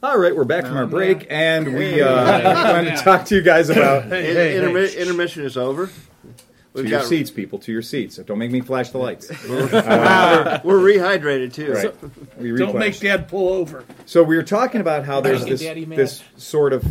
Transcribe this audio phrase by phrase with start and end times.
[0.00, 3.42] All right, we're back from our break, and we uh, want to talk to you
[3.42, 5.86] guys about In- intermi- Intermission is over.
[5.88, 5.92] to
[6.72, 8.16] We've your got- seats, people, to your seats.
[8.18, 9.28] Don't make me flash the lights.
[9.48, 11.72] We're rehydrated too.
[11.72, 12.02] Right.
[12.38, 13.00] We Don't make replenish.
[13.00, 13.84] Dad pull over.
[14.06, 15.98] So we were talking about how there's Making this Daddy mad.
[15.98, 16.84] this sort of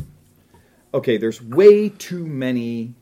[0.94, 1.16] okay.
[1.18, 2.94] There's way too many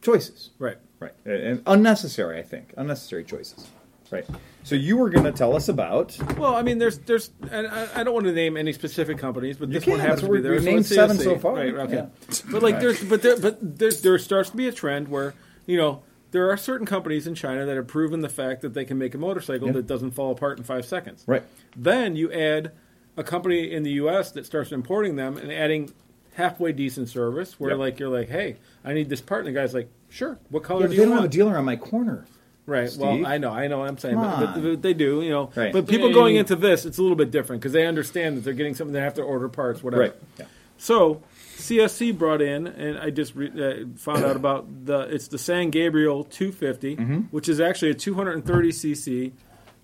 [0.00, 0.78] choices, Right.
[0.98, 2.38] right, and and unnecessary.
[2.38, 3.66] I think unnecessary choices,
[4.10, 4.26] right.
[4.62, 7.88] So you were going to tell us about Well, I mean, there's, there's, and I,
[7.96, 10.40] I don't want to name any specific companies, but this can, one happens to be
[10.40, 10.52] there.
[10.52, 11.54] we've so named seven so far.
[11.56, 11.94] Right, okay.
[11.94, 12.06] Yeah.
[12.50, 15.34] But like, there's, but there, but there, there starts to be a trend where
[15.66, 18.84] you know there are certain companies in China that have proven the fact that they
[18.84, 19.74] can make a motorcycle Yeah.
[19.74, 21.22] that doesn't fall apart in five seconds.
[21.26, 21.42] right.
[21.76, 22.72] Then you add
[23.16, 24.32] a company in the U.S.
[24.32, 25.92] that starts importing them and adding
[26.34, 27.78] halfway decent service, where Yep.
[27.78, 30.80] like you're like, hey, I need this part, and the guy's like, sure, what color
[30.82, 31.22] Yeah, do they you don't want?
[31.22, 32.24] have a dealer on my corner.
[32.66, 32.88] Right.
[32.88, 33.00] Steve.
[33.00, 35.50] Well, I know, I know what I'm saying, but, but, they do, you know.
[35.54, 35.72] Right.
[35.72, 38.54] But people going into this, it's a little bit different because they understand that they're
[38.54, 40.02] getting something they have to order parts, whatever.
[40.02, 40.14] Right.
[40.38, 40.46] Yeah.
[40.78, 41.22] So
[41.56, 43.50] CSC brought in, and I just re-
[43.84, 47.16] uh, found out about the it's the San Gabriel 250, Mm-hmm.
[47.30, 49.32] which is actually a 230 cc.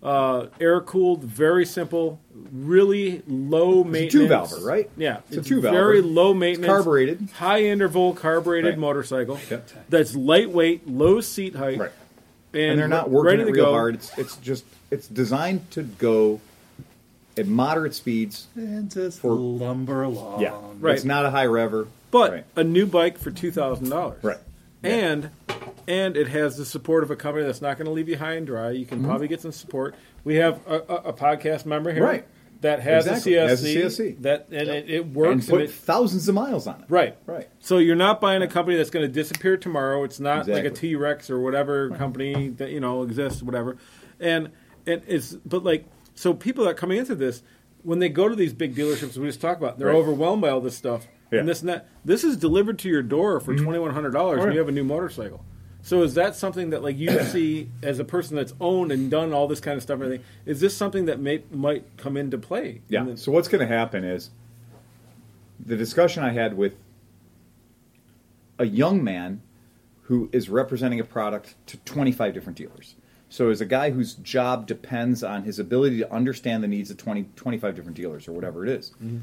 [0.03, 2.19] Uh, air cooled, very simple,
[2.51, 4.13] really low maintenance.
[4.13, 4.89] two valve, right?
[4.97, 5.75] Yeah, It's a two valve.
[5.75, 7.29] Very low maintenance, carbureted.
[7.35, 8.79] high interval carbureted Right.
[8.79, 9.39] motorcycle.
[9.51, 9.69] Yep.
[9.91, 11.91] That's lightweight, low seat height, Right.
[12.53, 13.73] And, and they're not working ready it real go.
[13.73, 13.95] hard.
[13.97, 16.41] It's it's just it's designed to go
[17.37, 18.47] at moderate speeds.
[18.57, 20.41] And just For- lumber along.
[20.41, 20.95] Yeah, Right.
[20.97, 22.45] It's not a high rever, But right.
[22.57, 24.39] a new bike for two thousand dollars, Right.
[24.83, 25.31] And
[25.87, 28.35] and it has the support of a company that's not going to leave you high
[28.35, 28.71] and dry.
[28.71, 29.07] You can Mm-hmm.
[29.09, 29.95] probably get some support.
[30.25, 32.25] We have a, a, a podcast member here, Right.
[32.63, 33.35] That has Exactly.
[33.35, 34.23] a CSC, Has a CSC.
[34.23, 35.47] that and it, it and works.
[35.47, 36.85] put and it- thousands of miles on it.
[36.89, 37.49] right, Right.
[37.61, 40.05] So you're not buying a company that's going to disappear tomorrow.
[40.05, 43.77] It's not like a T Rex or whatever company that you know exists, whatever.
[44.19, 44.51] And
[44.87, 47.43] and it's but like so people that are coming into this
[47.83, 49.97] when they go to these big dealerships we just talked about, they're Right.
[49.97, 51.39] overwhelmed by all this stuff Yeah.
[51.41, 51.89] and this and that.
[52.05, 53.65] This is delivered to your door for mm-hmm.
[53.65, 55.43] twenty one hundred dollars, and you have a new motorcycle.
[55.83, 59.33] So is that something that like you see as a person that's owned and done
[59.33, 60.25] all this kind of stuff and everything?
[60.47, 62.81] Is this something that may might come into play?
[62.89, 63.01] Yeah.
[63.01, 64.31] in the- So what's going to happen is
[65.65, 66.75] the discussion I had with
[68.59, 69.41] a young man
[70.03, 72.95] who is representing a product to 25 different dealers.
[73.29, 76.97] So as a guy whose job depends on his ability to understand the needs of
[76.97, 78.91] 20, 25 different dealers or whatever it is.
[79.03, 79.19] Mm-hmm.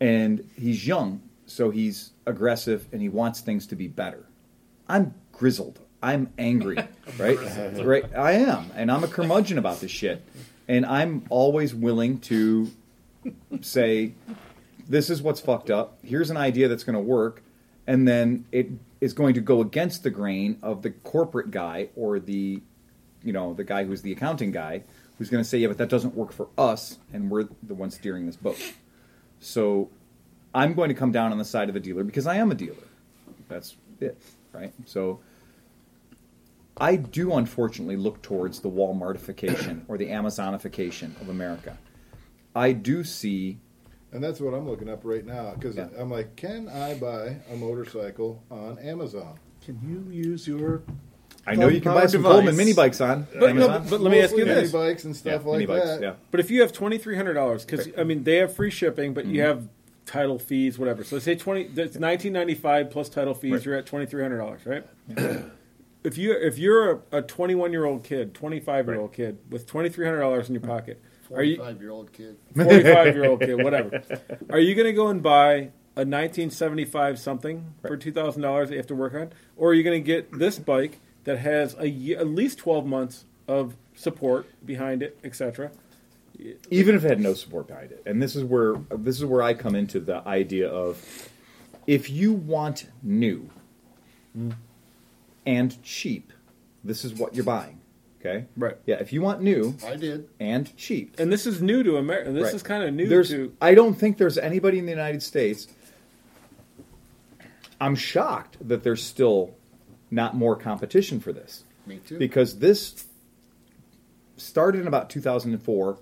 [0.00, 4.24] And he's young, so he's aggressive and he wants things to be better.
[4.88, 5.80] I'm grizzled.
[6.04, 6.76] I'm angry,
[7.18, 7.38] right?
[7.82, 8.04] right?
[8.14, 10.22] I am, and I'm a curmudgeon about this shit.
[10.68, 12.70] And I'm always willing to
[13.62, 14.12] say,
[14.86, 15.98] "This is what's fucked up.
[16.02, 17.42] Here's an idea that's going to work,"
[17.86, 18.68] and then it
[19.00, 22.62] is going to go against the grain of the corporate guy or the,
[23.22, 24.82] you know, the guy who's the accounting guy
[25.16, 27.94] who's going to say, "Yeah, but that doesn't work for us, and we're the ones
[27.94, 28.58] steering this boat."
[29.40, 29.88] So,
[30.54, 32.54] I'm going to come down on the side of the dealer because I am a
[32.54, 32.76] dealer.
[33.48, 34.20] That's it,
[34.52, 34.74] right?
[34.84, 35.20] So.
[36.76, 41.78] I do unfortunately look towards the Walmartification or the Amazonification of America.
[42.54, 43.58] I do see
[44.12, 45.88] And that's what I'm looking up right now because Yeah.
[45.98, 49.38] I'm like, can I buy a motorcycle on Amazon?
[49.64, 50.82] Can you use your
[51.46, 52.32] I know you can buy Power some device.
[52.36, 53.82] Coleman mini bikes on But, no, Amazon.
[53.82, 55.86] but, but let me ask you this: mini bikes and stuff yeah, like mini bikes,
[55.86, 56.00] that.
[56.02, 56.14] yeah.
[56.30, 59.12] But if you have twenty three hundred dollars, because I mean they have free shipping,
[59.14, 59.34] but Mm-hmm.
[59.34, 59.68] you have
[60.06, 61.04] title fees, whatever.
[61.04, 63.52] So say twenty, that's nineteen ninety five plus title fees.
[63.52, 63.64] Right.
[63.66, 64.86] You're at twenty three hundred dollars, right?
[66.04, 69.38] If you if you're a twenty one year old kid, twenty five year old kid
[69.50, 71.02] with twenty three hundred dollars in your pocket,
[71.34, 72.36] are you Forty-five year old kid.
[72.54, 74.02] forty five year old kid, whatever?
[74.50, 78.42] Are you going to go and buy a nineteen seventy five something for two thousand
[78.42, 81.00] dollars that you have to work on, or are you going to get this bike
[81.24, 85.70] that has a ye- at least twelve months of support behind it, etc.
[86.70, 88.02] even if it had no support behind it.
[88.06, 91.28] And this is where this is where I come into the idea of
[91.86, 93.48] if you want new
[95.46, 96.32] and cheap,
[96.82, 97.80] this is what you're buying.
[98.20, 98.46] Okay?
[98.56, 98.76] Right.
[98.86, 100.28] Yeah, if you want new I did.
[100.40, 101.20] and cheap.
[101.20, 102.32] And this is new to America.
[102.32, 102.54] This Right.
[102.54, 103.52] is kind of new there's, to.
[103.60, 105.68] I don't think there's anybody in the United States.
[107.80, 109.54] I'm shocked that there's still
[110.10, 112.18] not more competition for this Me too.
[112.18, 113.04] because this
[114.36, 115.98] started in about 2004.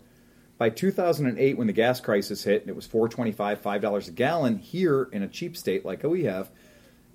[0.59, 4.59] By 2008, when the gas crisis hit and it was 4.25, five dollars a gallon
[4.59, 6.51] here in a cheap state like we have,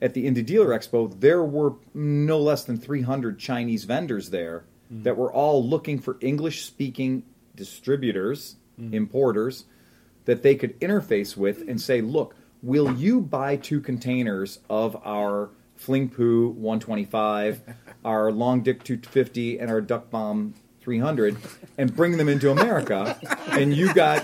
[0.01, 5.03] at the Indy Dealer Expo, there were no less than 300 Chinese vendors there mm-hmm.
[5.03, 7.23] that were all looking for English-speaking
[7.55, 8.94] distributors, mm-hmm.
[8.94, 9.65] importers,
[10.25, 15.49] that they could interface with and say, "Look, will you buy two containers of our
[15.75, 17.61] Fling Poo 125,
[18.05, 20.53] our Long Dick 250, and our Duck Bomb
[20.88, 21.36] 300,
[21.78, 23.19] and bring them into America?"
[23.51, 24.24] and you got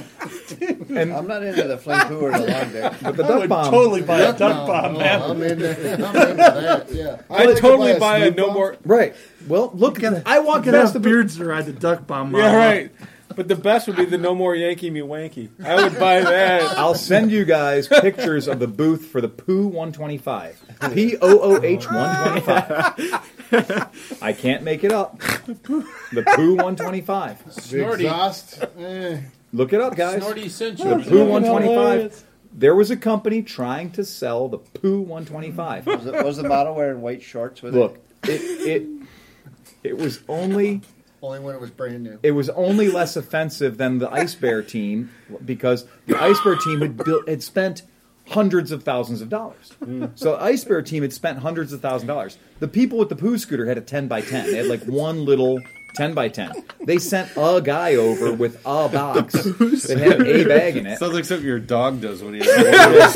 [0.89, 2.93] and I'm not into the fling poo or the long dick.
[3.01, 3.69] but the I duck would bomb.
[3.71, 5.21] totally buy a duck No, bomb, no, man.
[5.21, 6.91] Oh, I'm into, I'm into that.
[6.91, 8.53] Yeah, I'd like to totally buy a no bomb.
[8.55, 8.77] more.
[8.85, 9.13] Right.
[9.49, 12.31] Well, look, Gotta- I walk gotta past have the beards to ride the duck bomb.
[12.31, 12.47] model.
[12.47, 12.91] Yeah, right.
[13.35, 15.49] But the best would be the no more Yankee me wanky.
[15.65, 16.61] I would buy that.
[16.77, 20.61] I'll send you guys pictures of the booth for the Pooh 125.
[20.93, 23.29] P O O H 125.
[24.21, 25.19] I can't make it up.
[25.19, 27.43] The Pooh 125.
[27.51, 28.05] Snorty.
[28.05, 28.63] exhaust.
[28.77, 29.17] Eh.
[29.51, 30.21] Look it up, guys.
[30.21, 31.03] Snorty sent The you.
[31.09, 32.23] Pooh 125.
[32.55, 35.85] There was a company trying to sell the Pooh 125.
[35.87, 38.87] Was, it, was the model wearing white shorts with Look, it it
[39.83, 40.81] it was only
[41.21, 42.19] Only when it was brand new.
[42.21, 45.09] it was only less offensive than the Ice Bear team
[45.43, 47.81] because the Ice Bear team had built had spent
[48.29, 49.73] hundreds of thousands of dollars.
[50.15, 52.37] So the Ice Bear team had spent hundreds of thousands of dollars.
[52.59, 54.49] The people with the poo scooter had a ten by ten.
[54.51, 55.59] They had like one little
[55.93, 56.51] ten by ten.
[56.85, 60.97] They sent a guy over with a box that had a bag in it.
[60.99, 63.15] Sounds like something your dog does when he has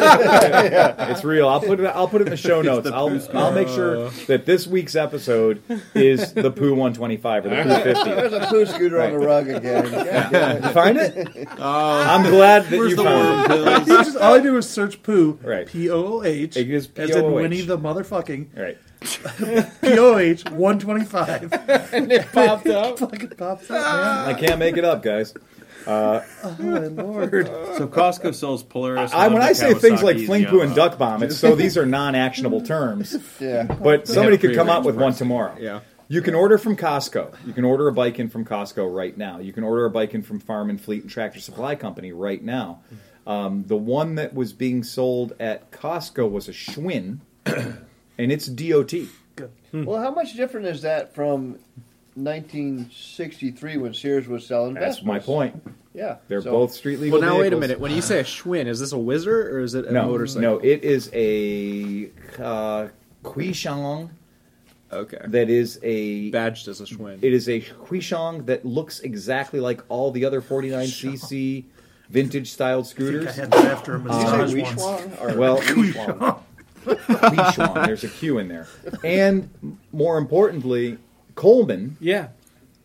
[1.10, 1.48] It's real.
[1.50, 1.86] I'll put it.
[1.86, 2.88] I'll put it in the show notes.
[2.90, 3.20] the I'll.
[3.38, 4.12] I'll make sure uh.
[4.28, 5.62] that this week's episode
[5.94, 8.04] is the poo 125 or the poo 50.
[8.10, 9.92] There's a poo scooter on the rug again.
[9.92, 10.74] God damn You it.
[10.74, 11.48] find it?
[11.60, 13.48] Uh, I'm glad that Where's you the found it.
[13.48, 13.88] pills?
[13.88, 15.40] You just, all I do is search poo.
[15.44, 15.68] Right.
[15.68, 16.56] P O O H.
[16.58, 17.34] It is As in POOH.
[17.34, 18.58] Winnie the motherfucking.
[18.58, 18.78] Right.
[19.82, 21.54] P O H 125.
[21.94, 23.00] And it popped up.
[23.00, 25.34] Fucking pops up, I can't make it up, guys.
[25.86, 26.24] man.
[26.44, 27.48] Oh, my lord.
[27.78, 29.14] So Costco sells Polaris.
[29.14, 31.86] I, when I say things like fling poo and duck bomb, it's so these are
[31.86, 33.16] non-actionable terms.
[33.40, 33.64] Yeah.
[33.64, 35.56] But somebody could come up prearranged with one tomorrow.
[35.60, 35.80] Yeah.
[36.10, 37.36] You can order from Costco.
[37.46, 39.40] You can order a bike in from Costco right now.
[39.40, 42.42] You can order a bike in from Farm and Fleet and Tractor Supply Company right
[42.42, 42.82] now.
[43.26, 47.20] Um, the one that was being sold at Costco was a Schwinn,
[48.18, 48.94] and it's DOT.
[49.74, 51.58] Well, how much different is that from
[52.16, 55.04] 1963 when Sears was selling That's Vespas?
[55.06, 55.62] my point.
[55.94, 56.18] Yeah.
[56.28, 57.20] They're So- both street legal.
[57.20, 57.62] Well, now wait a vehicles.
[57.62, 57.80] minute.
[57.80, 60.42] When you say a Schwinn, is this a whizzer or is it a No, motorcycle?
[60.42, 62.10] no, it is a
[62.40, 62.88] uh,
[63.24, 64.10] Quishong
[64.92, 65.18] Okay.
[65.26, 67.20] that is a Badged as a Schwinn.
[67.22, 71.66] It is a Huishong that looks exactly like all the other 49cc
[72.10, 73.36] vintage styled I scooters.
[73.36, 74.82] had that after a massage you once.
[75.20, 76.40] Or Well, Weishwang?
[77.08, 78.68] Huishong, there's a Q in there.
[79.04, 80.98] And more importantly,
[81.36, 82.30] Coleman Yeah.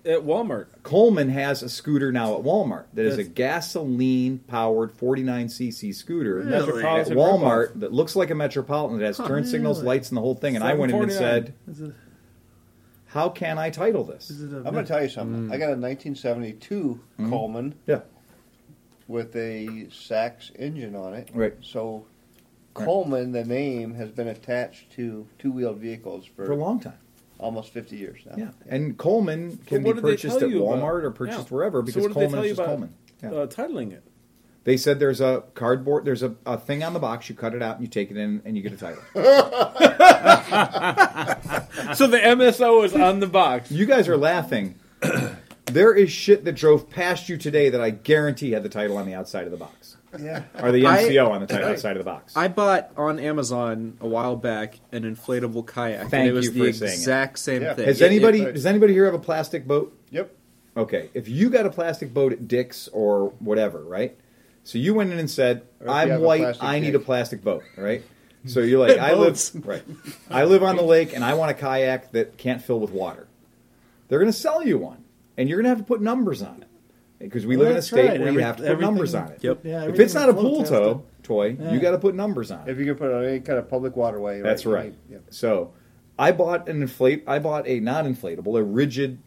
[0.05, 0.67] At Walmart.
[0.83, 6.47] Coleman has a scooter now at Walmart that is a gasoline powered 49cc scooter at
[6.47, 9.87] Metropolitan Walmart that looks like a Metropolitan that has turn signals, really?
[9.99, 10.57] lights, and the whole thing.
[10.57, 11.15] And I went in and $749.
[11.17, 11.95] said, Is it,
[13.07, 15.49] "How can I title this?" is it a, I'm going to tell you something.
[15.49, 15.53] Mm.
[15.53, 16.75] I got a 1972
[17.21, 17.31] mm-hmm.
[17.31, 18.01] Coleman Yeah,
[19.07, 21.31] with a Sachs engine on it.
[21.33, 21.55] Right.
[21.61, 22.07] So
[22.75, 26.99] Coleman, the name, has been attached to two-wheeled vehicles for, for a long time.
[27.39, 28.35] almost 50 years now.
[28.37, 31.11] Yeah, and Coleman can what be did they purchased tell at you about- Walmart or
[31.11, 31.55] purchased Yeah.
[31.55, 32.95] wherever So because what did they Coleman tell is you just about Coleman.
[33.23, 33.33] Yeah.
[33.33, 34.03] Uh, titling it.
[34.65, 37.29] they said there's a cardboard, there's a, a thing on the box.
[37.29, 39.03] You cut it out and you take it in, and you get a title.
[41.95, 43.71] So the MSO is on the box.
[43.71, 44.77] you guys are laughing.
[45.67, 49.07] there is shit that drove past you today that I guarantee had the title on
[49.07, 50.43] the outside of the box, Yeah.
[50.61, 52.37] or the I- on the title outside of the box.
[52.37, 56.53] I bought on Amazon a while back an inflatable kayak, Thank and it was you
[56.53, 56.89] the for it.
[56.91, 57.75] exact same Yeah.
[57.75, 57.87] thing.
[57.87, 59.97] Has It- anybody it- does anybody here have a plastic boat?
[60.11, 60.31] Yep.
[60.77, 64.17] Okay, if you got a plastic boat at Dick's or whatever, right?
[64.65, 66.41] So you went in and said, Or if you "I'm white.
[66.43, 68.03] plastic I need dick." a plastic boat." Right?
[68.47, 69.83] So you're like, "I live right.
[70.31, 73.27] I live on the lake, and I want a kayak that can't fill with water."
[74.09, 75.05] They're going to sell you one,
[75.37, 76.69] and you're going to have to put numbers on it
[77.23, 78.19] because we Well, live in a state right.
[78.21, 79.39] where Every- you have to put numbers on it.
[79.43, 79.61] Yep.
[79.65, 81.73] Yeah, if it's not a pool floats has tow toy, Yeah.
[81.73, 82.71] you got to put numbers on it.
[82.73, 84.41] If you can put it on any kind of public waterway.
[84.43, 84.87] That's right.
[84.87, 85.23] need- Yep.
[85.31, 85.73] So,
[86.19, 87.25] I bought an inflate.
[87.27, 89.19] I bought a non-inflatable, a rigid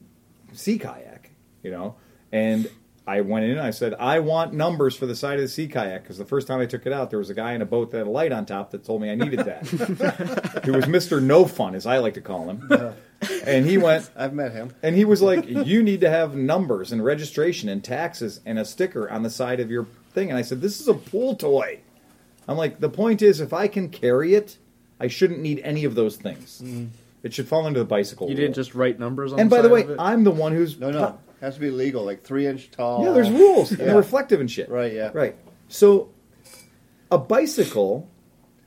[0.53, 1.31] sea kayak.
[1.63, 1.95] You know,
[2.31, 2.69] and
[3.07, 5.67] I went in and I said, I want numbers for the side of the sea
[5.67, 7.65] kayak because the first time I took it out, there was a guy in a
[7.65, 9.65] boat that had a light on top that told me I needed that.
[10.65, 12.67] Who was Mister No Fun, as I like to call him.
[12.69, 12.91] Uh-huh.
[13.45, 14.73] And he went, I've met him.
[14.83, 18.65] and he was like, "You need to have numbers and registration and taxes and a
[18.65, 21.79] sticker on the side of your thing." And I said, "This is a pool toy."
[22.47, 24.57] I'm like, "The point is, if I can carry it,
[24.99, 26.61] I shouldn't need any of those things.
[26.63, 26.89] Mm.
[27.23, 29.55] It should fall into the bicycle." You rule." didn't just write numbers on And the
[29.55, 29.97] by the way, of it?
[29.99, 31.17] I'm the one who's No, no.
[31.41, 33.03] Has to be legal, like three inch tall.
[33.03, 33.85] Yeah, there's rules and Yeah.
[33.87, 34.69] they're reflective and shit.
[34.69, 35.11] Right, yeah.
[35.13, 35.35] Right.
[35.67, 36.09] So,
[37.11, 38.07] a bicycle.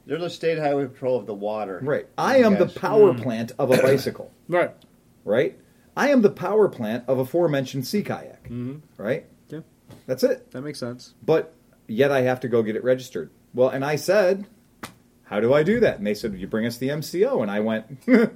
[0.07, 1.81] There's the state highway patrol of the water.
[1.83, 2.07] Right.
[2.17, 2.75] I am the Yes.
[2.78, 3.23] power mm.
[3.23, 4.31] plant of a bicycle.
[4.49, 4.75] Right.
[5.25, 5.59] Right.
[5.97, 8.45] I am the power plant of aforementioned sea kayak.
[8.45, 8.76] Mm-hmm.
[8.97, 9.26] Right.
[9.49, 9.61] Yeah.
[10.07, 10.50] That's it.
[10.52, 11.14] that makes sense.
[11.23, 11.55] but
[11.87, 13.31] yet I have to go get it registered.
[13.55, 14.47] Well, and I said,
[15.25, 17.61] "How do I do that?" And they said, "You bring us the MCO." And I
[17.61, 17.87] went,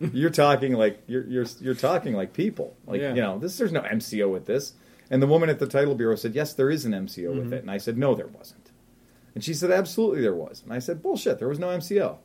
[0.00, 2.76] "You're talking like you're you're you're talking like people.
[2.86, 3.14] Like Yeah.
[3.14, 4.74] you know, this there's no MCO with this."
[5.10, 7.52] And the woman at the title bureau said, "Yes, there is an MCO with mm-hmm.
[7.54, 8.70] it." And I said, "No, there wasn't."
[9.34, 12.18] And she said, "Absolutely, there was." And I said, "Bullshit, there was no MCO."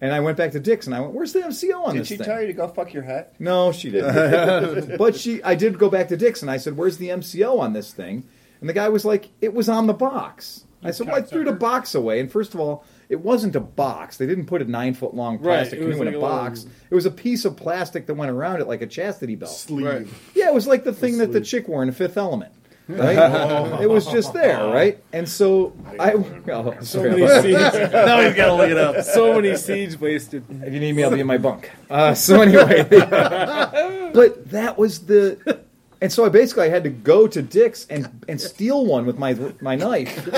[0.00, 2.08] And I went back to Dick's and I went, "Where's the MCO on Did this
[2.08, 3.34] Did she thing?" tell you to go fuck your hat?
[3.38, 4.96] No, she didn't.
[4.98, 7.72] but she, I did go back to Dick's and I said, "Where's the MCO on
[7.72, 8.24] this thing?"
[8.60, 11.44] And the guy was like, "It was on the box." I said, "Well, I threw
[11.44, 14.16] the box away." And first of all, it wasn't a box.
[14.18, 16.60] They didn't put a nine foot long plastic it was canoe in a a box.
[16.64, 19.50] little- It was a piece of plastic that went around it like a chastity belt.
[19.50, 19.84] Sleeve.
[19.86, 20.06] Right.
[20.36, 22.52] Yeah, it was like the thing that the chick wore in Fifth Element.
[22.88, 23.80] Right?
[23.82, 24.98] it was just there, right?
[25.12, 27.92] And so I, oh, so many seeds.
[27.92, 29.04] now he's got to look it up.
[29.04, 30.42] so many seeds wasted.
[30.62, 31.70] If you need me, I'll be in my bunk.
[31.90, 35.60] Uh, so anyway, but that was the,
[36.00, 39.18] and so I basically I had to go to Dick's and and steal one with
[39.18, 40.26] my my knife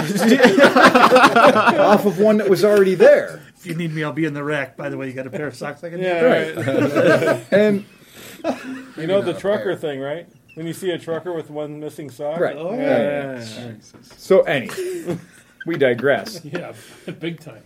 [1.78, 3.42] off of one that was already there.
[3.58, 4.76] If you need me, I'll be in the rack.
[4.76, 6.56] By the way, you got a pair of socks I can Yeah, Right.
[6.56, 7.46] right.
[7.52, 7.84] And
[8.96, 10.26] You know the Not a trucker thing, right?
[10.54, 12.40] When you see a trucker with one missing sock.
[12.40, 12.56] Right.
[12.56, 13.38] Oh, Yeah.
[13.38, 13.74] yeah.
[14.16, 15.18] so anyway,
[15.66, 16.44] we digress.
[16.44, 16.72] Yeah,
[17.18, 17.62] big time.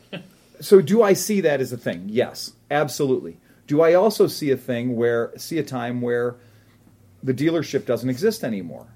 [0.60, 2.04] So do I see that as a thing?
[2.08, 3.38] Yes, absolutely.
[3.66, 6.36] Do I also see a thing where see a time where
[7.22, 8.86] the dealership doesn't exist anymore?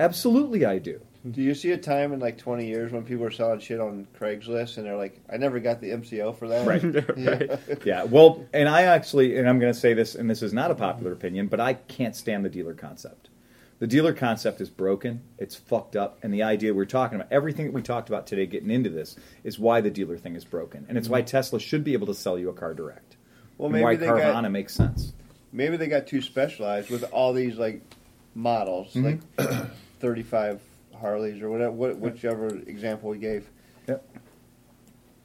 [0.00, 1.00] Absolutely, I do.
[1.30, 4.06] Do you see a time in like 20 years when people are selling shit on
[4.18, 6.66] Craigslist and they're like, I never got the MCO for that?
[6.66, 6.82] Right.
[7.16, 7.56] Yeah.
[7.84, 10.70] Yeah, well, and I actually, and I'm going to say this, and this is not
[10.70, 13.28] a popular opinion, but I can't stand the dealer concept.
[13.78, 17.66] The dealer concept is broken, it's fucked up, and the idea we're talking about, everything
[17.66, 20.86] that we talked about today getting into this, is why the dealer thing is broken.
[20.88, 21.26] And it's why mm-hmm.
[21.26, 23.16] Tesla should be able to sell you a car direct.
[23.58, 25.12] Well, maybe why Carvana got makes sense.
[25.52, 27.82] maybe they got too specialized with all these like
[28.34, 29.18] models, mm-hmm.
[29.38, 30.60] like 35
[30.96, 33.48] Harleys or whatever, what, whichever example we gave.
[33.88, 34.04] Yep.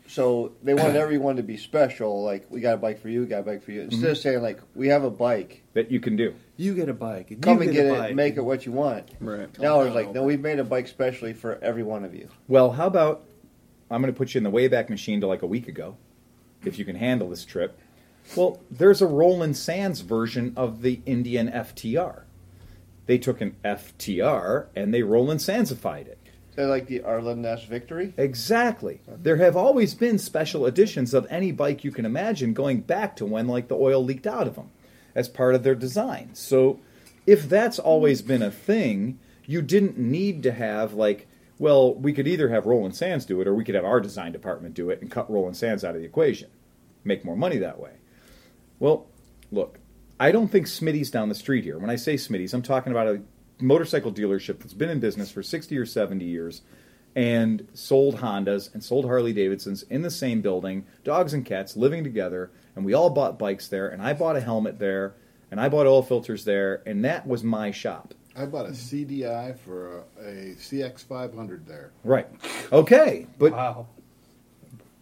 [0.08, 2.24] So they wanted everyone to be special.
[2.24, 3.82] Like we got a bike for you, we got a bike for you.
[3.82, 4.22] Instead of mm-hmm.
[4.22, 6.36] saying like we have a bike, That you can do.
[6.58, 7.32] You get a bike.
[7.32, 8.16] And come you and get get a it, bike.
[8.16, 9.10] make it what you want.
[9.20, 9.58] Right.
[9.60, 12.30] Now it's like oh, no, we've made a bike specially for every one of you.
[12.48, 13.24] Well, how about
[13.92, 15.98] I'm going to put you in the Wayback Machine to like a week ago,
[16.63, 17.78] if you can handle this trip.
[18.36, 22.24] Well, there's a Roland Sands version of the Indian FTR.
[23.05, 26.17] They took an FTR and they Roland Sandsified it.
[26.55, 28.13] So like the Arlen Ness Victory.
[28.17, 29.00] Exactly.
[29.08, 33.25] There have always been special editions of any bike you can imagine going back to
[33.25, 34.70] when like the oil leaked out of them
[35.15, 36.31] as part of their design.
[36.34, 36.79] So
[37.25, 41.27] if that's always been a thing, you didn't need to have like
[41.62, 44.31] well, we could either have Roland Sands do it or we could have our design
[44.31, 46.50] department do it and cut Roland Sands out of the equation.
[47.03, 47.91] Make more money that way.
[48.79, 49.05] Well,
[49.51, 49.77] look,
[50.22, 51.80] I don't think Smitty's down the street here.
[51.80, 53.22] When I say Smitty's, I'm talking about a
[53.60, 56.62] motorcycle dealership that's been in business for 60 or 70 years
[57.16, 62.04] and sold Hondas and sold Harley Davidsons in the same building, dogs and cats living
[62.04, 65.16] together, and we all bought bikes there, and I bought a helmet there,
[65.50, 68.13] and I bought oil filters there, and that was my shop.
[68.36, 71.94] I bought a CDI for a, a CX500 there.
[72.04, 72.28] Right.
[72.72, 73.88] Okay, but Wow.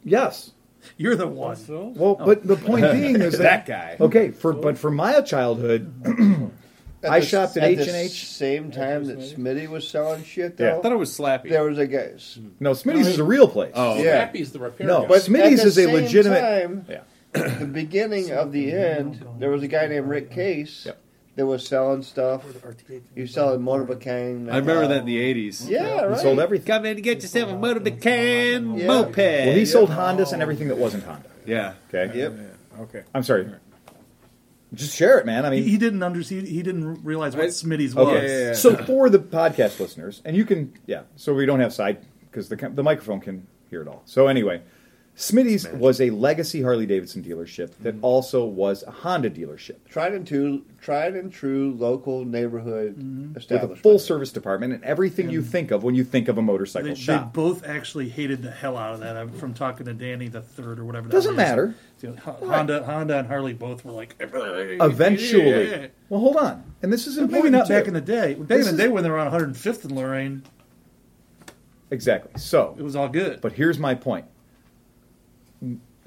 [0.05, 0.53] yes.
[0.97, 1.55] You're the one.
[1.55, 2.93] So, Well, but the point oh.
[2.93, 4.03] being is that, That guy.
[4.03, 5.93] Okay, for but for my childhood,
[7.01, 8.27] At I the- shopped at the H&H.
[8.27, 10.71] Same time that Smitty was selling shit, Yeah.
[10.71, 10.79] though.
[10.79, 11.49] I thought it was Slappy.
[11.49, 12.09] There was a guy.
[12.59, 13.71] no, Smitty's is a real place.
[13.73, 14.03] Oh, okay.
[14.03, 14.17] Yeah.
[14.19, 15.07] Happy's the repair No, guy.
[15.07, 16.41] but Smitty's is a legitimate.
[16.41, 17.01] Time, Yeah.
[17.59, 21.01] the beginning of the end, there was a guy named Rick Case Yep.
[21.39, 22.43] That was selling stuff.
[23.15, 24.51] You was selling Motobecane.
[24.51, 25.69] I remember that in the 80s.
[25.69, 26.19] Yeah, He right.
[26.19, 26.67] sold everything.
[26.67, 28.03] Come in to get yourself a motorbike
[28.77, 28.85] Yeah.
[28.87, 29.15] moped.
[29.17, 31.29] Well, he sold Hondas and everything that wasn't Honda.
[31.45, 31.75] Yeah.
[31.93, 32.11] Okay.
[32.19, 32.33] Yep.
[32.81, 33.03] Okay.
[33.15, 33.47] I'm sorry.
[34.73, 35.45] Just share it, man.
[35.45, 36.45] I mean, he didn't understand.
[36.45, 37.51] He didn't realize what Right.
[37.51, 38.09] Smitty's was.
[38.09, 38.27] okay.
[38.27, 38.53] yeah, yeah.
[38.53, 41.03] So for the podcast listeners, and you can, yeah.
[41.15, 44.01] So we don't have side because the the microphone can hear it all.
[44.03, 44.61] So anyway,
[45.19, 48.05] Smitty's was a legacy Harley Davidson dealership that mm-hmm.
[48.05, 53.33] also was a Honda dealership Tried and true, tried and true local neighborhood mm-hmm.
[53.33, 56.41] with a full service department and everything you think of when you think of a
[56.41, 59.17] motorcycle They, they both actually hated the hell out of that.
[59.17, 61.09] I'm from talking to Danny the third or whatever.
[61.09, 61.37] that Doesn't is.
[61.37, 61.75] matter.
[61.97, 64.15] So, Ho- Honda, Honda, and Harley both were like.
[64.21, 67.73] Eventually, well, hold on, and this is But important maybe not too.
[67.73, 68.35] back in the day.
[68.35, 70.43] Back in the day when they were on 105th in Lorain,
[71.91, 72.31] exactly.
[72.39, 73.41] So it was all good.
[73.41, 74.25] But here's my point.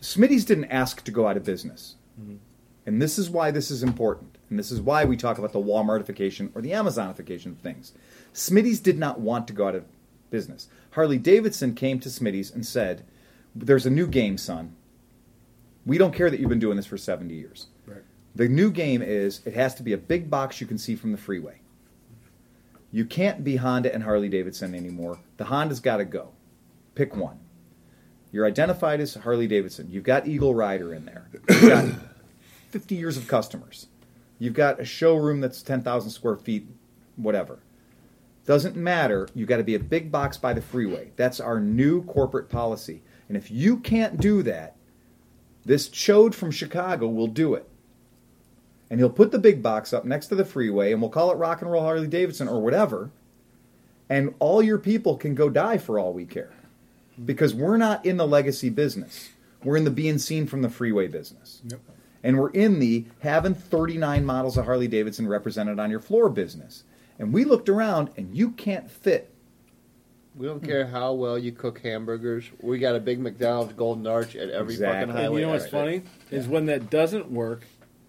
[0.01, 1.97] Smitty's didn't ask to go out of business.
[2.21, 2.37] Mm-hmm.
[2.85, 4.37] And this is why this is important.
[4.51, 7.93] And this is why we talk about the Walmartification or the Amazonification of things.
[8.35, 9.85] Smitty's did not want to go out of
[10.31, 10.69] business.
[10.93, 13.05] Harley Davidson came to Smitty's and said,
[13.55, 14.75] There's a new game, son.
[15.87, 17.67] We don't care that you've been doing this for 70 years.
[17.87, 18.03] Right.
[18.35, 21.13] The new game is it has to be a big box you can see from
[21.13, 21.61] the freeway.
[22.91, 25.19] You can't be Honda and Harley Davidson anymore.
[25.39, 26.29] The Honda's got to go.
[26.95, 27.39] Pick one.
[28.33, 29.89] You're identified as Harley Davidson.
[29.91, 31.29] You've got Eagle Rider in there.
[31.49, 31.85] You've got
[32.71, 33.87] 50 years of customers.
[34.39, 36.67] You've got a showroom that's 10,000 square feet,
[37.17, 37.61] whatever.
[38.47, 39.29] Doesn't matter.
[39.35, 41.13] You've got to be a big box by the freeway.
[41.15, 43.03] That's our new corporate policy.
[43.29, 44.77] And if you can't do that,
[45.65, 47.69] this chode from Chicago will do it.
[48.91, 51.37] And he'll put the big box up next to the freeway, and we'll call it
[51.37, 53.11] Rock and Roll Harley Davidson or whatever.
[54.09, 56.53] And all your people can go die for all we care.
[57.25, 59.31] Because we're not in the legacy business.
[59.65, 61.61] We're in the being seen from the freeway business.
[61.65, 61.81] Yep.
[62.25, 66.85] And we're in the having 39 models of Harley Davidson represented on your floor business.
[67.19, 69.29] And we looked around, and you can't fit.
[70.35, 72.45] We don't care how well you cook hamburgers.
[72.61, 75.01] We got a big McDonald's Golden Arch at every Exactly.
[75.13, 75.27] fucking highway.
[75.27, 75.79] And you know what's exit.
[75.79, 77.67] funny is when that doesn't work,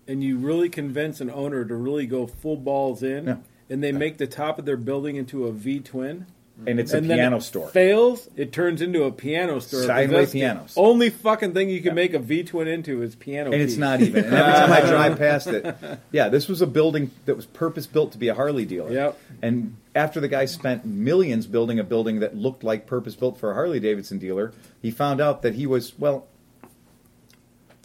[0.08, 3.36] and you really convince an owner to really go full balls in, Yeah.
[3.70, 6.26] and they make the top of their building into a V twin.
[6.68, 7.68] And it's a and then piano it store.
[7.70, 9.82] Fails, it turns into a piano store.
[9.84, 10.76] Steinway pianos.
[10.78, 11.94] Only fucking thing you can Yeah.
[11.96, 13.52] make a V twin into is piano.
[13.52, 14.24] and it's not even.
[14.26, 15.76] And every time I drive past it,
[16.12, 18.92] yeah, this was a building that was purpose built to be a Harley dealer.
[18.92, 19.18] Yep.
[19.42, 23.50] And after the guy spent millions building a building that looked like purpose built for
[23.52, 26.28] a Harley Davidson dealer, he found out that he was well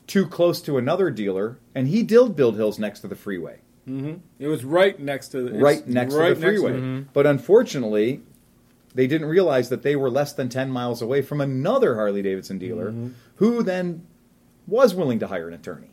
[0.07, 3.59] too close to another dealer, and he did build hills next to the freeway,
[3.89, 4.15] Mm-hmm.
[4.39, 6.99] It was right next to the right next right to the freeway.
[7.01, 7.13] it.
[7.15, 8.21] But unfortunately.
[8.99, 12.59] They didn't realize that they were less than 10 miles away from another Harley Davidson
[12.59, 12.93] dealer
[13.37, 14.05] who then
[14.67, 15.91] was willing to hire an attorney.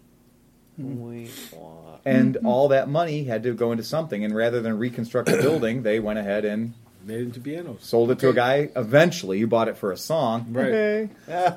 [0.75, 4.23] We want- and all that money had to go into something.
[4.25, 6.73] And rather than reconstruct the building, they went ahead and
[7.05, 7.77] Made it into pianos.
[7.83, 10.65] sold it to a guy eventually who bought it for a song, Right.
[10.65, 11.09] Okay.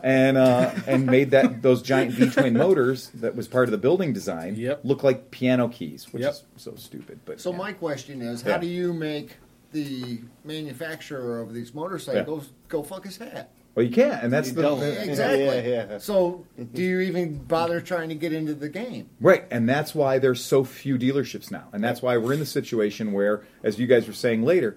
[0.03, 3.79] and uh, and made that those giant V twin motors that was part of the
[3.79, 4.81] building design Yep.
[4.85, 6.33] look like piano keys, which Yep.
[6.33, 7.21] is so stupid.
[7.25, 7.57] But So yeah.
[7.57, 8.53] my question is, Yeah.
[8.53, 9.37] how do you make
[9.73, 13.51] the manufacturer of these motorcycles go fuck his hat?
[13.75, 14.81] well, you can't, and that's You the, don't.
[14.81, 15.45] the- Exactly.
[15.45, 15.99] Yeah, yeah.
[15.99, 16.45] So
[16.75, 19.09] do you even bother trying to get into the game?
[19.21, 22.47] right, and that's why there's so few dealerships now, and that's why we're in the
[22.47, 24.77] situation where, as you guys were saying later,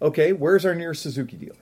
[0.00, 1.56] okay, where's our nearest Suzuki dealer?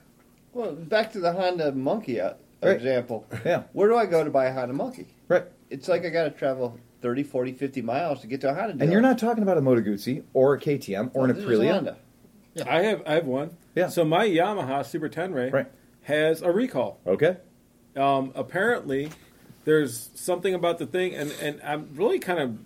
[0.53, 2.75] Well, back to the Honda Monkey uh, Right.
[2.77, 3.25] example.
[3.45, 5.07] Yeah, Where do I go to buy a Honda Monkey?
[5.27, 5.43] right.
[5.69, 8.73] It's like I got to travel 30, 40, 50 miles to get to a Honda
[8.73, 8.83] dealer.
[8.83, 11.49] And you're not talking about a Moto Guzzi or a KTM or an This is
[11.49, 11.73] Aprilia.
[11.73, 11.97] Honda.
[12.67, 13.57] I have I have one.
[13.75, 13.87] Yeah.
[13.89, 15.67] So my Yamaha Super Tenere Right.
[16.03, 16.99] has a recall.
[17.07, 17.37] Okay.
[17.95, 19.09] Um, apparently,
[19.65, 22.57] there's something about the thing, and, and I'm really kind of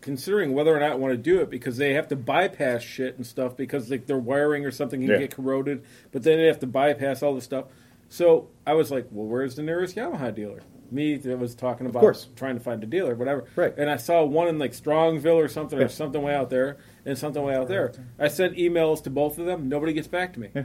[0.00, 3.16] considering whether or not I want to do it because they have to bypass shit
[3.16, 5.18] and stuff because like their wiring or something can Yeah.
[5.18, 7.66] get corroded, but then they have to bypass all this stuff.
[8.08, 10.60] So I was like, well, where's the nearest Yamaha dealer?
[10.92, 12.28] Me that was talking about course.
[12.36, 13.44] trying to find a dealer, whatever.
[13.56, 13.72] Right.
[13.76, 15.86] And I saw one in like Strongsville or something, Yeah.
[15.86, 17.92] or something way out there, and something way out there.
[18.18, 19.68] I sent emails to both of them.
[19.68, 20.48] Nobody gets back to me.
[20.54, 20.64] Yeah.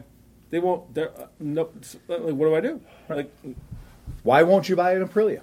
[0.50, 0.94] They won't.
[0.94, 1.70] They're, uh, no.
[2.08, 2.82] Like, what do I do?
[3.10, 3.32] Like,
[4.24, 5.42] Why won't you buy an Aprilia?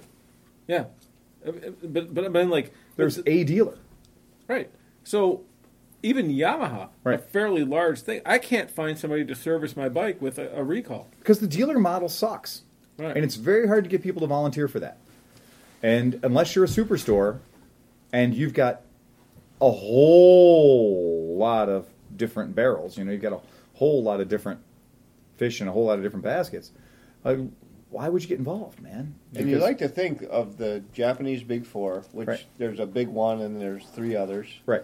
[0.67, 0.85] yeah,
[1.45, 1.51] Uh,
[1.83, 3.77] but but I mean, like, There's a dealer.
[4.47, 4.69] right.
[5.03, 5.43] So
[6.01, 10.37] even Yamaha, a fairly large thing, I can't find somebody to service my bike with
[10.39, 11.07] a, a recall.
[11.19, 12.63] Because the dealer model sucks.
[12.97, 13.15] Right.
[13.15, 14.97] And it's very hard to get people to volunteer for that.
[15.81, 17.39] And unless you're a superstore
[18.11, 18.81] and you've got
[19.59, 23.39] a whole lot of different barrels, you know, you've got a
[23.75, 24.59] whole lot of different
[25.37, 26.71] fish in a whole lot of different baskets,
[27.25, 27.35] uh,
[27.89, 29.13] why would you get involved, man?
[29.35, 32.45] And you like to think of the Japanese Big Four, which Right.
[32.57, 34.47] there's a big one and there's three others.
[34.65, 34.83] Right.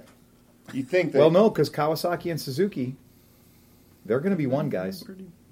[0.73, 2.95] You think that Well, no, because Kawasaki and Suzuki,
[4.05, 5.03] they're going to be one, guys.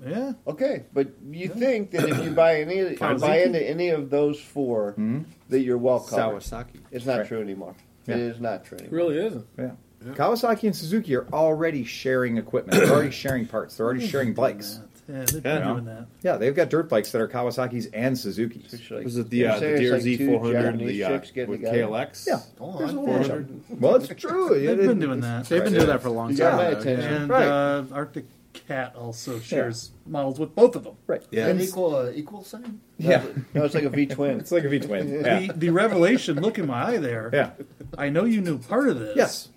[0.06, 0.34] Yeah.
[0.46, 4.40] Okay, but you think that if you buy any or buy into any of those
[4.40, 5.26] 4 Mhm.
[5.50, 6.42] that you're well covered.
[6.42, 6.80] Sawasaki.
[6.92, 7.28] It's not Right.
[7.28, 7.74] true anymore.
[8.06, 8.16] Yeah.
[8.16, 9.46] It is not true It really isn't.
[9.58, 9.72] Yeah.
[10.14, 12.80] Kawasaki and Suzuki are already sharing equipment.
[12.80, 13.76] They're already sharing parts.
[13.76, 14.80] They're already sharing bikes.
[15.10, 15.68] Yeah, they've been Yeah.
[15.72, 16.06] doing that.
[16.22, 18.74] Yeah, they've got dirt bikes that are Kawasaki's and Suzuki's.
[18.74, 20.88] It's like- Was it the, you uh, say the it's like DRZ two 400, Japanese
[20.98, 21.12] the uh,
[21.48, 21.78] with together?
[21.78, 22.28] KLX?
[22.28, 22.34] Yeah.
[22.36, 23.74] There's a I'm little for bit it.
[23.74, 24.50] of- Well, it's true.
[24.60, 25.46] They've it- been doing that.
[25.46, 26.38] They've been doing that for a long time.
[26.38, 27.00] got my though, attention.
[27.10, 27.22] yeah.
[27.22, 27.48] And Right.
[27.48, 28.26] uh, Arctic
[28.68, 30.96] Cat also shares models with both of them.
[31.06, 31.24] Right.
[31.32, 31.48] Yeah.
[31.48, 32.80] An equal uh, equal sign?
[32.98, 33.24] Yeah.
[33.54, 34.40] No, it's like a V twin.
[34.40, 35.10] It's like a V twin.
[35.26, 35.40] Yeah.
[35.40, 37.30] The, the revelation, look in my eye there.
[37.34, 37.52] Yeah.
[37.98, 39.50] I know you knew part of this Yes.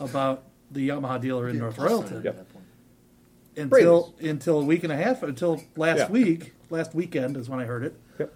[0.00, 2.46] about the Yamaha dealer in North Royalton Yep.
[3.56, 6.10] until until a week and a half until last Yeah.
[6.10, 6.54] week.
[6.70, 7.94] Last weekend is when I heard it.
[8.18, 8.34] Yep.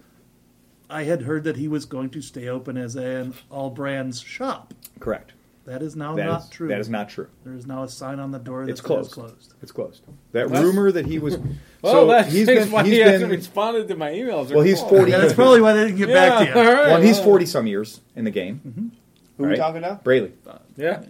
[0.90, 4.74] I had heard that he was going to stay open as an all brands shop.
[5.00, 5.32] Correct.
[5.66, 6.68] That is now That not is- true.
[6.68, 7.26] That is not true.
[7.44, 9.10] There is now a sign on the door that It's says closed.
[9.12, 9.54] closed.
[9.62, 10.02] It's closed.
[10.32, 11.38] That That's- rumor that he was.
[11.82, 12.70] Well, so that's he's that's been.
[12.72, 14.50] why he's he hasn't responded to my emails.
[14.52, 16.52] Well, he's 40 Yeah, that's probably why they didn't get back to you.
[16.66, 16.86] all right.
[16.88, 18.90] well, he's forty some years in the game.
[19.36, 20.00] Who are we talking now?
[20.02, 20.32] Braley.
[20.76, 21.02] Yeah.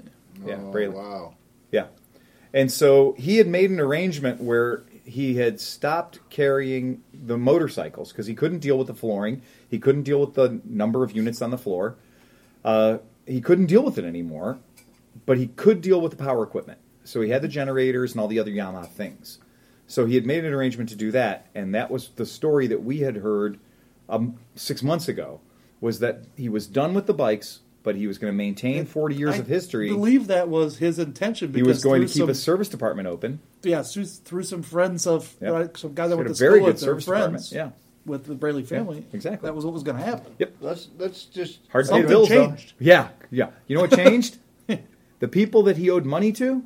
[0.44, 0.92] Yeah, Oh, Braylon.
[0.92, 1.34] Wow.
[1.70, 1.86] Yeah.
[2.52, 8.26] And so he had made an arrangement where he had stopped carrying the motorcycles because
[8.26, 9.40] he couldn't deal with the flooring.
[9.70, 11.96] He couldn't deal with the number of units on the floor.
[12.64, 14.58] Uh, he couldn't deal with it anymore,
[15.24, 16.78] but he could deal with the power equipment.
[17.04, 19.38] so he had the generators and all the other Yamaha things.
[19.86, 22.82] So he had made an arrangement to do that, and that was the story that
[22.82, 23.58] we had heard
[24.08, 25.40] um, six months ago.
[25.80, 29.14] Was that he was done with the bikes, but he was going to maintain forty
[29.14, 29.88] years I of history.
[29.90, 31.52] I believe that was his intention.
[31.54, 33.38] He was going to keep some, a service department open.
[33.62, 35.52] yeah through, through some friends of Yep.
[35.52, 37.52] right, some guy that went to a very school good with service department.
[37.52, 37.70] Yeah,
[38.06, 39.04] with the Braley family.
[39.12, 39.46] exactly.
[39.46, 40.32] That was what was going to happen.
[40.38, 40.54] yep.
[40.60, 42.46] Let's let's just Hard to pay Something bills, though.
[42.48, 42.72] changed.
[42.78, 43.50] Yeah, yeah.
[43.66, 44.38] You know what changed?
[45.18, 46.64] the people that he owed money to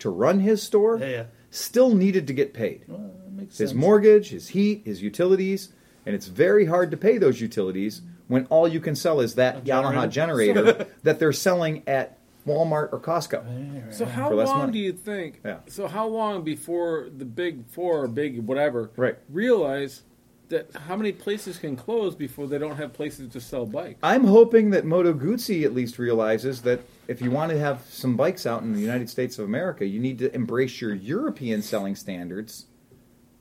[0.00, 1.24] to run his store Yeah, yeah.
[1.50, 2.82] still needed to get paid.
[2.88, 3.80] Well, that makes His sense.
[3.80, 5.70] mortgage, his heat, his utilities,
[6.06, 9.64] and it's very hard to pay those utilities when all you can sell is that
[9.64, 13.92] Yamaha generator that they're selling at Walmart or Costco.
[13.92, 14.72] So how long money.
[14.72, 15.40] do you think?
[15.44, 15.58] Yeah.
[15.66, 19.16] So how long before the big four or big whatever Right.
[19.28, 20.02] realize
[20.48, 23.98] that how many places can close before they don't have places to sell bikes?
[24.02, 28.16] I'm hoping that Moto Guzzi at least realizes that if you want to have some
[28.16, 31.94] bikes out in the United States of America, you need to embrace your European selling
[31.96, 32.66] standards,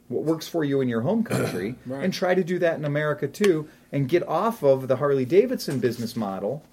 [0.08, 2.04] what works for you in your home country, Right.
[2.04, 5.80] and try to do that in America too, and get off of the Harley Davidson
[5.80, 6.64] business model.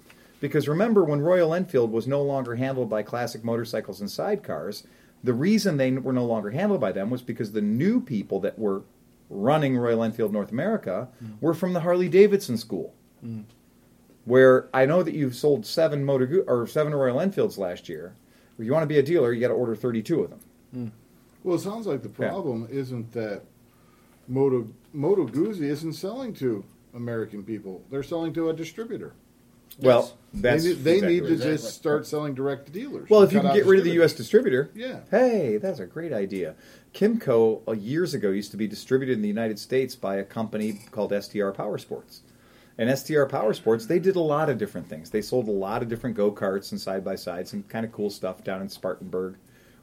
[0.41, 4.85] Because remember, when Royal Enfield was no longer handled by classic motorcycles and sidecars,
[5.23, 8.59] the reason they were no longer handled by them was because the new people that
[8.59, 8.83] were
[9.29, 11.41] running Royal Enfield North America mm.
[11.41, 12.93] were from the Harley Davidson school
[13.25, 13.43] mm.
[14.25, 18.15] where I know that you've sold seven Motor or seven Royal Enfields last year.
[18.57, 20.39] If you want to be a dealer, you got to order 32 of them.
[20.75, 20.91] Mm.
[21.43, 22.29] Well, it sounds like the Yeah.
[22.29, 23.43] problem isn't that
[24.27, 29.13] Moto Moto Guzzi isn't selling to American people; they're selling to a distributor.
[29.79, 31.33] Well, that's they need, they exactly need to.
[31.33, 31.57] Exactly.
[31.57, 33.09] just start selling direct to dealers.
[33.09, 34.13] Well, if you can get rid of the U.S.
[34.13, 34.99] distributor, Yeah.
[35.09, 36.55] Hey, that's a great idea.
[36.93, 40.79] Kymco uh, years ago used to be distributed in the United States by a company
[40.91, 42.21] called STR Power Sports.
[42.77, 45.09] And STR Power Sports, they did a lot of different things.
[45.09, 47.91] They sold a lot of different go karts and side by sides and kind of
[47.91, 49.37] cool stuff down in Spartanburg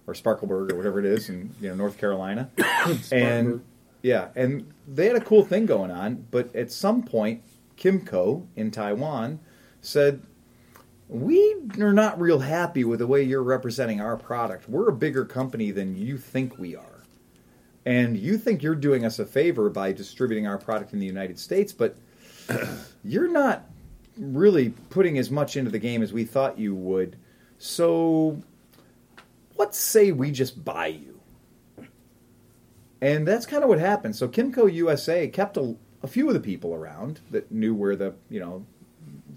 [0.07, 2.51] or Sparkleburg or whatever it is in you know North Carolina.
[3.13, 3.63] and
[4.03, 6.27] yeah, and they had a cool thing going on.
[6.31, 7.43] But at some point,
[7.79, 9.41] Kymco in Taiwan
[9.83, 10.23] said,
[11.09, 14.69] we are not real happy with the way you're representing our product.
[14.69, 17.05] We're a bigger company than you think we are.
[17.85, 21.39] And you think you're doing us a favor by distributing our product in the United
[21.39, 21.97] States, but
[23.05, 23.69] you're not
[24.17, 27.17] really putting as much into the game as we thought you would.
[27.59, 28.41] So
[29.59, 31.21] let's say we just buy you.
[33.01, 34.15] And that's kind of what happened.
[34.15, 38.15] So Kymco USA kept a, a few of the people around that knew where the,
[38.31, 38.65] you know,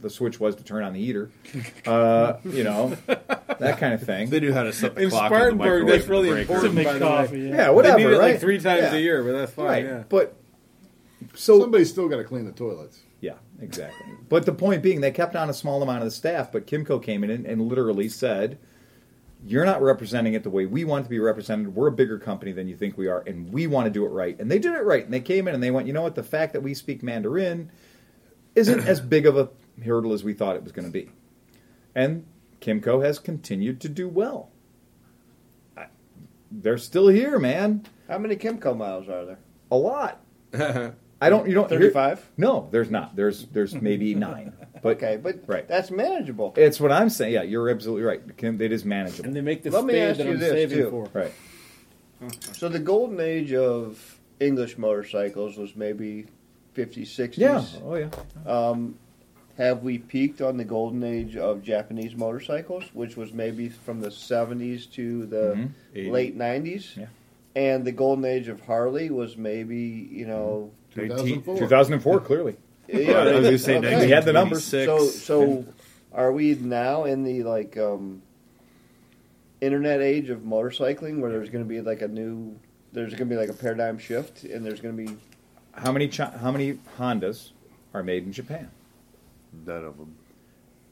[0.02, 1.30] the switch was to turn on the heater.
[1.86, 4.30] Uh, you know, that kind of thing.
[4.32, 6.70] They knew how to set the In clock in the Spartanburg, microwave that's really important.
[6.70, 7.50] To make by the coffee, way.
[7.50, 7.56] yeah.
[7.56, 8.32] Yeah, whatever, They need it right?
[8.34, 8.96] like three times Yeah.
[8.96, 9.66] a year, but that's fine.
[9.68, 9.84] right.
[9.84, 10.04] Yeah.
[10.10, 10.36] But
[11.36, 13.00] so Somebody's still got to clean the toilets.
[13.22, 14.08] yeah, exactly.
[14.30, 17.02] But the point being, they kept on a small amount of the staff, but Kymco
[17.02, 18.58] came in and, and literally said,
[19.46, 21.76] "You're not representing it the way we want it to be represented.
[21.76, 24.10] We're a bigger company than you think we are, and we want to do it
[24.10, 25.04] right." And they did it right.
[25.06, 26.16] And they came in and they went, "You know what?
[26.16, 27.70] The fact that we speak Mandarin
[28.56, 29.50] isn't as big of a
[29.84, 31.10] hurdle as we thought it was going to be."
[31.94, 32.26] And
[32.62, 34.50] Kymco has continued to do well.
[35.78, 35.86] I,
[36.52, 37.86] they're still here, man.
[38.08, 39.40] how many Kymco miles are there?
[39.72, 40.22] A lot.
[41.22, 41.48] I don't.
[41.48, 41.70] You don't.
[41.70, 42.32] hear- 35?
[42.38, 43.16] No, there's not.
[43.16, 44.54] There's there's maybe nine.
[44.82, 45.68] But Okay, but right.
[45.68, 46.54] that's manageable.
[46.58, 47.34] It's what I'm saying.
[47.34, 48.22] Yeah, you're absolutely right.
[48.38, 49.26] Kim- It is manageable.
[49.26, 50.90] and they make the Let me ask that you I'm this, saving too.
[50.92, 51.10] for.
[51.12, 51.34] Right.
[52.54, 56.28] So the golden age of English motorcycles was maybe
[56.76, 57.38] 50s, 60s.
[57.38, 57.64] Yeah.
[57.84, 58.10] Oh yeah.
[58.46, 59.00] Um,
[59.58, 64.10] have we peaked on the golden age of Japanese motorcycles, which was maybe from the
[64.12, 66.12] 70s to the Mhm.
[66.12, 66.98] late 90s?
[66.98, 67.06] Yeah.
[67.56, 71.58] And the golden age of Harley was maybe, you know, 2004.
[71.58, 72.56] 2004, clearly.
[72.88, 74.06] yeah, I was going say okay.
[74.06, 74.72] We had the numbers.
[74.74, 75.24] 1926.
[75.24, 75.66] So, so
[76.14, 78.22] are we now in the like um,
[79.62, 82.56] internet age of motorcycling, where there's going to be like a new,
[82.94, 85.18] there's going to be like a paradigm shift, and there's going to be
[85.74, 87.52] How many Chi- how many Hondas
[87.94, 88.70] are made in Japan?
[89.66, 90.16] None of them.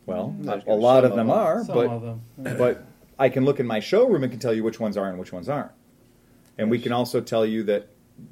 [0.06, 1.38] Well, mm, There's a lot of of them them.
[1.38, 2.22] are, Some but of them.
[2.58, 2.86] but
[3.18, 5.32] I can look in my showroom and can tell you which ones are and which
[5.32, 5.72] ones aren't.
[6.58, 7.88] And we can also tell you that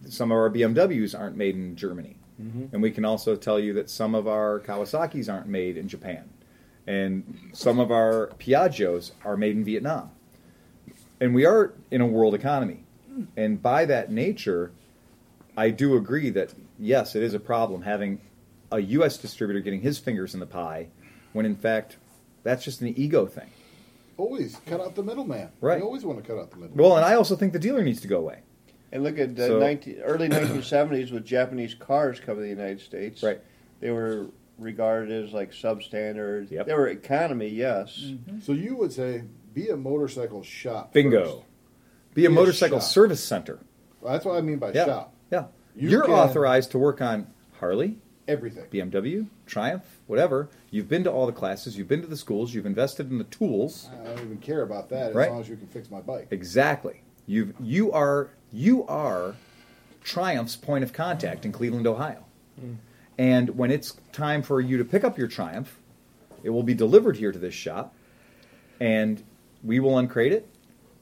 [0.08, 2.18] some of our BMWs aren't made in Germany.
[2.42, 2.66] Mm-hmm.
[2.74, 6.30] And we can also tell you that some of our Kawasaki's aren't made in Japan.
[6.88, 10.12] And some of our Piaggios are made in Vietnam.
[11.20, 12.84] And we are in a world economy.
[13.38, 14.72] And by that nature,
[15.56, 18.20] I do agree that, yes, it is a problem having
[18.72, 19.18] a U.S.
[19.18, 20.88] distributor getting his fingers in the pie
[21.34, 21.98] when, in fact,
[22.44, 23.50] that's just an ego thing.
[24.18, 25.50] Always cut out the middleman.
[25.62, 25.80] Right.
[25.80, 26.84] You always want to cut out the middleman.
[26.84, 28.40] Well, and I also think the dealer needs to go away.
[28.92, 32.82] And look at the So- 19, early 1970s with Japanese cars coming to the United
[32.82, 33.24] States.
[33.24, 33.40] Right.
[33.80, 34.28] They were
[34.60, 36.52] regarded as like substandard.
[36.52, 36.68] Yep.
[36.68, 38.00] They were economy, yes.
[38.04, 38.40] Mm-hmm.
[38.42, 40.94] So you would say be a motorcycle shop.
[40.94, 41.24] Bingo.
[41.24, 41.36] first.
[42.14, 42.90] Be a Be a motorcycle shop.
[42.90, 43.60] service center.
[44.02, 44.86] Well, that's what I mean by Yeah.
[44.86, 45.14] shop.
[45.32, 45.46] Yeah.
[45.76, 47.28] You You are can- authorized to work on
[47.60, 47.98] Harley,
[48.32, 48.66] Everything.
[48.72, 50.48] BMW, Triumph, whatever.
[50.70, 53.26] You've been to all the classes, you've been to the schools, you've invested in the
[53.26, 53.90] tools.
[54.02, 55.30] I don't even care about that as Right.
[55.30, 56.28] long as you can fix my bike.
[56.32, 57.02] Exactly.
[57.28, 59.36] You've you are you are
[60.04, 62.26] Triumph's point of contact in Cleveland, Ohio.
[62.60, 62.74] Hmm.
[63.18, 65.78] And when it's time for you to pick up your Triumph,
[66.44, 67.94] it will be delivered here to this shop,
[68.80, 69.24] and
[69.64, 70.48] we will uncrate it.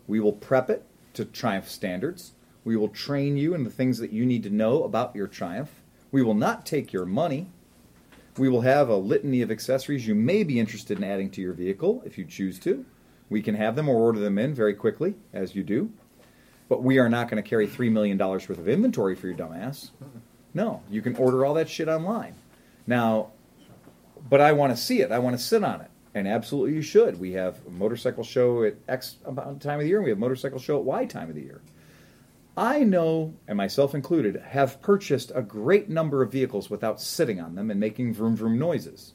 [0.08, 2.34] We will prep it to Triumph standards.
[2.66, 5.79] We will train you in the things that you need to know about your Triumph.
[6.12, 7.48] We will not take your money.
[8.38, 11.54] We will have a litany of accessories you may be interested in adding to your
[11.54, 12.86] vehicle if you choose to.
[13.30, 15.92] We can have them or order them in very quickly, as you do.
[16.68, 19.92] But we are not going to carry $3 million worth of inventory for your dumbass.
[20.54, 22.36] No, you can order all that shit online.
[22.88, 23.32] Now,
[24.30, 25.12] but I want to see it.
[25.12, 25.90] I want to sit on it.
[26.16, 27.20] And absolutely you should.
[27.20, 30.22] We have a motorcycle show at X time of the year, and we have a
[30.22, 31.62] motorcycle show at Y time of the year.
[32.60, 37.56] I know, and myself included, have purchased a great number of vehicles without sitting on
[37.56, 39.14] them and making vroom vroom noises.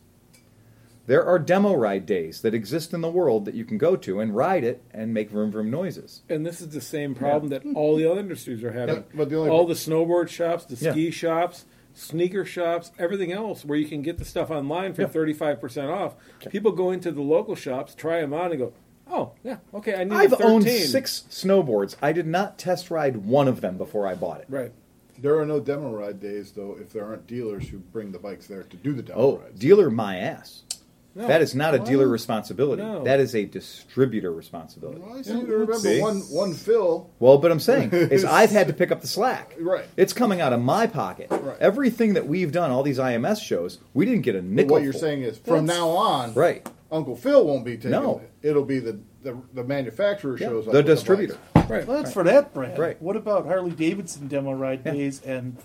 [1.07, 4.20] There are demo ride days that exist in the world that you can go to
[4.20, 6.22] and ride it and make vroom vroom noises.
[6.30, 8.94] And this is the same problem that all the other industries are having.
[8.96, 10.92] Yeah, but the only- all the snowboard shops, the Yeah.
[10.92, 15.09] ski shops, sneaker shops, everything else where you can get the stuff online for Yeah.
[15.09, 16.16] thirty five percent off.
[16.48, 18.72] People go into the local shops, try them on, and go,
[19.11, 20.51] "Oh yeah, okay, I need I've a 13.
[20.53, 21.97] owned six snowboards.
[22.03, 24.47] I did not test ride one of them before I bought it.
[24.49, 24.73] Right.
[25.19, 28.47] There are no demo ride days though if there aren't dealers who bring the bikes
[28.47, 29.59] there to do the demo Oh, rides.
[29.61, 30.62] dealer my ass.
[31.17, 31.29] No.
[31.29, 31.85] That is not a Why?
[31.85, 32.83] dealer responsibility.
[32.83, 33.05] No.
[33.05, 35.01] That is a distributor responsibility.
[35.01, 36.01] Well, I seem to remember See?
[36.01, 37.09] one one Phil.
[37.21, 39.55] Well, but I'm saying is I've had to pick up the slack.
[39.61, 39.85] Right.
[39.97, 41.29] It's coming out of my pocket.
[41.31, 41.57] Right.
[41.61, 44.73] Everything that we've done, all these IMS shows, we didn't get a But nickel.
[44.73, 44.99] what you're for.
[44.99, 46.69] saying is from That's- now on, right?
[46.94, 48.20] Uncle Phil won't be taking No.
[48.42, 48.48] it.
[48.48, 50.72] It'll be the the, the manufacturer Yeah, shows up.
[50.74, 51.38] the with distributor.
[51.54, 51.70] bikes.
[51.70, 51.87] Right.
[51.87, 52.78] Well, that's for that brand.
[52.78, 53.00] Right.
[53.00, 54.92] What about Harley Davidson demo ride Yeah.
[54.92, 55.57] days and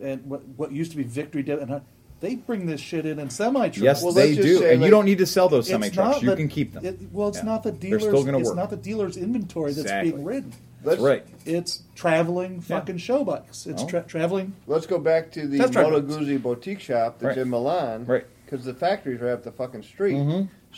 [0.00, 1.60] and what what used to be Victory Demo?
[1.62, 1.80] And uh,
[2.20, 3.78] they bring this shit in in semi trucks.
[3.78, 5.88] Yes, Well, they let's just do, say, and you don't need to sell those semi
[5.90, 6.22] trucks.
[6.22, 6.84] You can keep them.
[6.86, 7.44] It, well, it's Yeah.
[7.44, 8.02] not the They're dealer's.
[8.04, 8.56] still gonna it's work.
[8.56, 10.12] not the dealer's inventory that's Exactly.
[10.12, 10.52] being ridden.
[10.84, 11.26] That's Let's, right.
[11.44, 12.78] It's traveling Yeah.
[12.78, 13.66] fucking show bikes.
[13.66, 13.90] It's Well.
[13.90, 14.52] tra- traveling.
[14.68, 16.02] Let's go back to the Test drive Moto.
[16.06, 17.42] Guzzi boutique shop that's Right.
[17.42, 18.04] in Milan.
[18.06, 18.24] Right.
[18.44, 20.16] Because the factories are up the fucking street.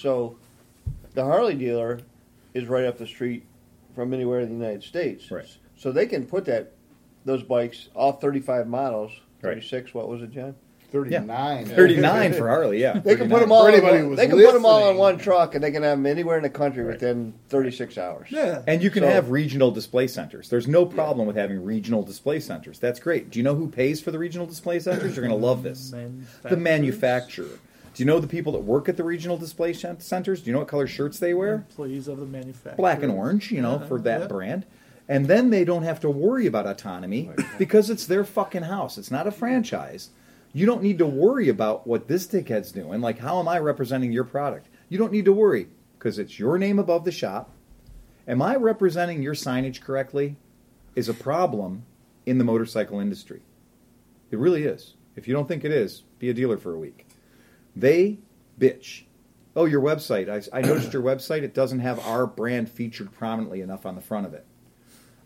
[0.01, 0.37] So
[1.15, 2.01] the Harley dealer
[2.55, 3.45] is right up the street
[3.95, 5.31] from anywhere in the United States.
[5.31, 5.47] Right.
[5.77, 6.73] So they can put that
[7.25, 9.55] those bikes, all 35 models, Right.
[9.55, 10.55] 36, what was it, John?
[10.93, 11.67] Thirty nine.
[11.67, 12.99] 39 for Harley, yeah.
[12.99, 13.63] They can put them all.
[13.63, 15.85] For In anybody one, they can put them all in one truck, and they can
[15.85, 16.95] have them anywhere in the country Right.
[16.95, 18.27] within 36 hours.
[18.31, 18.63] Yeah.
[18.67, 20.49] And you can So- have regional display centers.
[20.49, 22.81] There's no problem with having regional display centers.
[22.81, 23.31] That's great.
[23.31, 25.15] Do you know who pays for the regional display centers?
[25.17, 25.95] You're going to love this.
[26.43, 27.61] The manufacturer.
[28.01, 30.41] Do you know the people that work at the regional display centers?
[30.41, 31.57] Do you know what color shirts they wear?
[31.57, 32.77] Employees of the manufacturer.
[32.79, 34.27] Black and orange, you know, Yeah, for that yeah.
[34.27, 34.65] brand.
[35.07, 38.97] And then they don't have to worry about autonomy because it's their fucking house.
[38.97, 40.09] It's not a franchise.
[40.55, 43.03] You don't need to worry about what this dickhead's doing.
[43.03, 44.69] Like, how am I representing your product?
[44.89, 45.67] You don't need to worry
[45.99, 47.51] because it's your name above the shop.
[48.27, 50.37] Am I representing your signage correctly?
[50.95, 51.85] Is a problem
[52.25, 53.43] in the motorcycle industry.
[54.31, 54.95] It really is.
[55.17, 57.07] If you don't think it is, be a dealer for a week.
[57.77, 58.19] They
[58.59, 59.05] bitch.
[59.57, 60.29] Oh, your website.
[60.29, 61.43] I, I noticed your website.
[61.43, 64.47] It doesn't have our brand featured prominently enough on the front of it.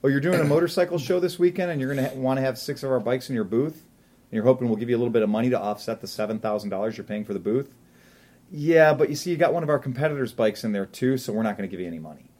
[0.02, 2.58] Oh, you're doing a motorcycle show this weekend, and you're going to want to have
[2.58, 5.12] six of our bikes in your booth, and you're hoping we'll give you a little
[5.12, 7.74] bit of money to offset the seven thousand dollars you're paying for the booth.
[8.50, 11.32] Yeah, but you see, you got one of our competitors' bikes in there too, so
[11.32, 12.30] we're not going to give you any money.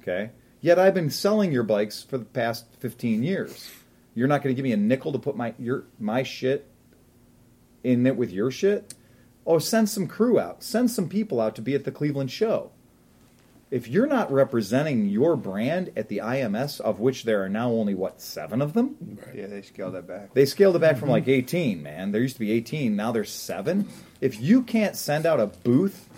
[0.00, 0.30] Okay.
[0.60, 3.70] Yet I've been selling your bikes for the past fifteen years.
[4.14, 6.70] You're not going to give me a nickel to put my your my shit
[7.82, 8.94] in it with your shit.
[9.46, 10.62] Oh, send some crew out.
[10.62, 12.70] Send some people out to be at the Cleveland show.
[13.70, 17.94] If you're not representing your brand at the IMS, of which there are now only
[17.94, 20.34] what seven of them, Yeah, they scaled that back.
[20.34, 21.12] they scaled it back from mm-hmm.
[21.12, 21.80] like 18.
[21.80, 22.96] Man, there used to be 18.
[22.96, 23.88] Now there's seven.
[24.20, 26.08] If you can't send out a booth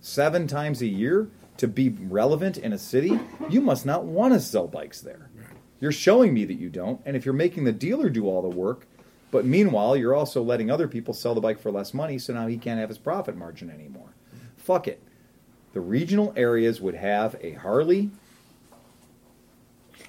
[0.00, 1.28] seven times a year
[1.58, 5.30] to be relevant in a city, you must not want to sell bikes there.
[5.80, 7.00] You're showing me that you don't.
[7.06, 8.88] And if you're making the dealer do all the work,
[9.34, 12.46] but meanwhile you're also letting other people sell the bike for less money, so now
[12.46, 14.14] he can't have his profit margin anymore.
[14.56, 15.02] Fuck it.
[15.72, 18.12] The regional areas would have a Harley,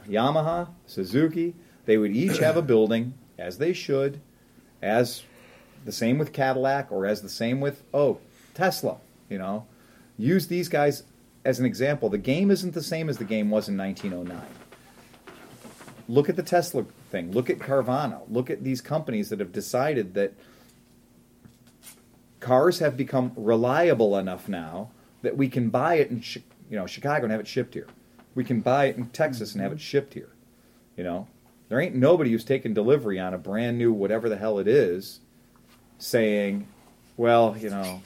[0.07, 1.55] Yamaha, Suzuki.
[1.85, 4.21] They would each have a building, as they should,
[4.79, 5.23] as
[5.85, 8.19] the same with Cadillac or as the same with, oh,
[8.53, 8.97] Tesla.
[9.27, 9.65] You know,
[10.19, 11.01] use these guys
[11.43, 12.09] as an example.
[12.09, 14.39] The game isn't the same as the game was in 1909.
[16.07, 17.31] Look at the Tesla thing.
[17.31, 18.21] Look at Carvana.
[18.29, 20.33] Look at these companies that have decided that
[22.39, 26.21] cars have become reliable enough now that we can buy it in
[26.69, 27.87] you know Chicago and have it shipped here.
[28.35, 29.81] We can buy it in Texas and have it mm-hmm.
[29.81, 30.29] shipped here.
[30.97, 31.27] You know,
[31.69, 35.21] there ain't nobody who's taking delivery on a brand new whatever the hell it is,
[35.97, 36.67] saying,
[37.15, 38.01] "Well, you know,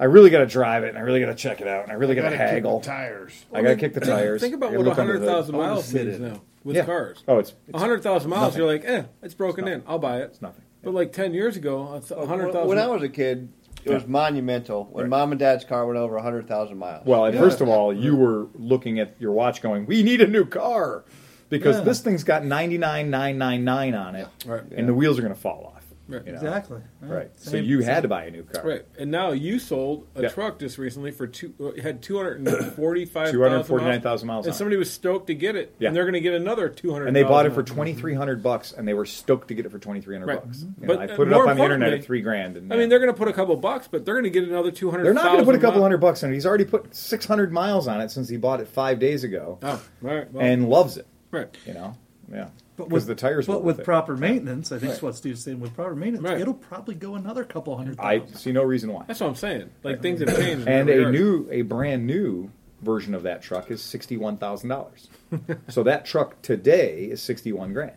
[0.00, 1.92] I really got to drive it and I really got to check it out and
[1.92, 2.80] I really got to Gotta kick haggle.
[2.80, 3.44] the tires.
[3.52, 4.40] I got to kick the tires.
[4.40, 5.52] Think about what gotta look under the hood.
[5.54, 6.20] 100,000 miles sit means it.
[6.20, 6.84] now with Yeah.
[6.86, 7.22] cars.
[7.28, 8.58] Oh, it's, it's 100,000 miles, nothing.
[8.58, 9.80] you're like, eh, it's broken nothing.
[9.80, 9.86] in.
[9.86, 10.24] I'll buy it.
[10.24, 10.62] It's nothing.
[10.82, 13.48] But like 10 years ago, a 100,000 When I was a kid,
[13.84, 14.08] it was Yeah.
[14.08, 15.10] monumental when Right.
[15.10, 17.04] mom and dad's car went over hundred thousand miles.
[17.06, 17.40] Well, and Yeah.
[17.40, 21.04] first of all, you were looking at your watch going, "We need a new car,"
[21.50, 21.82] because Yeah.
[21.84, 24.62] this thing's got ninety nine nine nine nine on it, Right.
[24.74, 25.73] and the wheels are going to fall off.
[26.06, 26.22] Right.
[26.26, 26.38] you know?
[26.38, 26.80] Exactly.
[27.02, 27.12] Yeah.
[27.14, 27.30] Right.
[27.36, 28.62] So you same- had to buy a new car.
[28.66, 30.28] Right, and now you sold a Yeah.
[30.28, 31.54] truck just recently for two.
[31.58, 35.74] uh, had two hundred and forty-five, 249,000 miles and somebody was stoked to get it,
[35.78, 35.88] Yeah.
[35.88, 37.06] and they're going to get another two hundred.
[37.06, 39.64] And they bought it for twenty three hundred bucks, and they were stoked to get
[39.64, 40.44] it for twenty three hundred Right.
[40.44, 40.62] bucks.
[40.62, 42.56] You But, know, I put it more up on the internet importantly- at three grand.
[42.58, 44.44] And, I mean, they're going to put a couple bucks, but they're going to get
[44.46, 45.04] another two hundred.
[45.04, 46.34] they're not going to put a couple hundred bucks on it.
[46.34, 49.58] He's already put six hundred miles on it since he bought it five days ago,
[49.62, 50.30] Oh, right.
[50.32, 51.06] Well, and loves it.
[51.30, 51.48] right.
[51.66, 51.96] You know,
[52.30, 52.48] yeah.
[52.76, 53.46] But Because with the tires.
[53.46, 53.84] but were with it.
[53.84, 54.88] proper maintenance, I think Right.
[54.90, 55.60] that's what Steve's saying.
[55.60, 56.40] With proper maintenance, Right.
[56.40, 59.04] it'll probably go another couple hundred I see no reason why.
[59.06, 59.70] That's what I'm saying.
[59.84, 60.66] Like things have changed.
[60.66, 62.50] And a new, a brand new
[62.82, 65.08] version of that truck is sixty-one thousand dollars.
[65.68, 67.96] so that truck today is sixty-one grand.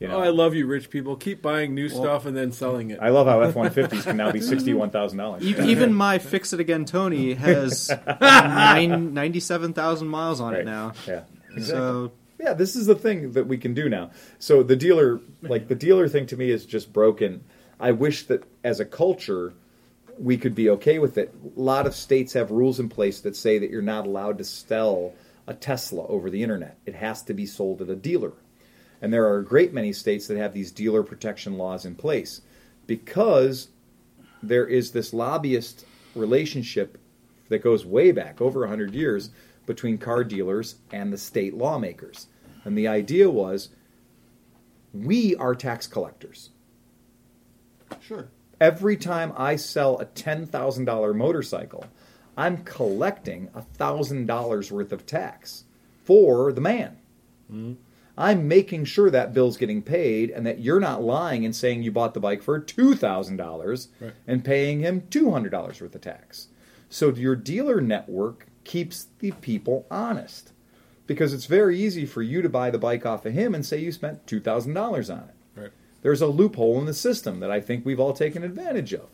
[0.00, 1.14] You oh, know, Oh, I love you, rich people.
[1.14, 2.98] Keep buying new stuff and then selling it.
[3.02, 5.44] I love how F one fifties can now be sixty-one thousand dollars.
[5.44, 10.60] Even my Fix It Again Tony has nine, 97,000 miles on Right.
[10.62, 10.92] it now.
[11.06, 11.22] Yeah,
[11.54, 11.62] exactly.
[11.62, 14.10] So yeah, this is the thing that we can do now.
[14.38, 17.44] So the dealer, like the dealer thing, to me is just broken.
[17.78, 19.54] I wish that as a culture
[20.18, 21.34] we could be okay with it.
[21.56, 24.44] A lot of states have rules in place that say that you're not allowed to
[24.44, 25.14] sell
[25.46, 26.78] a Tesla over the internet.
[26.84, 28.32] It has to be sold at a dealer.
[29.00, 32.42] And there are a great many states that have these dealer protection laws in place
[32.86, 33.68] because
[34.42, 36.98] there is this lobbyist relationship
[37.48, 39.30] that goes way back over 100 years
[39.66, 42.26] between car dealers and the state lawmakers.
[42.64, 43.70] And the idea was
[44.92, 46.50] we are tax collectors.
[48.00, 48.28] Sure.
[48.60, 51.86] Every time I sell a $10,000 motorcycle,
[52.36, 55.64] I'm collecting $1,000 worth of tax
[56.04, 56.98] for the man.
[57.50, 57.74] Mm-hmm.
[58.18, 61.90] I'm making sure that bill's getting paid and that you're not lying and saying you
[61.90, 64.12] bought the bike for $2,000 Right.
[64.26, 66.48] and paying him $200 worth of tax.
[66.90, 70.52] So your dealer network keeps the people honest
[71.06, 73.78] because it's very easy for you to buy the bike off of him and say
[73.78, 75.60] you spent $2,000 on it.
[75.60, 75.70] Right.
[76.02, 79.08] There's a loophole in the system that I think we've all taken advantage of.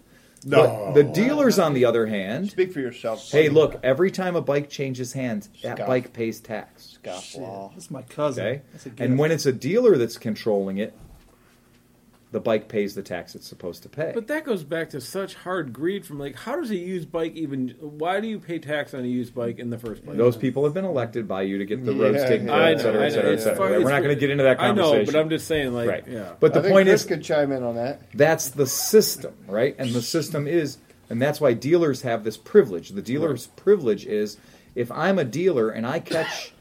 [0.45, 0.63] No.
[0.63, 3.31] But the dealers, on the other hand, Speak for yourself.
[3.31, 5.89] hey, look, every time a bike changes hands, that Scoff.
[5.89, 6.99] bike pays tax.
[7.03, 7.73] Scofflaw.
[7.73, 8.47] That's my cousin.
[8.47, 8.63] Okay?
[8.73, 8.87] That's.
[8.99, 10.95] And when it's a dealer that's controlling it,
[12.37, 14.11] the bike pays the tax it's supposed to pay.
[14.13, 17.35] But that goes back to such hard greed from like, how does a used bike
[17.35, 17.75] even?
[17.81, 20.19] Why do you pay tax on a used bike in the first place?
[20.19, 22.63] Those people have been elected by you to get the roads Yeah, taken yeah, care
[22.63, 23.83] I et cetera, know, et cetera, et cetera.
[23.83, 24.99] We're not going to get into that I conversation.
[24.99, 26.07] know, but I'm just saying, like, right.
[26.07, 26.35] yeah.
[26.39, 28.03] But the I point Chris is, could chime in on that.
[28.13, 29.75] That's the system, right?
[29.79, 30.77] And the system is,
[31.09, 32.91] and that's why dealers have this privilege.
[32.91, 34.37] The dealer's privilege is
[34.75, 36.53] if I'm a dealer and I catch,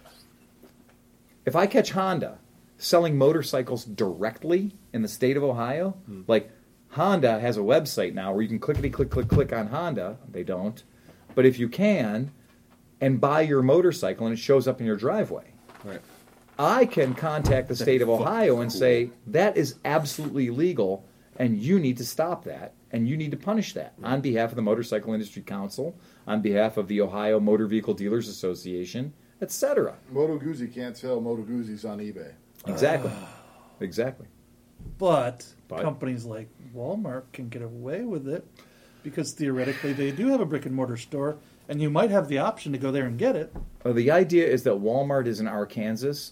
[1.46, 2.38] if I catch Honda
[2.78, 6.22] selling motorcycles directly in the state of Ohio, hmm.
[6.28, 6.52] like
[6.90, 10.18] Honda has a website now where you can clickety click click click on Honda.
[10.30, 10.82] They don't,
[11.34, 12.32] but if you can,
[13.02, 15.54] and buy your motorcycle and it shows up in your driveway.
[15.84, 16.02] Right.
[16.58, 21.06] I can contact the state of Ohio and say that is absolutely illegal,
[21.38, 24.56] and you need to stop that, and you need to punish that on behalf of
[24.56, 29.98] the Motorcycle Industry Council, on behalf of the Ohio Motor Vehicle Dealers Association, etc.
[30.12, 32.32] Moto Guzzi can't sell Moto Guzzis on eBay.
[32.67, 33.12] Exactly,
[33.80, 34.28] exactly.
[34.97, 38.45] But, But- companies like Walmart can get away with it
[39.04, 41.38] because theoretically they do have a brick and mortar store,
[41.69, 43.54] and you might have the option to go there and get it.
[43.84, 46.32] Uh, the idea is that Walmart is in Arkansas,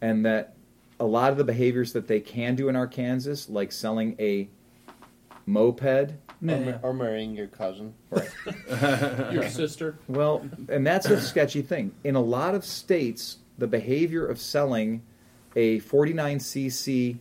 [0.00, 0.54] and that
[1.00, 4.48] a lot of the behaviors that they can do in Arkansas, like selling a
[5.46, 6.78] moped, Or, Nah.
[6.82, 7.94] or marrying your cousin.
[9.32, 9.98] Your sister.
[10.08, 11.92] Well, and that's a sketchy thing.
[12.04, 15.02] In a lot of states, the behavior of selling
[15.56, 17.18] a 49cc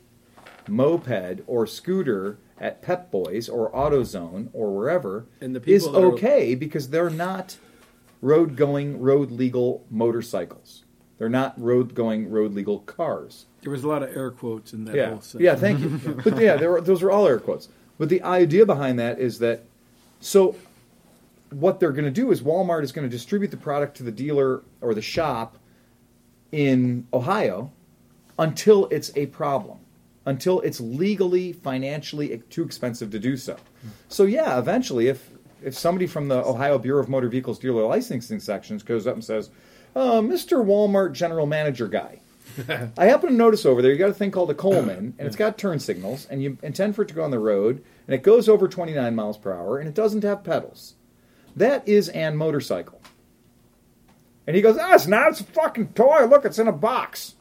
[0.68, 6.90] moped or scooter at Pep Boys or AutoZone or wherever is that are- okay because
[6.90, 7.58] they're not
[8.22, 10.84] road going, road legal motorcycles.
[11.18, 13.46] They're not road going, road legal cars.
[13.62, 15.42] There was a lot of air quotes in that Yeah, whole section.
[15.42, 15.90] yeah, thank you.
[16.24, 17.70] but yeah, there were, those are all air quotes.
[17.98, 19.64] But the idea behind that is that
[20.20, 20.56] so
[21.52, 24.12] what they're going to do is Walmart is going to distribute the product to the
[24.12, 25.58] dealer or the shop
[26.52, 27.72] in Ohio
[28.38, 29.80] until it's a problem,
[30.26, 33.58] until it's legally, financially too expensive to do so.
[34.10, 35.30] So yeah, eventually, if
[35.64, 39.24] if somebody from the Ohio Bureau of Motor Vehicles dealer licensing sections goes up and
[39.24, 39.50] says,
[39.96, 40.64] uh, "Mr.
[40.64, 42.20] Walmart general manager guy."
[42.98, 45.36] I happen to notice over there you got a thing called a Coleman, and it's
[45.36, 48.24] got turn signals, and you intend for it to go on the road, and it
[48.24, 50.96] goes over 29 miles per hour, and it doesn't have pedals.
[51.56, 53.02] That is an motorcycle.
[54.46, 55.30] And he goes, ah, it's not.
[55.30, 56.26] It's a fucking toy.
[56.26, 57.36] Look, it's in a box.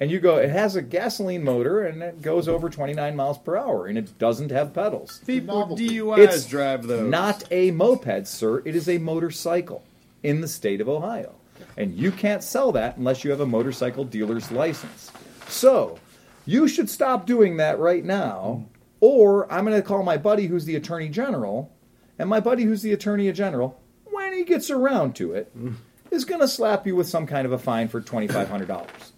[0.00, 3.56] And you go, it has a gasoline motor, and it goes over 29 miles per
[3.56, 5.20] hour, and it doesn't have pedals.
[5.26, 7.08] People DUIs It's drive those.
[7.08, 8.62] Not a moped, sir.
[8.64, 9.84] It is a motorcycle
[10.22, 11.34] in the state of Ohio.
[11.76, 15.12] And you can't sell that unless you have a motorcycle dealer's license.
[15.48, 15.98] So,
[16.44, 18.66] you should stop doing that right now,
[19.00, 21.72] or I'm going to call my buddy who's the Attorney General,
[22.18, 25.76] and my buddy who's the Attorney General, when he gets around to it, mm.
[26.10, 29.11] is going to slap you with some kind of a fine for $2,500.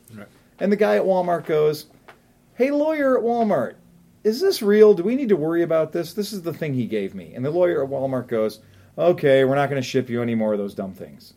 [0.60, 1.86] And the guy at Walmart goes,
[2.54, 3.74] Hey, lawyer at Walmart,
[4.22, 4.94] is this real?
[4.94, 6.12] Do we need to worry about this?
[6.14, 7.34] This is the thing he gave me.
[7.34, 8.60] And the lawyer at Walmart goes,
[8.96, 11.34] Okay, we're not going to ship you any more of those dumb things.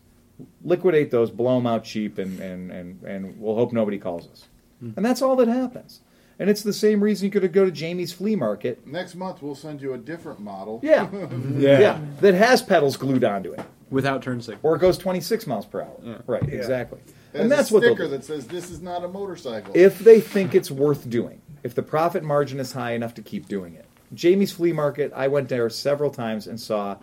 [0.62, 4.46] Liquidate those, blow them out cheap, and, and, and, and we'll hope nobody calls us.
[4.78, 4.90] Hmm.
[4.96, 6.00] And that's all that happens.
[6.38, 8.86] And it's the same reason you could go to Jamie's flea market.
[8.86, 10.78] Next month we'll send you a different model.
[10.84, 11.08] Yeah.
[11.58, 12.00] yeah.
[12.20, 13.60] That has pedals glued onto it.
[13.90, 14.60] without turn signal.
[14.62, 16.22] Or it goes 26 miles per hour.
[16.28, 17.00] Right, exactly.
[17.34, 19.72] And that's a what sticker that says this is not a motorcycle.
[19.76, 23.48] if they think it's worth doing, if the profit margin is high enough to keep
[23.48, 23.84] doing it.
[24.14, 26.96] Jamie's Flea Market, I went there several times and saw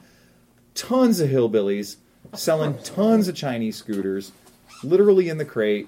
[0.74, 1.98] tons of hillbillies
[2.34, 4.32] selling tons of Chinese scooters,
[4.84, 5.88] literally in the crate,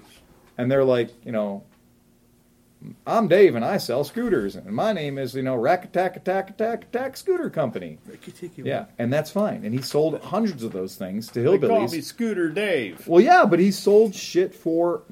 [0.56, 1.64] and they're like, you know,
[3.06, 6.50] I'm Dave and I sell scooters, and my name is, you know, Rack Attack Attack
[6.50, 7.98] Attack Attack Scooter Company.
[8.56, 9.64] Yeah, and that's fine.
[9.64, 11.60] And he sold hundreds of those things to hillbillies.
[11.60, 12.00] They call me.
[12.00, 13.06] Scooter Dave.
[13.08, 15.02] Well, yeah, but he sold shit for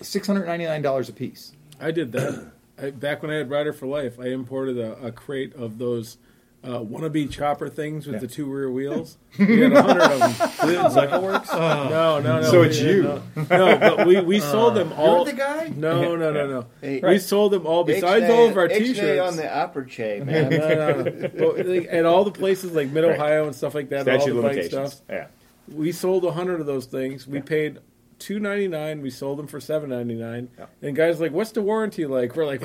[0.00, 1.52] six hundred ninety nine dollars a piece.
[1.80, 2.50] I did that.
[2.82, 6.18] I, back when I had Rider for Life, I imported a, a crate of those
[6.66, 8.20] uh, wannabe chopper things with Yeah.
[8.20, 9.16] the two rear wheels.
[9.38, 10.68] We had a hundred of them.
[10.68, 11.52] Did Cycle Works?
[11.52, 12.42] No, no, no.
[12.42, 13.02] So it's you.
[13.02, 15.16] No, no, but we, we sold them all.
[15.18, 15.72] You're the guy?
[15.76, 16.66] No, no, no, no.
[16.80, 19.20] Hey, We sold them all besides all of our Ixnay T-shirts.
[19.30, 20.50] on the upper chain, man.
[20.50, 21.28] no, no.
[21.28, 24.36] But, like, at all the places like Mid Ohio and stuff like that, all the
[24.36, 25.00] of bike stuff.
[25.08, 25.26] Yeah.
[25.68, 27.26] We sold a hundred of those things.
[27.26, 27.78] We paid
[28.18, 29.02] two ninety nine.
[29.02, 30.48] We sold them for seven ninety nine.
[30.58, 30.66] Yeah.
[30.80, 32.62] And guys like, "What's the warranty like?" We're like,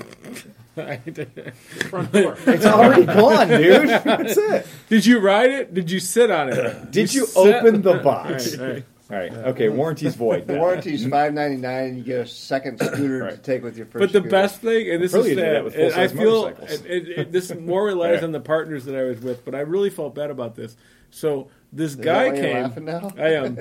[0.75, 2.37] Front door.
[2.47, 3.89] It's already gone, dude.
[3.89, 4.67] That's it.
[4.89, 5.73] "Did you ride it?
[5.73, 6.91] Did you sit on it?
[6.91, 8.55] Did you sit- open the box?
[8.57, 8.85] Right, right.
[9.11, 9.33] All right.
[9.33, 9.67] Okay.
[9.67, 10.47] Warranty's void.
[10.47, 13.85] The warranty's five ninety nine, and you get a second scooter to take with your
[13.87, 13.99] first.
[13.99, 14.29] But the scooter.
[14.29, 17.53] best thing, and this is do that sad, with I feel it, it, it, this
[17.53, 18.25] more relies Yeah.
[18.27, 20.77] on the partners that I was with, but I really felt bad about this.
[21.09, 22.63] So this Is that guy why you're came.
[22.63, 23.11] laughing now?
[23.17, 23.55] I am.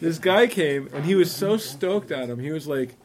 [0.00, 2.40] this guy came, and he was so stoked on him.
[2.40, 2.96] He was like,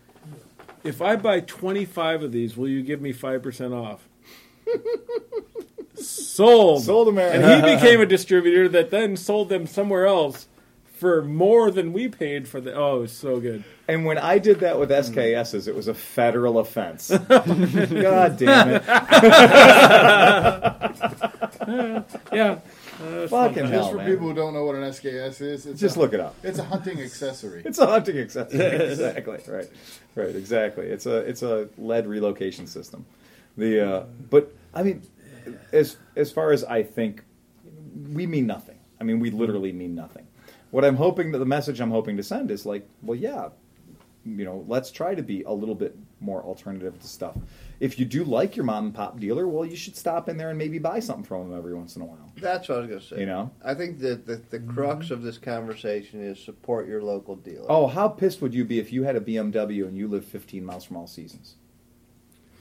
[0.84, 4.08] "If I buy twenty five of these, will you give me five percent off?"
[5.96, 6.84] Sold.
[6.84, 7.46] Sold America.
[7.46, 10.48] And he became a distributor that then sold them somewhere else
[10.98, 12.74] for more than we paid for the.
[12.74, 13.64] Oh, it was so good.
[13.88, 17.10] And when I did that with SKSs, it was a federal offense.
[17.28, 18.84] God damn it!
[22.32, 22.60] Yeah.
[23.30, 24.06] Fucking Just for man.
[24.10, 26.36] people who don't know what an SKS is, it's Just a, look it up.
[26.44, 27.64] It's a hunting accessory.
[27.66, 28.60] It's a hunting accessory.
[28.92, 29.40] exactly.
[29.48, 29.70] Right.
[30.16, 30.36] Right.
[30.36, 30.86] Exactly.
[30.88, 33.06] It's a it's a lead relocation system.
[33.58, 35.02] The uh, but I mean,
[35.72, 37.24] as as far as I think,
[38.12, 38.78] we mean nothing.
[39.00, 40.28] I mean, we literally mean nothing.
[40.70, 43.50] What I'm hoping that the message I'm hoping to send is like, well, yeah,
[44.26, 47.36] you know, let's try to be a little bit more alternative to stuff.
[47.82, 50.50] If you do like your mom and pop dealer, well, you should stop in there
[50.50, 52.32] and maybe buy something from them every once in a while.
[52.38, 53.20] That's what I was going to say.
[53.22, 53.50] You know?
[53.66, 54.76] I think that the, the mm-hmm.
[54.76, 57.66] crux of this conversation is support your local dealer.
[57.68, 60.64] Oh, how pissed would you be if you had a BMW and you live 15
[60.64, 61.56] miles from all seasons?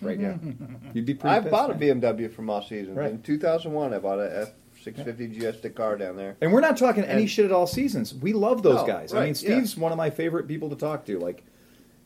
[0.01, 0.37] Right, yeah.
[0.95, 1.75] You'd be pretty I pissed, bought a.
[1.75, 3.11] BMW from All Seasons Right.
[3.11, 3.93] in 2001.
[3.93, 4.51] I bought a
[4.83, 6.39] F650 GS Dakar down there.
[6.41, 8.15] And we're not talking any shit at all seasons.
[8.15, 9.13] We love those No, guys.
[9.13, 9.35] I right, mean, yeah.
[9.35, 11.19] Steve's one of my favorite people to talk to.
[11.19, 11.45] Like,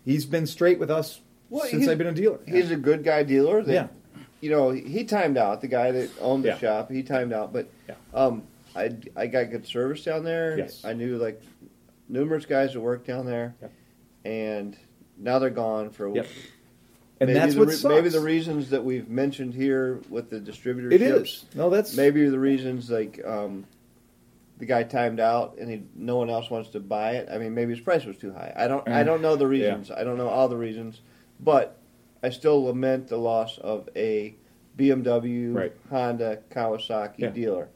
[0.05, 1.21] he's been straight with us
[1.51, 2.39] Well, since I've been a dealer.
[2.47, 3.63] He's a good guy dealer.
[3.63, 3.87] That, Yeah.
[4.41, 5.61] You know, he timed out.
[5.63, 6.59] The guy that owned the Yeah.
[6.59, 7.53] shop, he timed out.
[7.53, 7.95] But Yeah.
[8.13, 8.43] um,
[8.77, 10.59] I, I got good service down there.
[10.59, 10.85] Yes.
[10.85, 11.41] I knew like
[12.09, 13.73] numerous guys that worked down there, Yep.
[14.25, 14.77] and
[15.19, 16.15] now they're gone for.
[16.15, 16.27] Yep.
[17.21, 17.85] And maybe that's the what sucks.
[17.95, 20.93] maybe the reasons that we've mentioned here with the distributorships.
[20.93, 21.45] It is.
[21.55, 23.65] No, that's Maybe the reasons like um,
[24.59, 27.29] the guy timed out and he, no one else wants to buy it.
[27.33, 28.53] I mean, maybe his price was too high.
[28.57, 28.87] I don't.
[28.89, 29.07] I Mm.
[29.07, 29.91] don't know the reasons.
[29.93, 31.01] I don't know all the reasons,
[31.45, 31.77] but
[32.23, 34.35] I still lament the loss of a
[34.79, 35.73] BMW, Right.
[35.91, 37.29] Honda, Kawasaki Yeah.
[37.31, 37.69] dealer.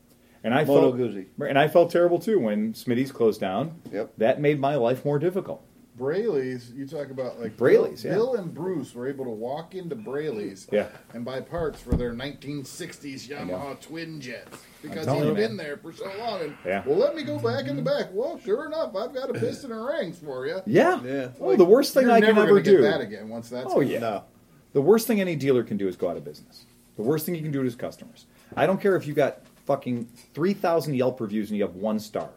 [0.44, 1.26] and I Moto felt Guzzi.
[1.48, 3.72] and I felt terrible too when Smitty's closed down.
[3.92, 4.12] Yep.
[4.18, 5.62] That made my life more difficult
[5.98, 8.16] Braley's, you talk about like Braley's, Bill, yeah.
[8.16, 10.88] Bill and Bruce were able to walk into Braley's Yeah.
[11.12, 15.92] and buy parts for their 1960s Yamaha twin jets because he'd you, been there for
[15.92, 16.42] so long.
[16.42, 16.82] And, Yeah.
[16.86, 18.08] Well, let me go back in the back.
[18.12, 20.60] Well, sure enough, I've got a piston and rings for you.
[20.66, 21.02] Yeah.
[21.02, 21.28] Yeah.
[21.40, 22.82] Oh, the worst thing I can ever do.
[22.82, 23.98] that again once that's Oh yeah.
[23.98, 24.24] No.
[24.72, 26.64] The worst thing any dealer can do is go out of business.
[26.96, 28.26] The worst thing you can do to his customers.
[28.56, 31.98] I don't care if you got fucking three thousand Yelp reviews and you have one
[31.98, 32.30] star.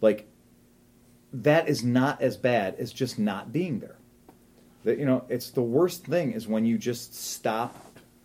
[0.00, 0.28] Like
[1.32, 3.96] that is not as bad as just not being there.
[4.84, 7.76] That you know, it's the worst thing is when you just stop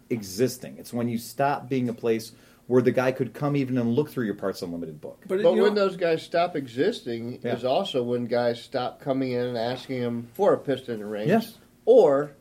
[0.09, 0.77] existing.
[0.77, 2.31] It's when you stop being a place
[2.67, 5.23] where the guy could come even and look through your parts unlimited book.
[5.27, 7.55] But, But when know, those guys stop existing Yeah.
[7.55, 11.29] is also when guys stop coming in and asking them for a piston and ring.
[11.29, 11.57] Yes.
[11.85, 12.31] Or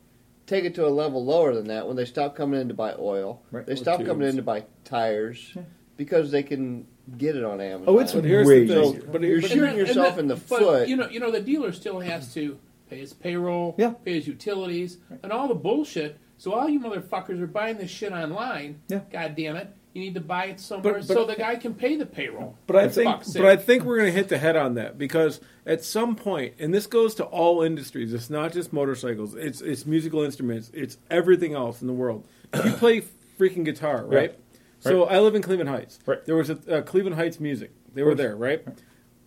[0.46, 2.94] take it to a level lower than that when they stop coming in to buy
[2.98, 3.40] oil.
[3.52, 3.64] Right.
[3.66, 5.56] They Or stop coming in to buy tires
[5.96, 6.86] because they can
[7.18, 7.84] get it on Amazon.
[7.94, 8.84] Oh, it's but here's way the thing.
[8.94, 9.02] easier.
[9.10, 10.88] But You're here's, shooting And then- yourself and in the but, foot.
[10.88, 12.58] You know, you know, the dealer still has to
[12.90, 13.90] pay his payroll, Yeah.
[14.04, 16.18] pay his utilities, and all the bullshit.
[16.38, 18.80] So all you motherfuckers are buying this shit online.
[18.88, 19.00] Yeah.
[19.10, 19.68] God damn it!
[19.94, 22.58] You need to buy it somewhere But- but- so the guy can pay the payroll.
[22.66, 23.46] But I For think, fuck's but.
[23.46, 26.74] I think we're going to hit the head on that because at some point, and
[26.74, 28.12] this goes to all industries.
[28.12, 29.34] It's not just motorcycles.
[29.34, 30.70] It's it's musical instruments.
[30.74, 32.26] It's everything else in the world.
[32.52, 33.02] If you play
[33.40, 34.34] freaking guitar, right?
[34.80, 35.98] So I live in Cleveland Heights.
[36.06, 36.24] Right.
[36.24, 37.72] There was a uh, Cleveland Heights Music.
[37.94, 38.64] They were there, right?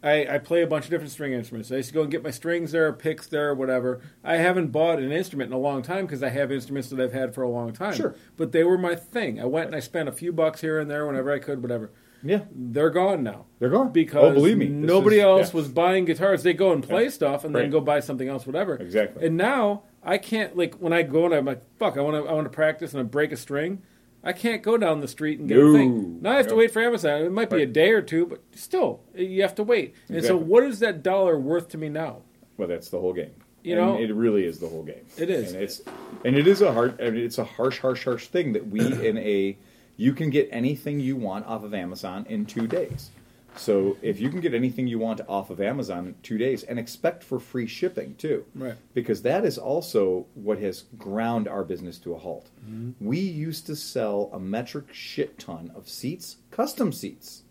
[0.02, 1.72] I, I play a bunch of different string instruments.
[1.72, 4.00] I used to go and get my strings there, picks there, whatever.
[4.24, 7.12] I haven't bought an instrument in a long time because I have instruments that I've
[7.12, 7.94] had for a long time.
[7.96, 8.16] Sure.
[8.38, 9.42] But they were my thing.
[9.42, 11.92] I went and I spent a few bucks here and there whenever I could, whatever.
[12.24, 12.42] Yeah.
[12.52, 13.92] They're gone now They're gone.
[13.92, 15.58] because oh, believe me, this nobody is- else yeah.
[15.58, 16.44] was buying guitars.
[16.44, 17.72] They go and play stuff and then Right.
[17.72, 18.76] go buy something else, whatever.
[18.76, 19.26] Exactly.
[19.26, 22.30] And now I can't like when I go and I'm like, fuck, I want to
[22.30, 23.82] I want to practice and I break a string.
[24.24, 25.70] I can't go down the street and get No.
[25.70, 26.22] a thing.
[26.22, 27.22] Now I have to wait for Amazon.
[27.22, 29.94] It might be a day or two, but still, you have to wait.
[30.10, 32.24] And so, what is that dollar worth to me now?
[32.58, 33.32] Well, that's the whole game.
[33.64, 33.98] You And know?
[34.00, 35.06] it really is the whole game.
[35.18, 35.54] It is.
[35.54, 35.82] and it's
[36.26, 37.00] and it is a hard.
[37.02, 39.58] I mean, it's a harsh, harsh, harsh thing that we in a
[39.98, 43.10] you can get anything you want off of Amazon in two days.
[43.56, 46.80] So if you can get anything you want off of Amazon in two days, and
[46.80, 48.76] expect for free shipping too, Right.
[48.94, 52.50] Because that is also what has ground our business to a halt.
[52.66, 53.06] Mm-hmm.
[53.06, 57.44] We used to sell a metric shit ton of seats, custom seats,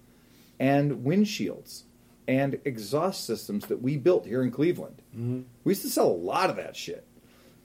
[0.58, 1.82] and windshields
[2.26, 5.00] and exhaust systems that we built here in Cleveland.
[5.14, 5.40] Mm-hmm.
[5.64, 7.06] We used to sell a lot of that shit.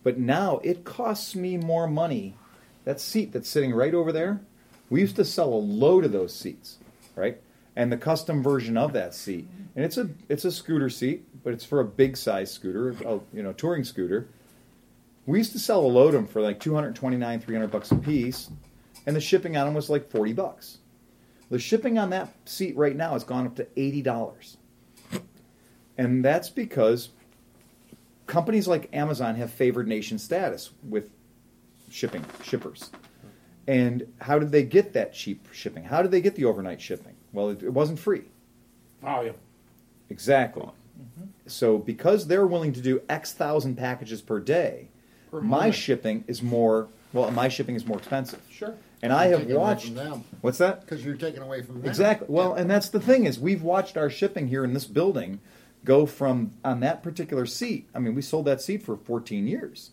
[0.03, 2.35] But now it costs me more money.
[2.85, 4.41] That seat that's sitting right over there,
[4.89, 6.77] we used to sell a load of those seats,
[7.15, 7.41] right?
[7.75, 9.47] And the custom version of that seat.
[9.75, 13.19] And it's a it's a scooter seat, but it's for a big size scooter, a
[13.33, 14.27] you know, touring scooter.
[15.25, 18.49] We used to sell a load of them for like 229, 300 bucks a piece,
[19.05, 20.79] and the shipping on them was like 40 bucks.
[21.49, 24.57] The shipping on that seat right now has gone up to $80.
[25.97, 27.09] And that's because
[28.25, 31.09] companies like Amazon have favored nation status with
[31.89, 32.89] shipping shippers.
[33.67, 35.83] And how did they get that cheap shipping?
[35.83, 37.12] How did they get the overnight shipping?
[37.33, 38.23] Well, it, it wasn't free.
[39.01, 39.35] volume.
[40.09, 40.63] Exactly.
[40.63, 41.25] Mm-hmm.
[41.47, 44.87] So because they're willing to do X thousand packages per day,
[45.31, 45.75] Per my moment.
[45.75, 48.41] shipping is more well, my shipping is more expensive.
[48.49, 48.75] Sure.
[49.01, 50.23] And I have watched them.
[50.41, 50.81] What's that?
[50.81, 51.89] Because you're taking away from them.
[51.89, 52.27] Exactly.
[52.29, 55.39] Well, and that's the thing is we've watched our shipping here in this building
[55.83, 57.89] go from on that particular seat.
[57.93, 59.91] I mean, we sold that seat for 14 years.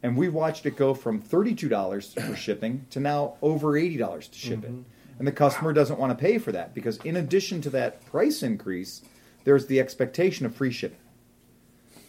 [0.00, 4.62] And we've watched it go from $32 for shipping to now over $80 to ship
[4.62, 4.70] it.
[4.70, 4.82] Mm-hmm.
[5.18, 8.42] And the customer doesn't want to pay for that because in addition to that price
[8.42, 9.02] increase,
[9.44, 10.98] there's the expectation of free shipping.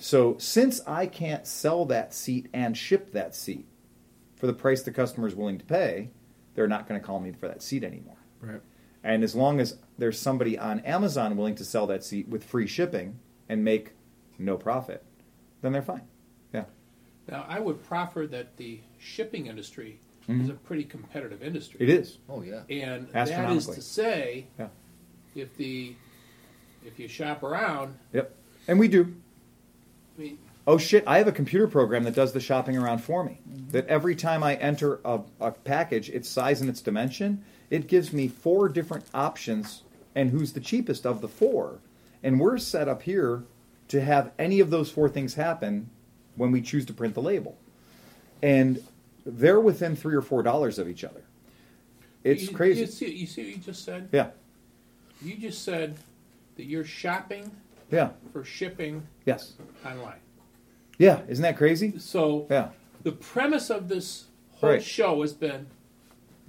[0.02, 3.68] So, since I can't sell that seat and ship that seat
[4.38, 6.12] for the price the customer is willing to pay,
[6.56, 8.16] they're not going to call me for that seat anymore.
[8.40, 8.62] Right.
[9.04, 12.68] And as long as there's somebody on Amazon willing to sell that seat with free
[12.68, 13.92] shipping and make
[14.38, 15.04] no profit,
[15.62, 16.04] then they're fine.
[16.54, 16.66] Yeah.
[17.28, 20.00] Now, I would proffer that the shipping industry
[20.30, 21.80] is a pretty competitive industry.
[21.80, 21.92] Mm-hmm.
[21.92, 22.18] It is.
[22.30, 22.62] Oh yeah.
[22.70, 24.68] And that is to say, Yeah.
[25.36, 25.96] if the
[26.86, 28.36] if you shop around, Yep.
[28.68, 29.14] And we do.
[30.18, 33.24] I mean, Oh shit, I have a computer program that does the shopping around for
[33.24, 33.40] me.
[33.72, 38.14] That every time I enter a, a package, its size and its dimension, it gives
[38.14, 39.82] me four different options
[40.14, 41.80] and who's the cheapest of the four.
[42.22, 43.44] And we're set up here
[43.88, 45.90] to have any of those four things happen
[46.36, 47.58] when we choose to print the label.
[48.44, 48.84] And
[49.38, 51.24] they're within three or four dollars of each other.
[52.24, 52.82] It's you, crazy.
[52.82, 54.10] You see, you see what you just said?
[54.12, 54.30] Yeah.
[55.22, 55.98] You just said
[56.58, 57.50] that you're shopping
[57.92, 58.10] Yeah.
[58.34, 59.54] for shipping Yes.
[59.86, 60.20] online.
[60.98, 61.22] Yeah.
[61.28, 61.98] Isn't that crazy?
[62.00, 62.70] So Yeah.
[63.04, 64.26] the premise of this
[64.56, 64.84] whole Right.
[64.84, 65.68] show has been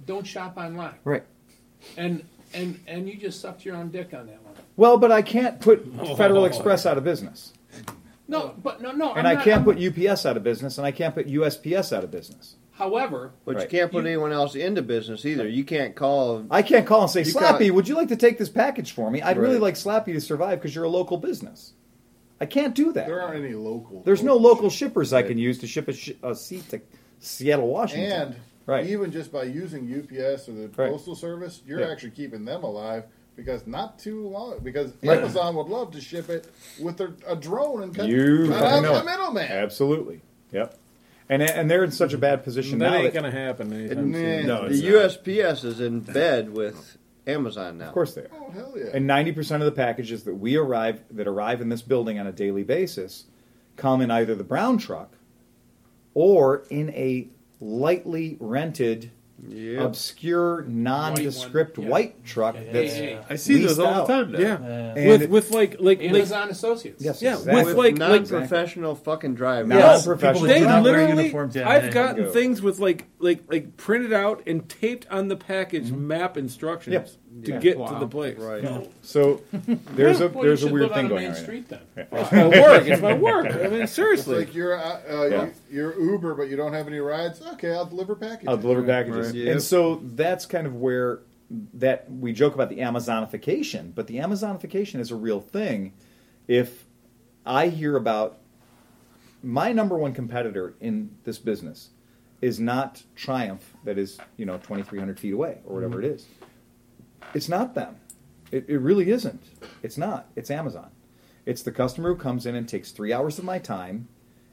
[0.05, 0.95] don't shop online.
[1.03, 1.23] Right.
[1.97, 4.53] And and and you just sucked your own dick on that one.
[4.75, 5.85] Well, but I can't put
[6.17, 7.53] Federal Express out of business.
[8.27, 9.13] No, but no, no.
[9.13, 11.91] and I'm I can't I'm- put UPS out of business, and I can't put USPS
[11.93, 12.55] out of business.
[12.73, 13.63] However, But Right.
[13.63, 15.47] you can't put You- anyone else into business either.
[15.47, 16.45] You can't call.
[16.49, 19.11] I can't call and say, You Slappy, would you like to take this package for
[19.11, 19.21] me?
[19.21, 21.73] I'd really like Slappy to survive because you're a local business.
[22.39, 23.05] I can't do that.
[23.07, 24.01] There aren't any local.
[24.03, 24.77] There's no local ships.
[24.77, 26.81] shippers I can use to ship a, sh- a seat to
[27.19, 28.11] Seattle, Washington.
[28.11, 28.87] And Right.
[28.87, 30.89] even just by using UPS or the Right.
[30.91, 31.89] postal service, you're Yeah.
[31.91, 33.03] actually keeping them alive
[33.35, 35.19] because not too long because Right.
[35.19, 36.47] Amazon would love to ship it
[36.79, 39.47] with a, a drone and cut, You cut out the middleman.
[39.51, 40.21] Absolutely.
[40.51, 40.77] Yep.
[41.31, 42.97] And and they're in such a bad position that now.
[42.97, 44.45] ain't that- gonna happen anytime soon.
[44.45, 44.83] No, the not.
[44.93, 47.87] USPS is in bed with Amazon now.
[47.87, 48.29] of course they are.
[48.33, 48.89] Oh hell yeah!
[48.93, 52.27] And ninety percent of the packages that we arrive that arrive in this building on
[52.27, 53.25] a daily basis
[53.77, 55.13] come in either the brown truck
[56.13, 57.27] or in a
[57.61, 59.09] lightly rented,
[59.47, 59.81] Yep.
[59.81, 62.07] obscure, nondescript White one, yeah.
[62.25, 63.23] truck truck Yeah, that's yeah, yeah.
[63.29, 64.07] I see those all out.
[64.07, 64.39] the time now.
[64.39, 64.93] Yeah, Yeah.
[64.95, 67.03] And with it- with like like like Associates.
[67.03, 67.63] Yes, Yeah, exactly.
[67.65, 69.69] with like- like- non-professional fucking drivers.
[69.69, 70.47] Not Yes, professional.
[70.47, 71.29] they not literally.
[71.53, 72.31] yeah, I've gotten Go.
[72.31, 76.07] things with like like like printed out and taped on the package mm-hmm.
[76.07, 77.09] map instructions Yep.
[77.45, 77.59] to Yeah.
[77.59, 78.37] get to the place.
[78.37, 78.63] Right.
[79.03, 81.33] So there's a Well, there's a weird thing going Main on.
[81.33, 81.79] right Street then.
[81.95, 82.87] It's my work.
[82.87, 83.45] It's my work.
[83.47, 84.37] I mean, It's seriously.
[84.37, 85.45] like you're uh, uh, Yeah.
[85.45, 87.41] you, you're Uber, but you don't have any rides.
[87.53, 88.47] Okay, I'll deliver packages.
[88.47, 89.27] I'll deliver packages.
[89.27, 89.35] Right.
[89.35, 89.51] Yep.
[89.53, 91.19] And so that's kind of where
[91.73, 95.93] that we joke about the Amazonification, but the Amazonification is a real thing.
[96.47, 96.85] If
[97.45, 98.37] I hear about
[99.43, 101.89] my number one competitor in this business
[102.39, 106.05] is not Triumph, that is you know twenty three hundred feet away or whatever it
[106.05, 106.27] is.
[107.33, 107.95] It's not them.
[108.51, 109.41] It, it really isn't.
[109.81, 110.27] It's not.
[110.35, 110.91] It's Amazon.
[111.45, 114.07] It's the customer who comes in and takes three hours of my time,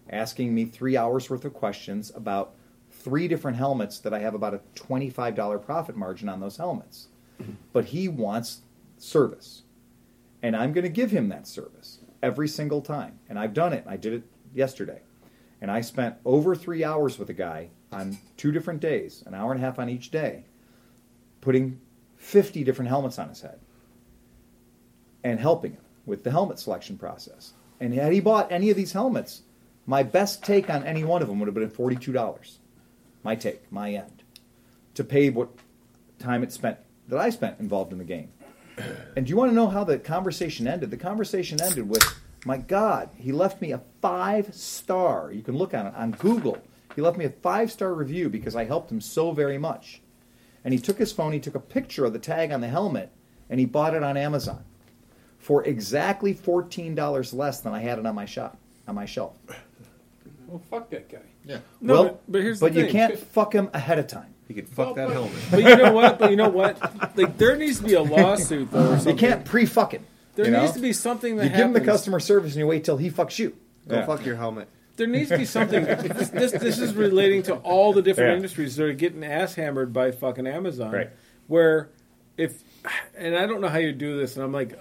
[0.09, 2.55] asking me three hours worth of questions about
[2.91, 7.09] three different helmets that I have about a twenty-five dollar profit margin on those helmets.
[7.43, 7.53] Mm-hmm.
[7.73, 8.63] But he wants
[8.97, 9.63] service,
[10.43, 13.19] and I'm going to give him that service every single time.
[13.29, 13.85] And I've done it.
[13.87, 14.23] I did it
[14.55, 15.03] yesterday,
[15.61, 19.53] and I spent over three hours with a guy on two different days, an hour
[19.53, 20.45] and a half on each day,
[21.41, 21.81] putting
[22.17, 23.59] fifty different helmets on his head
[25.29, 27.53] and helping him with the helmet selection process.
[27.81, 29.43] And had he bought any of these helmets,
[29.87, 32.59] my best take on any one of them would have been forty-two dollars.
[33.23, 34.23] My take, my end,
[34.95, 35.51] to pay what
[36.19, 38.31] time it spent that I spent involved in the game.
[39.17, 40.91] And do you want to know how the conversation ended?
[40.91, 42.05] The conversation ended with,
[42.45, 45.33] "My God, he left me a five star.
[45.33, 46.59] You can look on it on Google.
[46.95, 50.01] He left me a five star review because I helped him so very much."
[50.65, 53.11] And he took his phone, he took a picture of the tag on the helmet,
[53.49, 54.65] and he bought it on Amazon
[55.49, 59.33] for exactly fourteen dollars less than I had it on my shop on my shelf.
[60.47, 61.19] Well, fuck that guy.
[61.47, 61.61] Yeah.
[61.81, 62.93] No, well, but, but here's but the you thing.
[62.93, 64.35] can't fuck him ahead of time.
[64.47, 65.33] You could fuck Well, that but- helmet.
[65.51, 66.19] But you know what?
[66.19, 67.17] But you know what?
[67.17, 68.79] Like there needs to be a lawsuit though.
[68.79, 69.17] Or You something.
[69.17, 70.05] can't pre-fuck him.
[70.35, 70.61] There you know?
[70.61, 72.99] needs to be something that You give him the customer service and you wait till
[72.99, 73.57] he fucks you.
[73.89, 74.05] Go Yeah.
[74.07, 74.69] fuck your helmet.
[74.97, 75.85] There needs to be something.
[75.87, 78.37] this, this this is relating to all the different Yeah.
[78.37, 80.93] industries that are getting ass hammered by fucking Amazon.
[80.93, 81.11] Right.
[81.47, 81.89] Where
[82.37, 82.63] if
[83.17, 84.79] and I don't know how you do this, and I'm like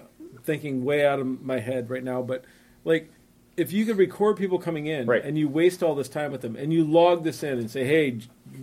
[0.48, 2.42] thinking way out of my head right now, but
[2.84, 3.10] like
[3.58, 5.22] if you could record people coming in Right.
[5.24, 7.84] and you waste all this time with them and you log this in and say,
[7.84, 8.20] hey,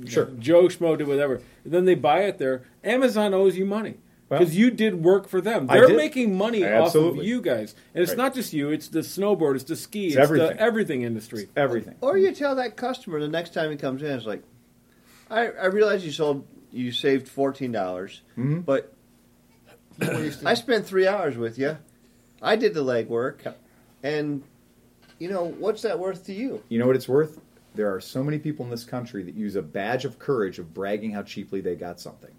[0.07, 0.25] Sure.
[0.39, 3.95] Joe Schmo did whatever, and then they buy it there, Amazon owes you money.
[4.29, 8.01] Well, Because you did work for them, they're making money off of you guys, and
[8.01, 8.17] it's Right.
[8.17, 10.47] not just you; it's the snowboard, it's the ski, it's, everything.
[10.57, 11.47] the everything industry.
[11.55, 11.93] Everything.
[12.01, 14.41] Or you tell that customer the next time he comes in, it's like,
[15.29, 18.61] I, I realize you sold, you saved fourteen dollars, Mm-hmm.
[18.61, 18.94] but You wasted-
[20.01, 21.77] I spent three hours with you.
[22.41, 23.59] I did the legwork, Yep.
[24.03, 24.43] and
[25.19, 26.61] you know what's that worth to you?
[26.69, 27.39] You know what it's worth?
[27.75, 30.73] There are so many people in this country that use a badge of courage of
[30.73, 32.31] bragging how cheaply they got something.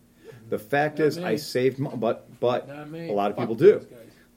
[0.49, 1.25] The fact Not is, me.
[1.25, 3.87] I saved, mo- but but a lot of Fuck people do.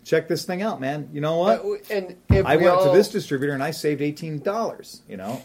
[0.05, 1.09] Check this thing out, man.
[1.13, 1.59] You know what?
[1.63, 5.01] Uh, And if I went all, to this distributor and I saved eighteen dollars.
[5.07, 5.41] You know,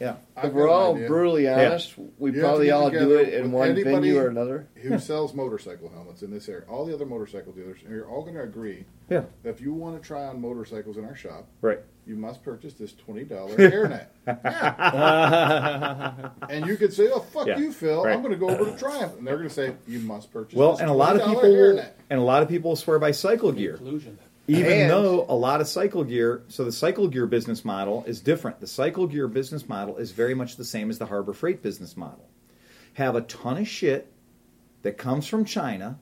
[0.00, 0.16] yeah.
[0.42, 4.28] If we're all brutally honest, we You probably all do it in one venue or
[4.28, 4.68] another.
[4.74, 6.64] who sells motorcycle helmets in this area.
[6.68, 9.24] All the other motorcycle dealers, and you're all going to agree Yeah.
[9.42, 11.80] that if you want to try on motorcycles in our shop, Right.
[12.06, 14.06] you must purchase this twenty dollar hairnet.
[14.26, 16.30] Yeah.
[16.50, 18.04] and you could say, "Oh fuck Yeah, you, Phil!
[18.04, 18.14] right.
[18.14, 20.56] I'm going to go over to Triumph," and they're going to say, "You must purchase."
[20.56, 23.10] Well, this and a lot of people hairnet." and a lot of people swear by
[23.12, 23.76] cycle gear.
[23.76, 24.18] Collusion.
[24.48, 28.20] Even And- though a lot of cycle gear, so the cycle gear business model is
[28.20, 28.60] different.
[28.60, 31.96] The cycle gear business model is very much the same as the Harbor Freight business
[31.96, 32.28] model.
[32.94, 34.12] Have a ton of shit
[34.82, 35.98] that comes from China,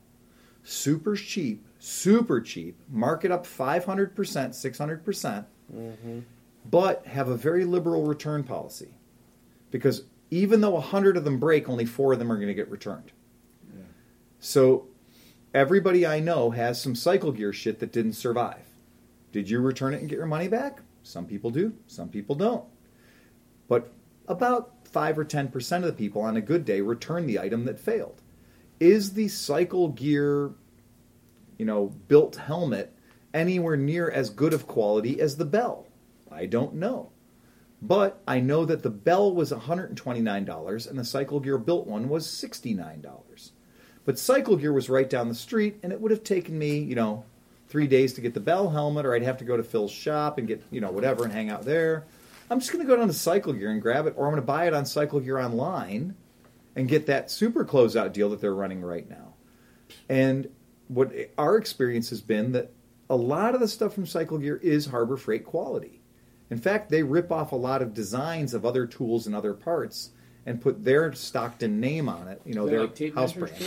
[0.63, 6.19] super cheap, super cheap, mark it up 500%, 600%, percent mm-hmm.
[6.69, 8.93] but have a very liberal return policy.
[9.71, 12.69] Because even though 100 of them break, only four of them are going to get
[12.69, 13.11] returned.
[14.39, 14.85] So
[15.55, 18.65] everybody I know has some cycle gear shit that didn't survive.
[19.31, 20.81] Did you return it and get your money back?
[21.01, 22.65] Some people do, some people don't.
[23.69, 23.91] But
[24.27, 27.79] about 5 or 10% of the people on a good day return the item that
[27.79, 28.21] failed.
[28.81, 30.51] Is the cycle gear,
[31.57, 32.93] you know, Bilt helmet
[33.33, 35.87] anywhere near as good of quality as the Bell?
[36.29, 37.11] I don't know.
[37.81, 42.27] But I know that the Bell was $129 and the Cycle Gear Bilt one was
[42.27, 43.51] $69.
[44.05, 46.95] But Cycle Gear was right down the street and it would have taken me, you
[46.95, 47.25] know,
[47.67, 50.37] three days to get the Bell helmet, or I'd have to go to Phil's shop
[50.37, 52.05] and get, you know, whatever and hang out there.
[52.49, 54.41] I'm just going to go down to Cycle Gear and grab it, or I'm going
[54.41, 56.15] to buy it on Cycle Gear online
[56.75, 59.33] and get that super closeout deal that they're running right now.
[60.07, 60.49] And
[60.87, 62.71] what our experience has been that
[63.09, 66.01] a lot of the stuff from Cycle Gear is Harbor Freight quality.
[66.49, 70.11] In fact, they rip off a lot of designs of other tools and other parts
[70.45, 72.41] and put their Stockton name on it.
[72.45, 73.57] You know, their like house brand.
[73.57, 73.65] too?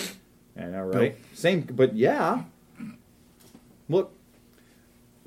[0.59, 1.17] I know, right?
[1.35, 2.43] Same, but yeah.
[3.89, 4.13] Look,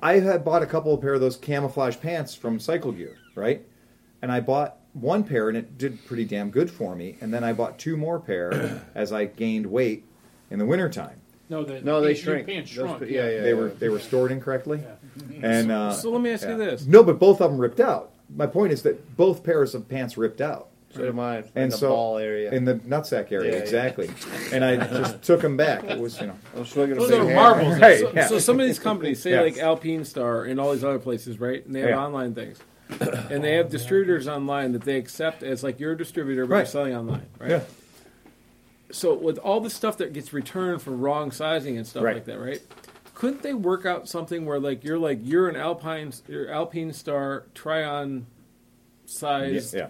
[0.01, 3.65] I had bought a couple of pair of those camouflage pants from Cycle Gear, right?
[4.21, 7.17] And I bought one pair and it did pretty damn good for me.
[7.21, 10.05] And then I bought two more pair as I gained weight
[10.49, 11.17] in the wintertime.
[11.49, 12.47] No, the No, they your shrink.
[12.47, 13.01] Pants Those- shrunk.
[13.11, 13.41] yeah, yeah.
[13.41, 14.81] They were they were stored incorrectly.
[15.43, 16.85] And uh, So let me ask you this.
[16.85, 18.11] No, but both of them ripped out.
[18.33, 20.69] My point is that both pairs of pants ripped out.
[20.93, 21.43] So did mine.
[21.55, 22.51] in And the so ball area.
[22.51, 23.63] in the nutsack area, Yeah, yeah.
[23.63, 24.09] exactly.
[24.53, 25.83] And I just took them back.
[25.83, 27.33] It was, you know, I'm Those are hammer.
[27.33, 27.79] marbles.
[27.79, 28.27] Right, so, yeah.
[28.27, 29.41] so some of these companies, say Yeah.
[29.41, 31.65] like Alpine Star and all these other places, right?
[31.65, 32.03] And they have Yeah.
[32.05, 32.59] online things,
[33.29, 36.65] and they have distributors online that they accept as like you're a distributor, but you're
[36.65, 37.49] selling online, right?
[37.51, 37.61] yeah.
[38.91, 42.15] So with all the stuff that gets returned for wrong sizing and stuff Right.
[42.15, 42.61] like that, right?
[43.15, 47.43] Couldn't they work out something where like you're like you're an Alpine you're Alpine Star
[47.53, 48.25] try on
[49.05, 49.87] size yeah.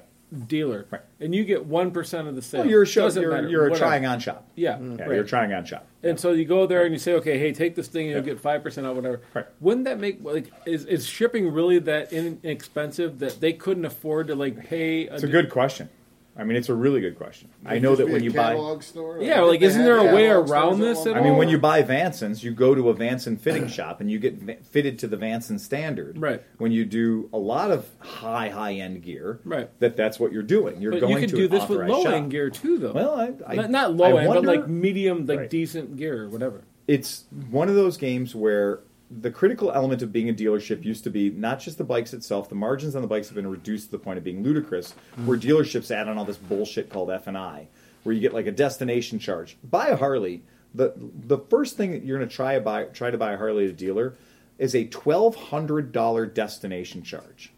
[0.48, 1.02] Dealer, Right.
[1.20, 2.62] and you get one percent of the sale.
[2.62, 4.48] Well, you're a show, Doesn't you're, matter, you're a trying on shop.
[4.56, 4.98] Yeah, mm.
[4.98, 5.14] Yeah, right.
[5.16, 5.86] you're a trying on shop.
[6.04, 8.20] And so you go there and you say, okay, hey, take this thing and you'll
[8.28, 8.34] Yeah.
[8.34, 9.22] get five percent out, whatever.
[9.34, 9.46] Right.
[9.60, 14.36] Wouldn't that make like is, is shipping really that inexpensive that they couldn't afford to
[14.36, 15.02] like pay?
[15.02, 15.90] It's a good question.
[16.38, 17.50] I mean, it's a really good question.
[17.66, 19.22] I know that when a you buy, catalog store.
[19.22, 21.58] Yeah, like, isn't there a way around stores this all at I mean, when you
[21.60, 25.08] buy Vansons, you go to a Vanson fitting shop and you get va- fitted to
[25.08, 26.18] the Vanson standard.
[26.18, 26.42] Right.
[26.58, 29.70] When you do a lot of high high end gear, Right.
[29.80, 30.82] That that's what you're doing.
[30.82, 32.14] You're But going you can to do an this with low shop.
[32.14, 32.94] end gear too, though.
[32.94, 35.50] Well, I, I, not, not low I end, wonder- but like medium, like Right.
[35.50, 36.62] decent gear or whatever.
[36.88, 38.80] it's one of those games where
[39.20, 42.48] the critical element of being a dealership used to be not just the bikes itself.
[42.48, 44.96] The margins on the bikes have been reduced to the point of being ludicrous.
[45.20, 45.26] Mm.
[45.26, 47.68] Where dealerships add on all this bullshit called F and I,
[48.04, 49.58] where you get like a destination charge.
[49.64, 50.44] Buy a Harley.
[50.74, 53.38] the The first thing that you're going to try to buy try to buy a
[53.38, 54.16] Harley at a dealer
[54.58, 57.52] is a twelve hundred dollar destination charge,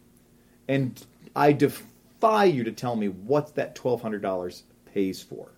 [0.67, 5.49] and I defy you to tell me what that twelve hundred dollars pays for.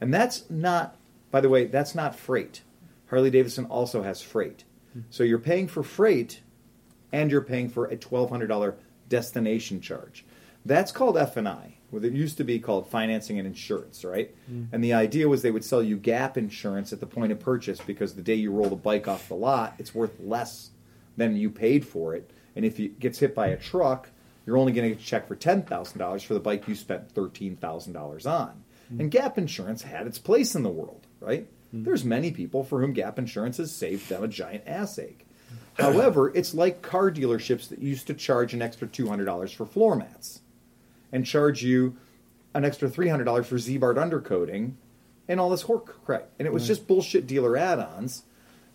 [0.00, 0.96] And that's not,
[1.30, 2.62] by the way, that's not freight.
[3.10, 4.64] Harley Davidson also has freight.
[5.10, 6.40] So you're paying for freight
[7.12, 8.74] and you're paying for a $1,200
[9.08, 10.24] destination charge.
[10.64, 11.74] That's called F&I.
[11.90, 14.34] Well, it used to be called financing and insurance, right?
[14.50, 14.68] Mm.
[14.72, 17.80] And the idea was they would sell you gap insurance at the point of purchase
[17.80, 20.70] because the day you roll the bike off the lot, it's worth less
[21.16, 22.30] than you paid for it.
[22.54, 24.08] And if it gets hit by a truck,
[24.46, 28.26] you're only going to get a check for $10,000 for the bike you spent $13,000
[28.30, 28.64] on.
[28.92, 29.00] Mm.
[29.00, 31.48] And gap insurance had its place in the world, right?
[31.70, 31.84] Hmm.
[31.84, 35.26] There's many people for whom gap insurance has saved them a giant ass ache.
[35.74, 40.40] However, it's like car dealerships that used to charge an extra $200 for floor mats
[41.12, 41.96] and charge you
[42.54, 44.72] an extra $300 for Ziebart undercoating
[45.28, 46.28] and all this hork crap.
[46.38, 48.24] And it was just bullshit dealer add-ons.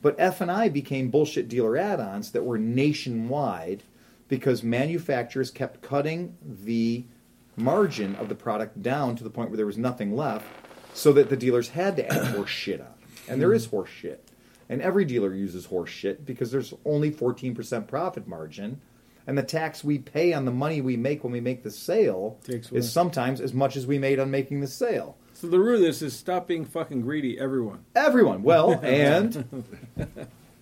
[0.02, 3.84] But F&I became bullshit dealer add-ons that were nationwide
[4.28, 7.06] because manufacturers kept cutting the
[7.58, 10.46] margin of the product down to the point where there was nothing left
[10.96, 12.88] so that the dealers had to add horse shit on.
[13.28, 14.28] And there is horse shit.
[14.70, 18.82] And every dealer uses horse shit because there's only 14% profit margin.
[19.28, 22.40] And the tax we pay on the money we make when we make the sale
[22.44, 22.80] Takes away.
[22.80, 25.18] is sometimes as much as we made on making the sale.
[25.34, 27.86] So the root of this is stop being fucking greedy, everyone.
[27.96, 28.42] Everyone.
[28.44, 29.66] Well, and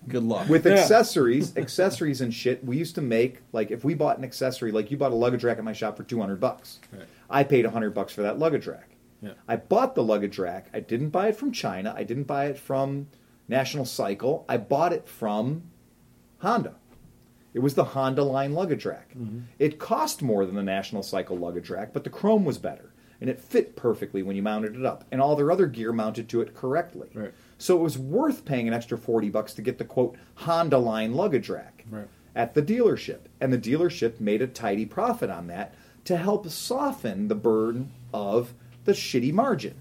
[0.08, 0.48] Good luck.
[0.48, 0.72] with Yeah.
[0.72, 4.90] accessories, accessories and shit, we used to make like if we bought an accessory, like
[4.90, 6.80] you bought a luggage rack at my shop for two hundred bucks.
[6.92, 7.06] Right.
[7.30, 8.88] I paid hundred bucks for that luggage rack.
[9.24, 9.32] Yeah.
[9.48, 10.68] I bought the luggage rack.
[10.74, 11.94] I didn't buy it from China.
[11.96, 13.08] I didn't buy it from
[13.48, 14.44] National Cycle.
[14.48, 15.64] I bought it from
[16.38, 16.74] Honda.
[17.52, 19.10] It was the Honda line luggage rack.
[19.10, 19.40] Mm-hmm.
[19.58, 22.90] It cost more than the National Cycle luggage rack, but the chrome was better.
[23.20, 25.04] And it fit perfectly when you mounted it up.
[25.12, 27.08] And all their other gear mounted to it correctly.
[27.14, 27.32] Right.
[27.58, 31.14] So it was worth paying an extra 40 bucks to get the quote Honda line
[31.14, 32.08] luggage rack Right.
[32.34, 33.20] at the dealership.
[33.40, 35.74] And the dealership made a tidy profit on that
[36.06, 38.52] to help soften the burden of
[38.84, 39.74] the shitty margin.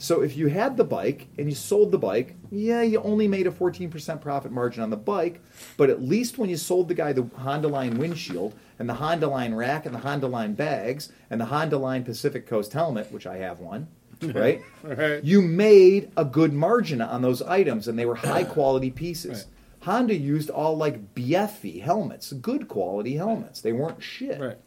[0.00, 3.48] So if you had the bike and you sold the bike, yeah, you only made
[3.48, 5.42] a 14% profit margin on the bike,
[5.76, 9.26] but at least when you sold the guy the Honda Line windshield and the Honda
[9.26, 13.26] Line rack and the Honda Line bags and the Honda Line Pacific Coast helmet, which
[13.26, 13.88] I have one,
[14.22, 14.62] right?
[14.84, 15.24] Right.
[15.24, 19.46] You made a good margin on those items and they were high quality pieces.
[19.46, 19.84] Right.
[19.84, 23.60] Honda used all like BFE helmets, good quality helmets.
[23.60, 24.58] They weren't shit Right.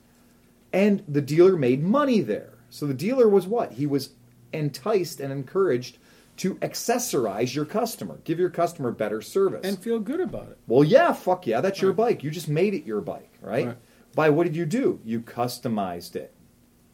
[0.73, 2.49] and the dealer made money there.
[2.71, 3.73] So the dealer was what?
[3.73, 4.11] He was
[4.53, 5.97] enticed and encouraged
[6.37, 9.61] to accessorize your customer, give your customer better service.
[9.63, 10.57] And feel good about it.
[10.67, 12.23] well, yeah, fuck yeah, that's your bike.
[12.23, 13.67] You just made it your bike, right?
[13.67, 13.77] Right.
[14.15, 14.99] By what did you do?
[15.03, 16.33] You customized it.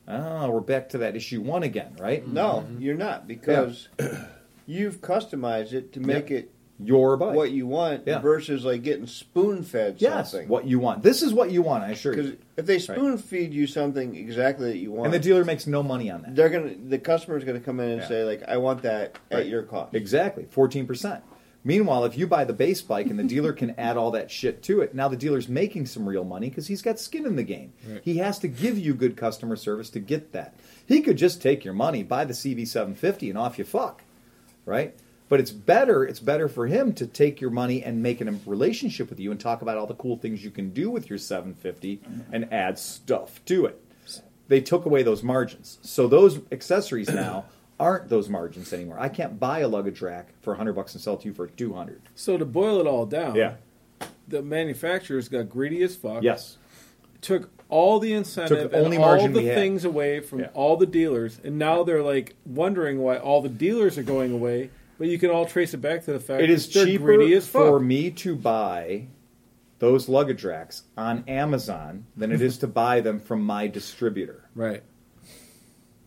[0.08, 2.28] Ah, we're back to that issue one again, right?
[2.28, 3.88] No, you're not because
[4.66, 7.36] you've customized it to make it Your bike.
[7.36, 8.20] what you want Yeah.
[8.20, 10.48] versus like getting spoon fed yes, something.
[10.48, 11.02] what you want.
[11.02, 12.22] This is what you want, I assure you.
[12.22, 15.66] Because if they spoon feed you something exactly that you want, And the dealer makes
[15.66, 16.36] no money on that.
[16.36, 18.08] they're gonna the customer's gonna come in and Yeah.
[18.08, 19.40] say like, I want that Right.
[19.42, 19.96] at your cost.
[19.96, 21.24] Exactly, fourteen percent.
[21.64, 24.62] Meanwhile, if you buy the base bike and the dealer can add all that shit
[24.64, 27.44] to it, now the dealer's making some real money because he's got skin in the
[27.44, 27.74] game.
[28.04, 30.54] He has to give you good customer service to get that.
[30.86, 34.04] He could just take your money, buy the CV750, and off you fuck,
[34.66, 34.96] right?
[35.30, 36.04] But it's better.
[36.06, 39.40] It's better for him to take your money and make a relationship with you and
[39.40, 42.02] talk about all the cool things you can do with your 750
[42.32, 43.84] and add stuff to it.
[44.48, 47.46] They took away those margins, so those accessories now
[47.80, 48.98] aren't those margins anymore.
[48.98, 51.48] I can't buy a luggage rack for 100 bucks and sell it to you for
[51.48, 52.02] 200.
[52.16, 53.56] So to boil it all down, Yeah.
[54.28, 56.24] the manufacturers got greedy as fuck.
[56.24, 56.58] Yes.
[57.20, 60.50] Took all the incentive Took the only and all the things away from Yeah.
[60.54, 64.70] all the dealers, and now they're like wondering why all the dealers are going away.
[64.98, 67.04] But you can all trace it back to the fact It is that they're cheaper
[67.06, 67.62] greedy as fuck.
[67.64, 69.08] for me to buy
[69.80, 74.50] those luggage racks on Amazon than it is to buy them from my distributor.
[74.56, 74.82] Right.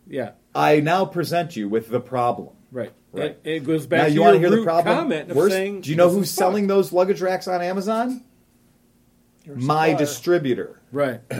[0.07, 0.31] Yeah.
[0.53, 2.49] I now present you with the problem.
[2.71, 2.91] Right.
[3.13, 3.31] Right.
[3.31, 4.95] It, it goes back now to you your want to hear the problem?
[4.97, 6.39] comment of Worst- saying, do you know who's is fuck.
[6.39, 8.23] selling those luggage racks on Amazon?
[9.47, 10.81] My distributor.
[10.91, 11.21] Right.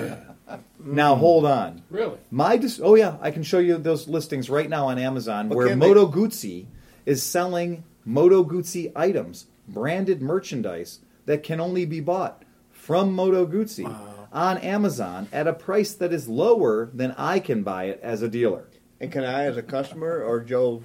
[0.84, 1.20] Now mm.
[1.20, 1.82] hold on.
[1.90, 2.18] Really?
[2.30, 5.56] My dis- oh yeah, I can show you those listings right now on Amazon But
[5.58, 6.66] where can they- Moto Guzzi
[7.06, 13.86] is selling Moto Guzzi items, branded merchandise that can only be bought from Moto Guzzi
[14.32, 18.28] on Amazon at a price that is lower than I can buy it as a
[18.30, 18.68] dealer.
[19.00, 20.82] And can I, as a customer, or Joe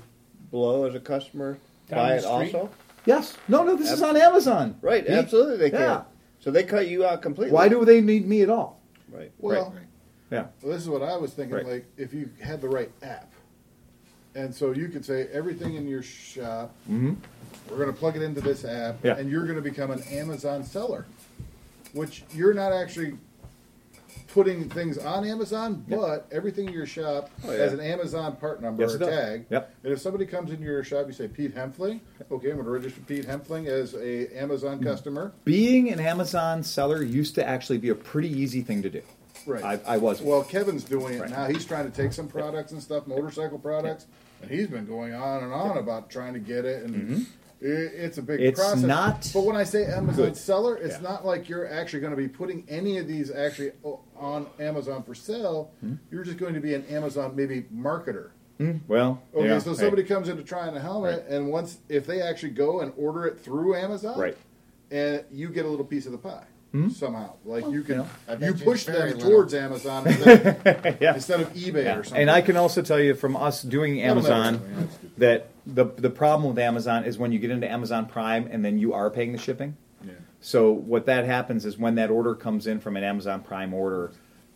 [0.51, 1.59] Blow as a customer,
[1.89, 2.55] Down buy it street?
[2.55, 2.71] also?
[3.05, 3.37] Yes.
[3.49, 4.77] No, no, this is on Amazon.
[4.83, 5.81] Right, He- absolutely they can.
[5.81, 6.03] Yeah.
[6.41, 7.53] So they cut you out completely.
[7.53, 8.81] Why do they need me at all?
[9.11, 9.33] Right.
[9.39, 9.75] Well,
[10.31, 10.47] Yeah.
[10.63, 11.57] Well, this is what I was thinking.
[11.57, 11.67] Right.
[11.67, 13.33] Like, if you had the right app,
[14.37, 17.15] and so you could say everything in your shop, Mm-hmm.
[17.71, 19.17] we're going to plug it into this app, Yeah.
[19.17, 21.07] and you're going to become an Amazon seller,
[21.93, 23.17] which you're not actually
[24.29, 25.97] putting things on Amazon, Yeah.
[25.97, 27.59] but everything in your shop Oh, yeah.
[27.59, 29.47] has an Amazon part number Yes, or tag.
[29.49, 29.75] Yep.
[29.85, 32.01] And if somebody comes into your shop, you say Pete Hempfling.
[32.31, 34.85] Okay, I'm going to register Pete Hempfling as a Amazon Mm-hmm.
[34.87, 35.33] customer.
[35.45, 39.01] Being an Amazon seller used to actually be a pretty easy thing to do.
[39.47, 39.63] Right.
[39.87, 40.21] I, I was.
[40.21, 41.31] Well, Kevin's doing it Right.
[41.31, 41.47] now.
[41.47, 44.07] He's trying to take some products and stuff, motorcycle products,
[44.43, 47.27] and he's been going on and on about trying to get it, and i
[47.61, 48.49] it's a big Mm-hmm.
[48.49, 48.83] It's process.
[48.83, 50.37] not But when I say Amazon good.
[50.37, 51.01] seller, it's Yeah.
[51.09, 53.73] not like you're actually going to be putting any of these actually
[54.15, 55.71] on Amazon for sale.
[55.81, 55.95] Hmm?
[56.11, 58.31] You're just going to be an Amazon maybe marketer.
[58.87, 62.07] well, Okay, yeah, so somebody comes in to try on a helmet, and once if
[62.07, 64.37] they actually go and order it through Amazon, Right.
[64.91, 66.45] and you get a little piece of the pie
[66.85, 66.89] Hmm?
[66.91, 69.31] somehow, like you you can you bet you push them little.
[69.31, 71.15] towards Amazon instead, Yeah.
[71.15, 71.97] instead of eBay Yeah.
[71.97, 72.21] or something.
[72.23, 74.89] And I can also tell you from us doing Amazon happen.
[75.19, 78.79] That the the problem with Amazon is when you get into Amazon Prime and then
[78.79, 79.77] you are paying the shipping.
[80.05, 80.13] Yeah.
[80.41, 84.13] So what that happens is when that order comes in from an Amazon Prime order,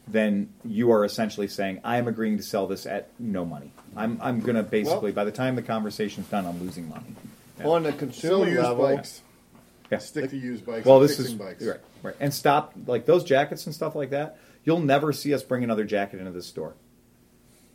[0.07, 3.73] then you are essentially saying, "I am agreeing to sell this at no money.
[3.97, 7.15] I'm I'm going to basically by the time the conversation's done, I'm losing money."
[7.65, 9.23] On the consumer use level, bikes.
[9.91, 9.99] Yeah.
[9.99, 10.87] Stick to used bikes.
[10.87, 11.65] Well, this is bikes.
[11.65, 14.39] right, right, and stop like those jackets and stuff like that.
[14.65, 16.75] You'll never see us bring another jacket into this store.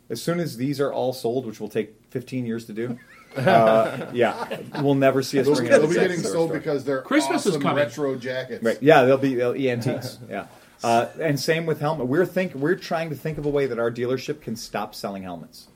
[0.08, 2.98] As soon as these are all sold, which will take 15 years to do,
[3.36, 6.58] uh, yeah, we'll never see us They'll, bring they'll be getting sold store.
[6.58, 7.76] because they're Christmas is coming.
[7.76, 8.62] retro jackets.
[8.62, 8.78] Right.
[8.80, 10.18] Yeah, they'll be they'll antiques.
[10.30, 10.46] Yeah.
[10.84, 12.06] Uh, and same with helmet.
[12.06, 15.22] We're think we're trying to think of a way that our dealership can stop selling
[15.22, 15.68] helmets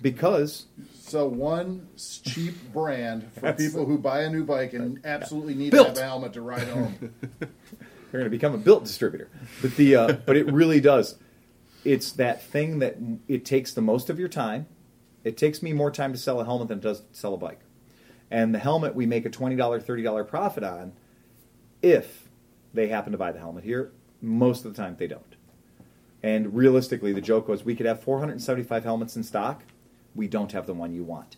[0.00, 0.66] because
[1.12, 5.74] So one cheap brand for That's- people who buy a new bike and absolutely need
[5.74, 5.82] Bilt.
[5.82, 6.94] to have a helmet to ride home.
[7.38, 7.50] They're
[8.10, 9.28] going to become a Bilt distributor.
[9.60, 11.18] But the uh, but it really does.
[11.84, 12.96] It's that thing that
[13.28, 14.68] it takes the most of your time.
[15.22, 17.36] It takes me more time to sell a helmet than it does to sell a
[17.36, 17.60] bike.
[18.30, 20.94] And the helmet we make a twenty dollar, thirty dollar profit on,
[21.82, 22.30] if
[22.72, 23.92] they happen to buy the helmet here.
[24.22, 25.36] Most of the time they don't.
[26.22, 29.62] And realistically, the joke was we could have 475 helmets in stock.
[30.14, 31.36] We don't have the one you want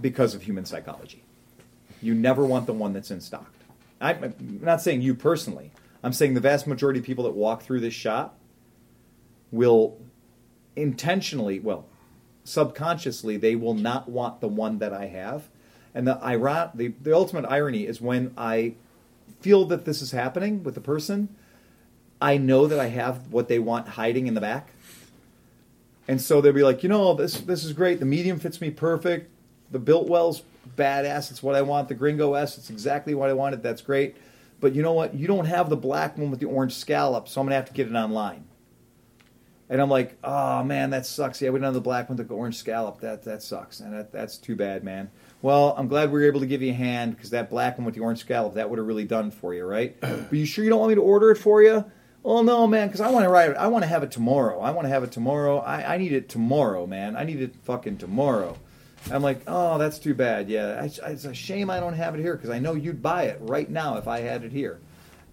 [0.00, 1.24] because of human psychology.
[2.00, 3.52] You never want the one that's in stock.
[4.00, 5.70] I'm not saying you personally.
[6.02, 8.38] I'm saying the vast majority of people that walk through this shop
[9.52, 10.00] will
[10.74, 11.86] intentionally, well,
[12.44, 15.48] subconsciously, they will not want the one that I have.
[15.94, 18.74] And the iron, the, the ultimate irony is when I
[19.40, 21.28] feel that this is happening with the person,
[22.20, 24.71] I know that I have what they want hiding in the back.
[26.08, 28.00] And so they'll be like, you know, this this is great.
[28.00, 29.30] The medium fits me perfect.
[29.70, 30.42] The Biltwell's
[30.76, 31.30] badass.
[31.30, 31.88] It's what I want.
[31.88, 33.62] The Gringo S, it's exactly what I wanted.
[33.62, 34.16] That's great.
[34.60, 35.14] But you know what?
[35.14, 37.72] You don't have the black one with the orange scallop, so I'm gonna have to
[37.72, 38.44] get it online.
[39.68, 41.40] And I'm like, oh man, that sucks.
[41.40, 43.00] Yeah, we don't have the black one with the orange scallop.
[43.00, 45.10] That that sucks, and that, that's too bad, man.
[45.40, 47.84] Well, I'm glad we were able to give you a hand because that black one
[47.84, 49.98] with the orange scallop that would have really done for you, right?
[50.00, 51.84] but you sure you don't want me to order it for you?
[52.24, 53.56] Oh no, man, because I want to write it.
[53.56, 54.60] I want to have it tomorrow.
[54.60, 55.58] I want to have it tomorrow.
[55.58, 57.16] I, I need it tomorrow, man.
[57.16, 58.56] I need it fucking tomorrow.
[59.10, 60.48] I'm like, oh, that's too bad.
[60.48, 63.24] Yeah, I, it's a shame I don't have it here because I know you'd buy
[63.24, 64.78] it right now if I had it here.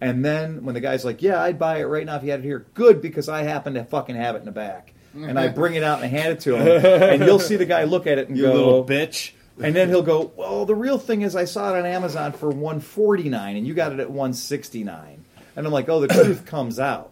[0.01, 2.39] And then when the guy's like, yeah, I'd buy it right now if you had
[2.39, 2.65] it here.
[2.73, 4.93] Good because I happen to fucking have it in the back.
[5.13, 7.83] And I bring it out and hand it to him, and you'll see the guy
[7.83, 9.31] look at it and You go, little bitch.
[9.61, 12.49] and then he'll go, "Well, the real thing is, I saw it on Amazon for
[12.49, 15.25] one forty nine, and you got it at one sixty nine.
[15.55, 17.11] And I'm like, "Oh, the truth comes out."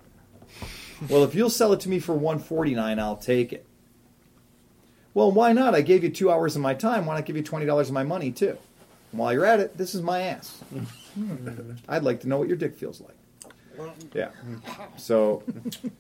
[1.10, 3.66] Well, if you'll sell it to me for one forty nine, I'll take it.
[5.14, 5.74] Well, why not?
[5.76, 7.06] I gave you two hours of my time.
[7.06, 8.58] Why not give you twenty dollars of my money too?
[9.12, 10.62] And while you're at it, this is my ass.
[11.88, 13.16] I'd like to know what your dick feels like.
[14.14, 14.30] Yeah.
[14.98, 15.44] So,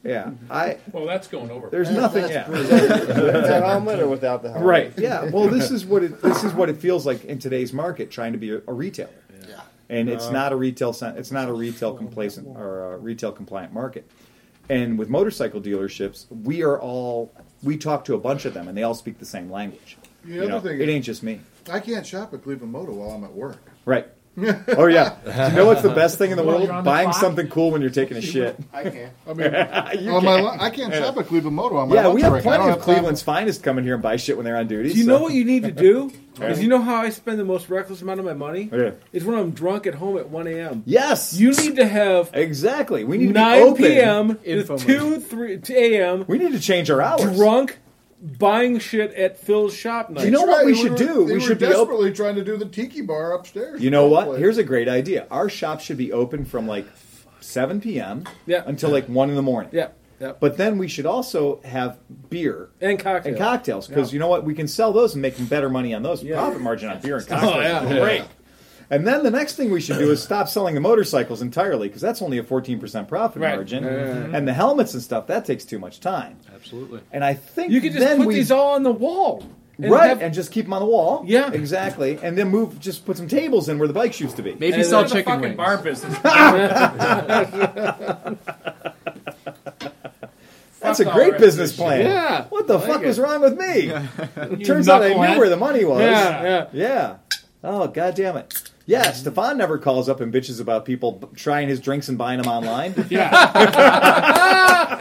[0.04, 1.70] yeah, I Well, that's going over.
[1.70, 2.28] there's nothing.
[2.28, 2.48] Yeah.
[2.48, 4.68] That helmet or without the helmet?
[4.68, 4.94] Right.
[4.98, 5.26] Yeah.
[5.30, 8.32] Well, this is what it this is what it feels like in today's market, trying
[8.32, 9.12] to be a, a retailer.
[9.90, 13.74] And it's uh, not a retail it's not a retail complacent or a retail compliant
[13.74, 14.10] market.
[14.70, 17.32] And with motorcycle dealerships, we are all
[17.64, 19.98] we talk to a bunch of them, and they all speak the same language.
[20.26, 21.40] The You other know, thing it ain't just me.
[21.72, 23.58] I can't shop at Cleveland Moto while I'm at work.
[23.86, 24.08] Right.
[24.78, 25.50] Oh yeah.
[25.50, 26.64] You know what's the best thing in the Well, world?
[26.68, 27.20] you're on the Buying clock.
[27.22, 28.56] something cool when you're taking a shit.
[28.72, 29.14] I can't.
[29.28, 29.52] I mean,
[30.06, 30.44] You on my, can't.
[30.44, 32.42] lu- I can't shop at Cleveland Moto on my Yeah, lunch we have break.
[32.42, 32.96] I plenty don't of have time.
[32.96, 34.90] Cleveland's finest come in here and buy shit when they're on duty.
[34.94, 36.12] Do you so- know what you need to do?
[36.42, 38.70] Is you know how I spend the most reckless amount of my money?
[38.72, 38.92] Oh, yeah.
[39.12, 40.84] Is when I'm drunk at home at 1 a.m.
[40.86, 41.34] Yes.
[41.34, 43.04] You need to have exactly.
[43.06, 43.84] We need to 9 be open.
[43.84, 44.36] p.m.
[44.38, 46.26] to Info 2, 3 to a.m.
[46.28, 47.36] We need to change our hours.
[47.36, 47.80] drunk
[48.22, 50.26] buying shit at Phil's shop night.
[50.26, 51.14] You know That's what we right, should were- do?
[51.26, 51.78] They We were should be open.
[51.78, 53.82] desperately trying to do the tiki bar upstairs.
[53.82, 54.26] You know what?
[54.28, 54.40] Place.
[54.40, 55.28] Here's a great idea.
[55.30, 56.88] Our shop should be open from like
[57.40, 58.24] 7 p.m.
[58.46, 58.64] Yeah.
[58.66, 59.70] until like 1 in the morning.
[59.74, 59.90] Yeah,
[60.20, 60.34] yeah.
[60.40, 61.98] But then we should also have
[62.30, 63.26] beer and cocktails.
[63.28, 64.14] and cocktails because Yeah.
[64.16, 64.44] you know what?
[64.44, 66.24] We can sell those and make better money on those.
[66.24, 66.36] Yeah.
[66.38, 67.54] Profit margin on beer and oh, cocktails.
[67.56, 67.84] Oh, yeah.
[67.84, 68.24] is Great.
[68.90, 72.02] And then the next thing we should do is stop selling the motorcycles entirely because
[72.02, 73.56] that's only a 14% profit Right.
[73.56, 73.84] margin.
[73.84, 74.38] Yeah, yeah, yeah.
[74.38, 76.38] And the helmets and stuff, that takes too much time.
[76.56, 77.02] Absolutely.
[77.12, 79.44] And I think You could just then put we, these all on the wall.
[79.80, 81.24] And right, have- and just keep them on the wall.
[81.28, 81.52] Yeah.
[81.52, 82.18] exactly.
[82.24, 84.54] And then move, just put some tables in where the bikes used to be.
[84.56, 85.58] Maybe And sell It's chicken fucking wings.
[85.58, 86.18] bar business.
[90.80, 92.06] That's a great business plan.
[92.06, 92.46] Yeah.
[92.50, 93.08] What the like fuck it.
[93.08, 93.88] was wrong with me?
[94.64, 96.02] Turns out I knew where the money was.
[96.02, 96.68] Yeah, yeah.
[96.72, 97.16] Yeah.
[97.64, 98.72] Oh, god damn it.
[98.88, 102.42] Yeah, Stefan never calls up and bitches about people b- trying his drinks and buying
[102.42, 102.96] them online.
[103.10, 103.30] Yeah.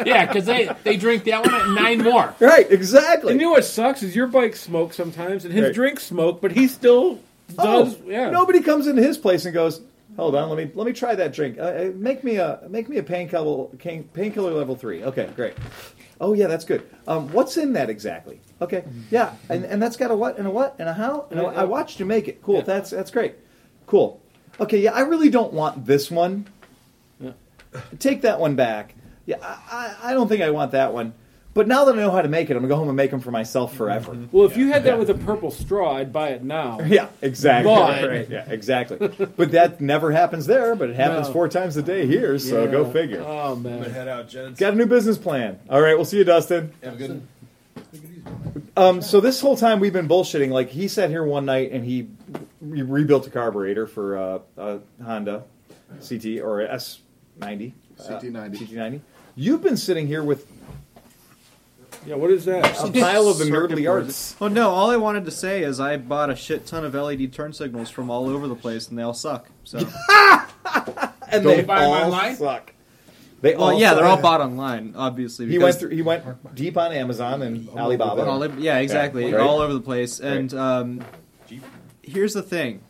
[0.05, 2.34] yeah, because they, they drink that one and nine more.
[2.41, 3.32] right, exactly.
[3.32, 5.74] And you know what sucks is your bike smokes sometimes, and his Right.
[5.74, 7.20] drinks smoke, but he still
[7.57, 7.95] does.
[7.95, 8.30] oh, yeah.
[8.30, 9.80] Nobody comes into his place and goes,
[10.16, 11.59] "Hold on, let me let me try that drink.
[11.59, 15.05] Uh, Uh, make me a make me a painkiller pain, painkiller level three.
[15.05, 15.55] Okay, great.
[16.20, 16.82] Oh yeah, that's good.
[17.07, 18.41] Um, what's in that exactly?
[18.61, 21.26] Okay, yeah, and, and that's got a what and a what and a how.
[21.30, 22.43] And a, I watched you make it.
[22.43, 22.57] Cool.
[22.57, 22.62] Yeah.
[22.62, 23.34] That's that's great.
[23.87, 24.20] Cool.
[24.61, 26.47] Okay, yeah, I really don't want this one.
[27.20, 27.32] Yeah.
[27.99, 28.95] Take that one back.
[29.26, 31.12] Yeah, I, I, I don't think I want that one.
[31.53, 33.11] But now that I know how to make it, I'm gonna go home and make
[33.11, 34.12] them for myself forever.
[34.12, 34.37] Mm-hmm.
[34.37, 36.80] Well, if you had that with a purple straw, I'd buy it now.
[36.87, 37.72] Yeah, exactly.
[37.74, 38.99] But- Right, yeah, exactly.
[38.99, 40.74] But that never happens there.
[40.76, 41.32] But it happens No.
[41.32, 42.39] four times a day here.
[42.39, 42.70] So Yeah.
[42.70, 43.24] go figure.
[43.26, 43.84] Oh man.
[43.91, 44.61] Head out, gents.
[44.61, 45.59] Got a new business plan.
[45.70, 46.72] All right, we'll see you, Dustin.
[46.82, 47.22] Have a good.
[48.77, 50.51] Um, so this whole time we've been bullshitting.
[50.51, 52.09] Like he sat here one night and he
[52.61, 55.45] re- rebuilt a carburetor for uh, a Honda
[56.07, 57.01] CT or S
[57.39, 57.74] ninety.
[57.99, 58.59] CT90.
[58.59, 59.01] CT ninety.
[59.35, 60.47] You've been sitting here with
[62.07, 62.16] Yeah.
[62.16, 62.64] What is that?
[62.85, 64.37] a pile of the Circuit nerdly arts.
[64.41, 64.70] Oh no!
[64.70, 67.89] All I wanted to say is I bought a shit ton of LED turn signals
[67.89, 69.49] from all over the place, and they all suck.
[69.64, 69.79] So,
[71.29, 72.37] And Don't they buy 'em all online?
[72.37, 72.72] suck.
[73.41, 75.47] They well, all yeah, they're all bought online, obviously.
[75.47, 75.91] He went through.
[75.91, 78.24] He went deep on Amazon and Alibaba.
[78.24, 79.32] All, yeah, exactly.
[79.32, 79.41] right.
[79.41, 80.20] All over the place.
[80.20, 81.05] And um,
[82.03, 82.82] here's the thing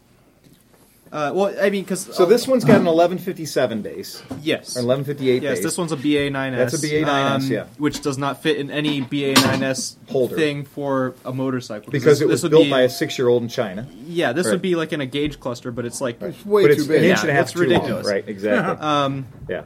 [1.12, 5.42] Uh, well, I mean, because So this one's got an 1157 base yes, or 1158
[5.42, 5.62] yes, base.
[5.64, 6.56] this one's a BA9S.
[6.56, 7.66] That's a BA9S, um, yeah.
[7.78, 10.34] which does not fit in any BA9S Holder.
[10.34, 13.42] thing for a motorcycle because this, it was this would built be, by a six-year-old
[13.44, 14.52] in China, Yeah, this Right.
[14.52, 16.86] would be like in a gauge cluster, but it's like It's way but too it's
[16.86, 16.98] big.
[16.98, 17.68] an inch Yeah, and a half it's too long.
[17.70, 18.06] ridiculous.
[18.06, 18.76] Right, exactly.
[18.86, 19.64] um, yeah,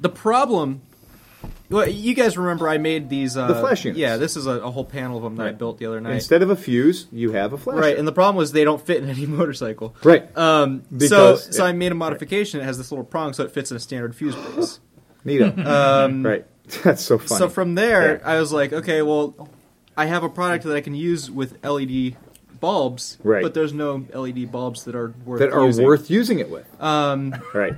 [0.00, 0.82] the problem.
[1.72, 3.98] Well, you guys remember I made these uh, The flash units.
[3.98, 6.14] Yeah, this is a, a whole panel of them that I built the other night.
[6.14, 7.78] instead of a fuse, you have a flash.
[7.78, 9.94] right, and the problem was they don't fit in any motorcycle.
[10.04, 11.70] right, Um, so, Because- so yeah.
[11.70, 12.60] I made a modification.
[12.60, 14.80] It has this little prong, so it fits in a standard fuse base.
[15.26, 15.56] neato.
[15.66, 16.44] Um, right,
[16.84, 17.38] that's so funny.
[17.38, 18.28] So from there, Yeah.
[18.28, 19.48] I was like, okay, well,
[19.96, 22.16] I have a product that I can use with LED
[22.60, 23.42] bulbs, Right.
[23.42, 25.84] but there's no LED bulbs that are worth that are using.
[25.84, 26.66] worth using it with.
[26.82, 27.74] Um, Right.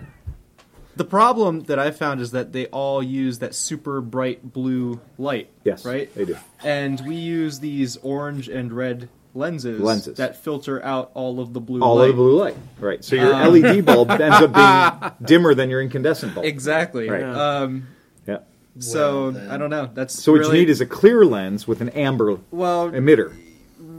[0.97, 5.51] The problem that I found is that they all use that super bright blue light.
[5.64, 5.84] Yes.
[5.84, 6.12] Right.
[6.14, 6.36] They do.
[6.62, 10.16] And we use these orange and red lenses, Lenses.
[10.18, 12.11] that filter out all of the blue All light.
[12.11, 12.57] of the blue light.
[12.78, 13.05] Right.
[13.05, 16.47] So your Um, LED bulb ends up being dimmer than your incandescent bulb.
[16.47, 17.09] Exactly.
[17.11, 17.22] Right.
[17.24, 17.88] Um,
[18.26, 18.38] Yeah.
[18.78, 19.90] so Well, I don't know.
[19.92, 22.90] That's So what really, you need is a clear lens with an amber well.
[22.90, 23.32] emitter.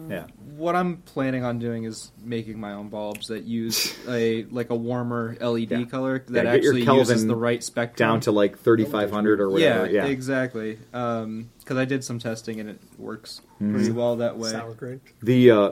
[0.10, 0.28] Yeah.
[0.56, 4.76] What I'm planning on doing is making my own bulbs that use a like a
[4.76, 5.84] warmer LED Yeah.
[5.86, 9.80] color that get your actually uses the right spectrum Down to like 3500 or yeah,
[9.82, 9.91] whatever.
[9.91, 10.06] Yeah.
[10.06, 10.78] exactly.
[10.91, 13.74] Because I did some testing and it works Mm-hmm.
[13.74, 14.49] pretty well that way.
[14.51, 15.12] Sour grapes.
[15.24, 15.72] The uh,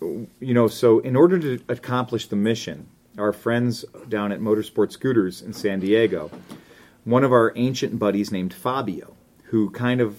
[0.00, 5.40] you know, so in order to accomplish the mission, our friends down at Motorsport Scooters
[5.40, 6.30] in San Diego,
[7.04, 10.18] one of our ancient buddies named Fabio, who kind of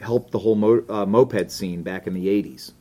[0.00, 2.72] helped the whole mo- uh, moped scene back in the 80s.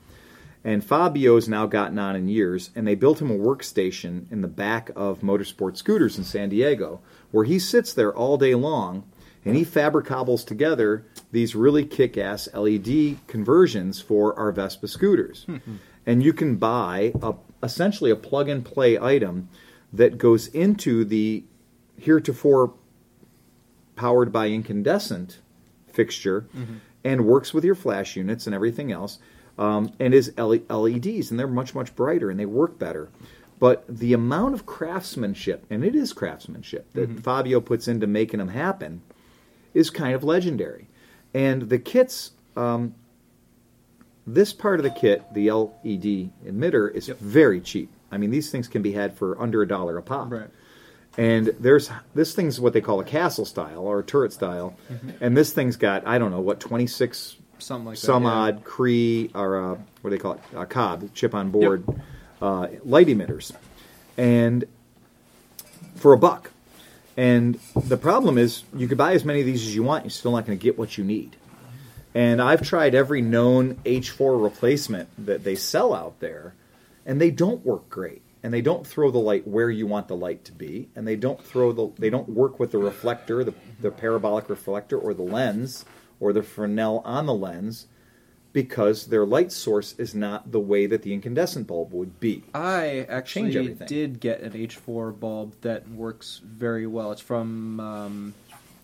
[0.66, 4.48] And Fabio's now gotten on in years, and they built him a workstation in the
[4.48, 9.04] back of Motorsport Scooters in San Diego, where he sits there all day long
[9.46, 15.44] and he fabricobbles together these really kick ass LED conversions for our Vespa scooters.
[15.44, 15.76] Hmm.
[16.04, 19.50] and you can buy a, essentially a plug and play item
[19.94, 21.44] that goes into the
[21.98, 22.74] heretofore
[23.96, 25.40] powered by incandescent
[25.88, 26.78] fixture mm-hmm.
[27.04, 29.20] and works with your flash units and everything else
[29.58, 33.10] um, and is LEDs and they're much much brighter and they work better.
[33.58, 38.50] But the amount of craftsmanship and it is craftsmanship that Fabio puts into making them
[38.50, 39.02] happen
[39.74, 40.88] is kind of legendary.
[41.34, 42.96] And the kits um,
[44.28, 47.92] this part of the kit the LED emitter is very cheap.
[48.12, 50.32] I mean these things can be had for under a dollar a pop.
[50.32, 50.50] Right.
[51.18, 54.76] and there's this thing's what they call a castle style or a turret style,
[55.22, 58.30] and this thing's got I don't know what twenty six Something like some that.
[58.30, 58.36] yeah.
[58.36, 61.84] odd Cree or uh, what do they call it a cob chip on board
[62.42, 63.52] uh, light emitters,
[64.18, 64.66] and
[65.96, 66.52] for a buck.
[67.18, 70.12] And the problem is you could buy as many of these as you want, you're
[70.12, 71.38] still not going to get what you need.
[72.14, 76.54] And I've tried every known H4 replacement that they sell out there,
[77.06, 78.22] and they don't work great.
[78.42, 81.16] And they don't throw the light where you want the light to be, and they
[81.16, 85.24] don't throw the they don't work with the reflector, the, the parabolic reflector, or the
[85.24, 85.84] lens,
[86.20, 87.88] or the Fresnel on the lens,
[88.54, 92.44] because their light source is not the way that the incandescent bulb would be.
[92.54, 97.12] I actually did get an H4 bulb that works very well.
[97.12, 98.34] It's from um,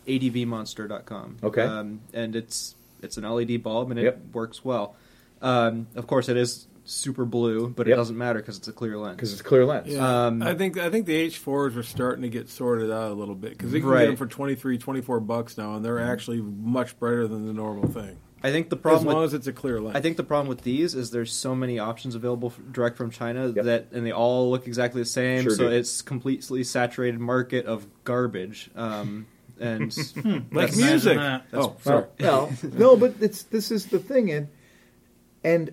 [0.08, 1.38] advmonster.com.
[1.44, 1.62] Okay.
[1.64, 4.20] Um, and it's it's an LED bulb and it Yep.
[4.34, 4.96] works well.
[5.42, 7.94] Um, of course, it is super blue, but Yep.
[7.94, 9.16] it doesn't matter because it's a clear lens.
[9.16, 9.88] Because it's clear lens.
[9.88, 13.14] Yeah, Um, I think I think the H4s are starting to get sorted out a
[13.16, 14.02] little bit because you can Right.
[14.02, 17.88] get them for 23, 24 bucks now, and they're actually much brighter than the normal
[17.88, 18.18] thing.
[18.44, 19.96] I think the problem As problem long with as it's a clear lens.
[19.96, 23.12] I think the problem with these is there's so many options available f- direct from
[23.12, 23.66] China Yep.
[23.66, 25.44] that, and they all look exactly the same.
[25.44, 25.76] Sure so do.
[25.76, 28.72] it's completely saturated market of garbage.
[28.76, 29.28] Um,
[29.60, 29.96] and
[30.52, 31.18] like music.
[31.18, 31.46] that.
[31.54, 32.06] Oh, sorry.
[32.20, 34.48] Well, well, no, but it's this is the thing, and
[35.44, 35.72] and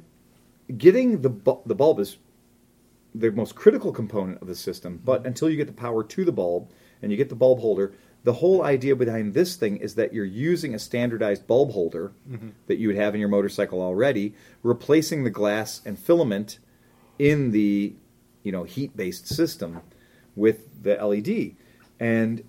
[0.76, 2.18] getting the bu- the bulb is
[3.14, 5.00] the most critical component of the system.
[5.04, 5.28] But mm-hmm.
[5.28, 6.70] until you get the power to the bulb
[7.02, 7.92] and you get the bulb holder,
[8.24, 12.50] the whole idea behind this thing is that you're using a standardized bulb holder mm-hmm.
[12.66, 16.58] that you would have in your motorcycle already, replacing the glass and filament
[17.18, 17.94] in the
[18.42, 19.80] you know heat based system
[20.36, 21.56] with the LED,
[21.98, 22.44] and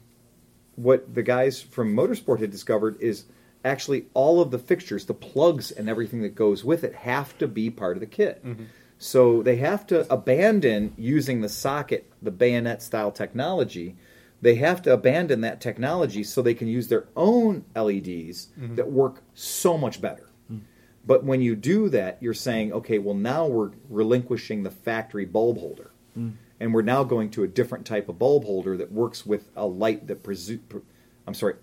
[0.75, 3.25] what the guys from Motorsport had discovered is
[3.63, 7.47] actually all of the fixtures, the plugs and everything that goes with it have to
[7.47, 8.43] be part of the kit.
[8.45, 8.65] Mm-hmm.
[8.97, 13.95] So they have to abandon using the socket, the bayonet style technology.
[14.41, 18.75] They have to abandon that technology so they can use their own LEDs mm-hmm.
[18.75, 20.29] that work so much better.
[20.51, 20.61] Mm.
[21.05, 25.57] But when you do that, you're saying, okay, well, now we're relinquishing the factory bulb
[25.57, 25.91] holder.
[26.17, 26.33] Mm.
[26.59, 29.65] And we're now going to a different type of bulb holder that works with a
[29.65, 30.81] light that presu- pre-
[31.25, 31.55] I'm sorry,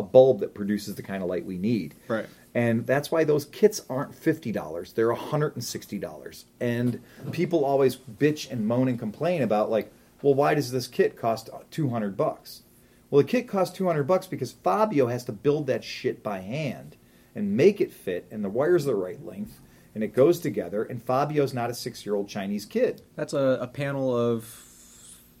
[0.00, 1.94] a bulb that produces the kind of light we need.
[2.08, 2.26] Right.
[2.54, 6.46] And that's why those kits aren't fifty dollars; they're hundred and sixty dollars.
[6.60, 7.00] And
[7.30, 11.48] people always bitch and moan and complain about like, well, why does this kit cost
[11.70, 12.62] two hundred bucks?
[13.08, 16.40] Well, the kit costs two hundred bucks because Fabio has to build that shit by
[16.40, 16.96] hand
[17.36, 19.60] and make it fit, and the wires are the right length,
[19.94, 20.82] and it goes together.
[20.82, 23.02] And Fabio's not a six-year-old Chinese kid.
[23.14, 24.42] That's a, a panel of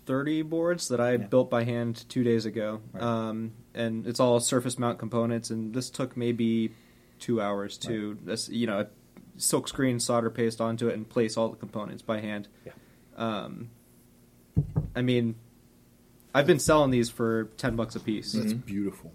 [0.06, 1.16] 30 boards that I Yeah.
[1.26, 2.80] built by hand two days ago.
[2.92, 3.02] Right.
[3.02, 6.72] Um, and it's all surface mount components, and this took maybe
[7.18, 8.86] two hours to, this, you know,
[9.36, 12.48] silk screen, solder paste onto it, and place all the components by hand.
[12.64, 12.72] Yeah.
[13.16, 13.70] Um,
[14.94, 15.34] I mean,
[16.34, 18.32] I've been selling these for 10 bucks a piece.
[18.32, 19.12] That's beautiful.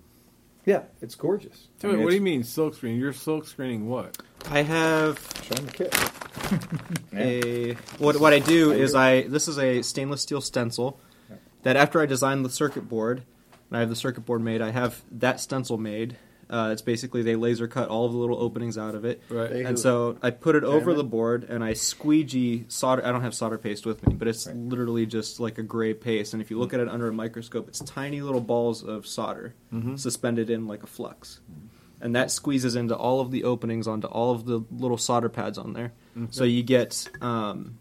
[0.65, 1.67] Yeah, it's gorgeous.
[1.79, 2.99] Tell I mean, what do you mean silk screen?
[2.99, 4.17] You're silk screening what?
[4.49, 5.95] I have Show 'em the kit.
[7.13, 10.99] A what what I do is I this is a stainless steel stencil
[11.29, 11.35] Yeah.
[11.63, 13.25] that after I design the circuit board and
[13.75, 16.17] I have the circuit board made, I have that stencil made.
[16.47, 19.49] Uh, it's basically they laser cut all of the little openings out of it, Right.
[19.49, 20.99] They- and so I put it over Diamond?
[20.99, 23.03] the board and I squeegee solder.
[23.03, 24.55] I don't have solder paste with me, but it's Right.
[24.55, 26.33] literally just like a gray paste.
[26.33, 29.55] And if you look at it under a microscope, it's tiny little balls of solder
[29.95, 31.39] suspended in like a flux,
[31.99, 35.57] and that squeezes into all of the openings onto all of the little solder pads
[35.57, 35.93] on there.
[36.29, 37.79] So you get um,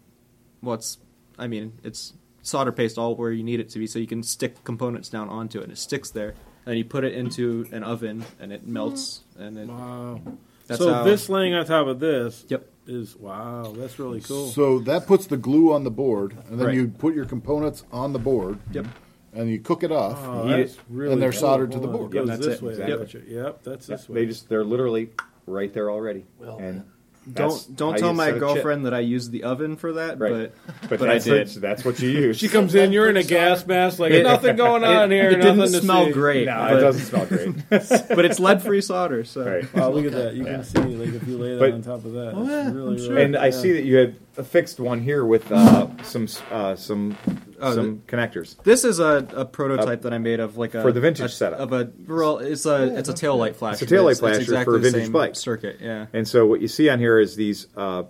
[0.61, 0.97] what's
[1.37, 2.13] I mean, it's
[2.45, 5.29] solder paste all where you need it to be, so you can stick components down
[5.29, 6.29] onto it, and it sticks there.
[6.29, 10.21] And then you put it into an oven, and it melts, and it, Wow.
[10.67, 12.67] that's so how, this laying on top of this Yep.
[12.87, 13.73] is wow.
[13.75, 14.47] That's really cool.
[14.47, 16.75] So that puts the glue on the board, and then Right.
[16.75, 18.57] you put your components on the board.
[18.71, 18.85] Yep.
[19.33, 20.17] And you cook it off.
[20.23, 21.39] Oh, Eat that's really And they're cool.
[21.41, 22.11] soldered to the Hold on, board.
[22.15, 22.61] It goes Yep, that's this it.
[22.63, 22.71] way.
[22.71, 22.97] Exactly.
[22.97, 23.21] gotcha.
[23.27, 24.15] Yep, that's Yeah, this way.
[24.21, 25.09] they just they're literally
[25.45, 26.23] right there already.
[26.39, 26.83] Well, and
[27.27, 28.91] that's don't don't tell my girlfriend chip.
[28.91, 30.51] that I used the oven for that, Right.
[30.79, 31.47] but but, but I did.
[31.47, 32.37] What, that's what you use.
[32.37, 35.31] She comes in, you're in a gas mask, like It- nothing going on here.
[35.31, 36.11] it didn't to smell see.
[36.11, 36.45] great.
[36.45, 37.69] no, but, it doesn't smell great.
[37.69, 39.23] but it's lead free solder.
[39.23, 39.73] So right.
[39.73, 40.33] Wow, look at that!
[40.35, 40.51] You Yeah.
[40.57, 42.95] can see, like, if you lay that But- on top of that, Oh, yeah, really,
[42.95, 43.17] really, sure.
[43.17, 47.17] And I see that you had a fixed one here with uh, some uh, some
[47.57, 48.61] Oh, some connectors.
[48.63, 51.29] This is a, a prototype that I made of like a For the vintage a-
[51.29, 51.59] setup.
[51.59, 53.83] of a well, it's a it's a tail light flasher.
[53.83, 55.35] It's a tail light flasher it's exactly for a vintage same bike.
[55.37, 55.77] circuit.
[55.79, 58.03] Yeah, And so what you see on here is these uh,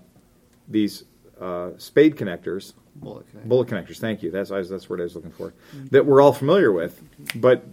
[0.68, 1.04] these
[1.40, 3.46] uh, spade connectors, Bullet connector.
[3.48, 3.98] bullet connectors.
[4.00, 4.32] Thank you.
[4.32, 5.54] That's that's the word I was looking for.
[5.92, 7.00] That we're all familiar with,
[7.36, 7.64] but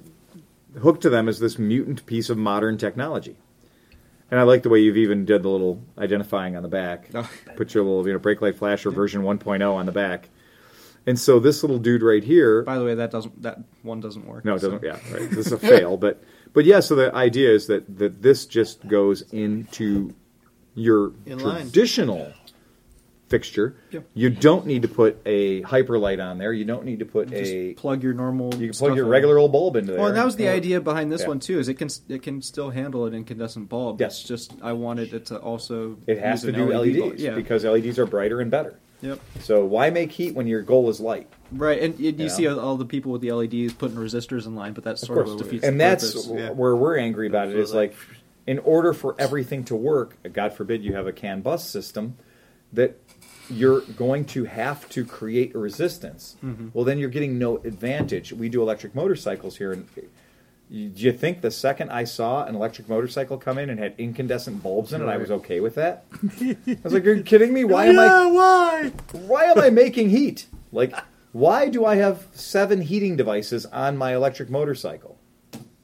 [0.79, 3.37] hooked to them is this mutant piece of modern technology.
[4.33, 7.11] And I like the way you've even did the little identifying on the back.
[7.15, 7.31] Oh.
[7.55, 10.31] Put your little you know brake light flasher version 1.0 on the back.
[11.07, 12.63] And so this little dude right here.
[12.63, 14.47] By the way, that doesn't that one doesn't work.
[14.47, 14.83] No, it doesn't.
[14.83, 15.29] Yeah, right.
[15.29, 16.81] This is a fail, but but yeah.
[16.81, 20.15] So the idea is that that this just goes into
[20.75, 22.33] your In traditional
[23.33, 23.75] fixture.
[23.91, 24.05] Yep.
[24.15, 26.53] You don't need to put a hyper light on there.
[26.53, 27.73] You don't need to put Just a.
[27.75, 28.55] plug your normal.
[28.55, 29.99] You can plug your regular old bulb into there.
[30.01, 31.29] Well, and that was the idea behind this Yeah.
[31.29, 31.59] one too.
[31.59, 34.01] Is it can it can still handle an incandescent bulb.
[34.01, 34.21] Yes.
[34.21, 35.97] It's just I wanted it to also.
[36.07, 37.23] It has to an do LED LEDs.
[37.23, 37.35] Yeah.
[37.35, 38.79] because LEDs are brighter and better.
[39.01, 39.19] Yep.
[39.41, 41.27] So why make heat when your goal is light?
[41.51, 44.75] Right, and you, you see all, the people with the LEDs putting resistors in line,
[44.75, 46.55] but that sort of, defeats and the that's purpose.
[46.57, 47.57] where we're angry about it.
[47.57, 47.95] Is like,
[48.47, 52.17] in order for everything to work, God forbid you have a CAN bus system,
[52.73, 52.97] that
[53.53, 56.37] you're going to have to create a resistance.
[56.45, 56.69] Mm-hmm.
[56.73, 58.33] Well, then you're getting no advantage.
[58.33, 62.55] We do electric motorcycles here, and you- do you think the second I saw an
[62.55, 66.05] electric motorcycle come in and had incandescent bulbs in it, I was okay with that?
[66.41, 67.63] I was like, "Are you kidding me?
[67.65, 68.27] Why am I?
[68.27, 68.93] why?
[69.13, 70.47] why am I making heat?
[70.73, 70.95] Like,
[71.33, 75.19] why do I have seven heating devices on my electric motorcycle?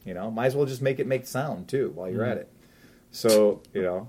[0.07, 2.51] You know, might as well just make it make sound too while you're at it.
[3.11, 4.09] So, you know,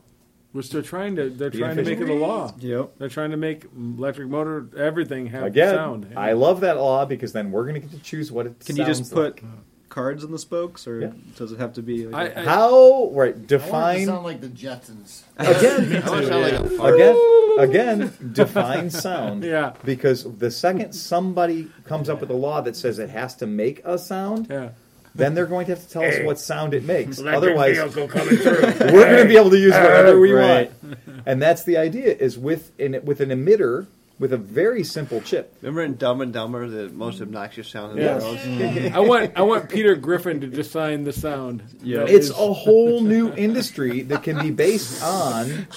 [0.52, 2.52] Which they're trying to they're Be trying to make it a law.
[2.58, 2.94] Yep.
[2.98, 6.14] They're trying to make electric motor everything have again, sound.
[6.18, 8.76] I love that law because then we're going to get to choose what it Can
[8.76, 9.44] you just put like.
[9.90, 11.12] cards in the spokes, or Yeah.
[11.38, 12.08] does it have to be?
[12.08, 15.22] Like I- a- how right I want it define sound like the Jetsons.
[15.38, 16.96] again I sound like a fart.
[16.96, 17.16] again
[17.60, 19.74] again define sound Yeah.
[19.86, 23.82] because the second somebody comes up with a law that says it has to make
[23.86, 24.70] a sound yeah.
[25.16, 29.18] Then they're going to have to tell us what sound it makes otherwise we're going
[29.18, 30.72] to be able to use whatever we Right.
[30.84, 30.98] want.
[31.26, 33.88] And that's the idea is with in, with an emitter
[34.20, 35.56] with a very simple chip.
[35.62, 38.18] Remember in Dumb and Dumber, the most obnoxious sound in Yeah.
[38.18, 38.38] the world?
[38.94, 41.64] I want I want Peter Griffin to design the sound.
[41.82, 42.02] Yeah.
[42.02, 45.68] It's is- a whole new industry that can be based on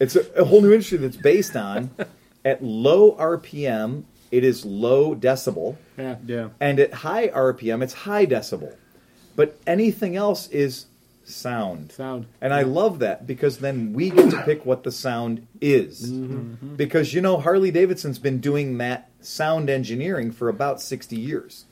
[0.00, 1.90] it's a, a whole new industry that's based on
[2.44, 4.04] at low RPM
[4.36, 6.16] it is low decibel yeah.
[6.26, 6.48] yeah.
[6.60, 8.74] and at high RPM it's high decibel.
[9.36, 10.86] But anything else is
[11.24, 11.92] sound.
[11.92, 12.26] sound.
[12.40, 16.10] And I love that because then we get to pick what the sound is.
[16.12, 16.76] Mm-hmm.
[16.76, 21.64] Because you know Harley Davidson's been doing that sound engineering for about 60 years.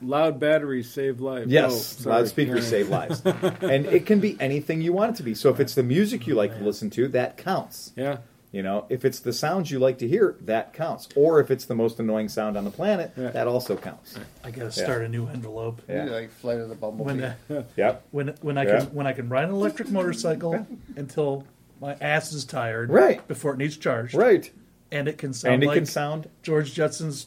[0.00, 1.50] Loud batteries save lives.
[1.50, 2.16] Yes, Oh, sorry.
[2.16, 2.70] loudspeakers Yeah.
[2.70, 3.22] save lives,
[3.60, 5.34] and it can be anything you want it to be.
[5.34, 7.92] So if it's the music you like to listen to, that counts.
[7.96, 8.18] Yeah.
[8.50, 11.06] You know, if it's the sounds you like to hear, that counts.
[11.14, 13.28] Or if it's the most annoying sound on the planet, Yeah.
[13.30, 14.18] that also counts.
[14.42, 15.82] I gotta start a new envelope.
[15.86, 16.04] Yeah.
[16.06, 17.20] Like Flight of the Bumblebee.
[17.20, 17.22] When
[17.58, 18.04] uh, Yep.
[18.10, 18.78] when when I Yeah.
[18.78, 20.66] can when I can ride an electric motorcycle
[20.96, 21.44] until
[21.80, 23.26] my ass is tired, Right.
[23.28, 24.50] Before it needs charged, Right.
[24.90, 26.30] And it can sound And it like can sound.
[26.42, 27.26] George Jetson's.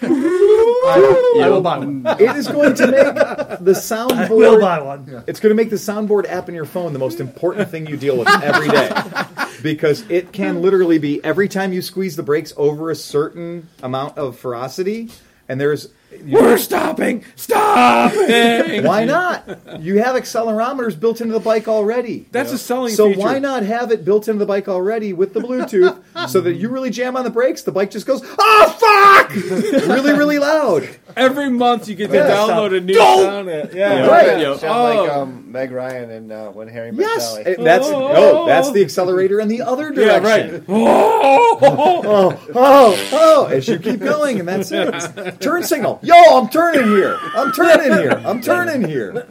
[0.00, 2.06] I, I will buy one.
[2.20, 3.14] It is going to make
[3.60, 4.12] the soundboard.
[4.26, 5.24] I will buy one.
[5.26, 7.96] It's going to make the soundboard app in your phone the most important thing you
[7.96, 8.90] deal with every day.
[9.62, 14.16] Because it can literally be every time you squeeze the brakes over a certain amount
[14.18, 15.10] of ferocity,
[15.48, 15.88] and there's.
[16.24, 17.24] We're stopping!
[17.36, 18.82] Stopping!
[18.84, 19.80] Why not?
[19.80, 22.26] You have accelerometers built into the bike already.
[22.32, 23.20] That's a selling So feature.
[23.20, 26.70] why not have it built into the bike already with the Bluetooth so that you
[26.70, 29.34] really jam on the brakes, the bike just goes, oh fuck!
[29.86, 30.88] really, really loud.
[31.16, 32.28] Every month you get to Yeah.
[32.30, 33.22] download a new Don't!
[33.24, 33.50] sound.
[33.50, 33.72] app.
[33.74, 34.58] Yeah, Right.
[34.58, 35.02] Sound Oh.
[35.02, 37.42] like um, Meg Ryan and uh, when Harry met Yes, Sally.
[37.42, 40.50] it- that's no, that's the accelerator in the other Yeah, direction.
[40.52, 40.62] right.
[40.68, 45.40] oh, oh, oh, as you keep going, and that's it.
[45.40, 45.97] Turn signal.
[46.02, 47.18] Yo, I'm turning here.
[47.34, 48.22] I'm turning here.
[48.24, 49.26] I'm turning here.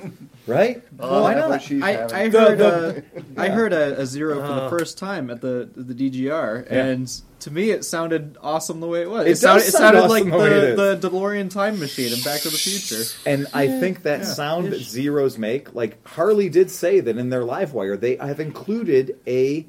[0.46, 0.82] Right?
[0.98, 1.62] Oh, Why not?
[1.62, 2.16] she's I, having.
[2.16, 5.42] I The- heard the- uh, I heard a, a zero for the first time at
[5.42, 6.86] the the DGR, Yeah.
[6.86, 9.26] and to me it sounded awesome the way it was.
[9.26, 12.14] It does sounded, it sounded awesome like the way it the, the DeLorean time machine
[12.14, 13.04] in Back to the Future.
[13.26, 17.42] And I think that sound that Zeros make, like Harley did say that in their
[17.44, 19.66] Livewire, they have included a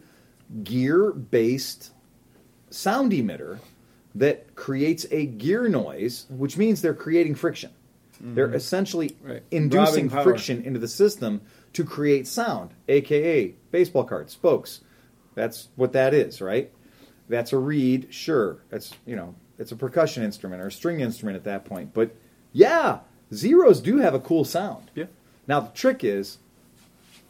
[0.63, 1.91] gear based
[2.71, 3.59] sound emitter
[4.19, 7.71] that creates a gear noise, which means they're creating friction.
[8.17, 8.35] Mm-hmm.
[8.35, 9.43] They're essentially Right.
[9.51, 11.41] inducing friction into the system
[11.75, 14.81] to create sound, aka baseball cards, spokes.
[15.35, 16.71] That's what that is, right?
[17.29, 18.59] That's a reed, sure.
[18.71, 21.95] That's you know, it's a percussion instrument or a string instrument at that point.
[21.95, 22.11] But
[22.53, 23.01] yeah,
[23.33, 24.91] zeros do have a cool sound.
[24.95, 25.05] Yeah.
[25.47, 26.39] Now the trick is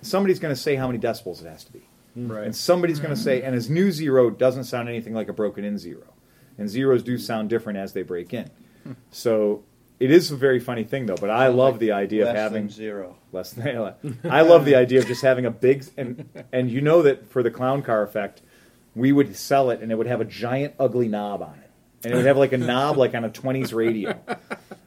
[0.01, 1.81] somebody's going to say how many decibels it has to be.
[2.16, 2.32] Mm-hmm.
[2.32, 2.44] Right.
[2.44, 5.65] And somebody's going to say, and his new zero doesn't sound anything like a broken
[5.65, 6.05] in zero.
[6.59, 8.51] And zeros do sound different as they break in.
[9.10, 9.62] So
[10.01, 11.16] it is a very funny thing, though.
[11.16, 13.16] But I love the idea of having than zero.
[13.32, 13.94] less than.
[14.24, 17.43] I love the idea of just having a big and and you know that for
[17.43, 18.43] the clown car effect,
[18.94, 21.68] we would sell it and it would have a giant ugly knob on it,
[22.04, 24.18] and it would have like a knob like on a twenties radio,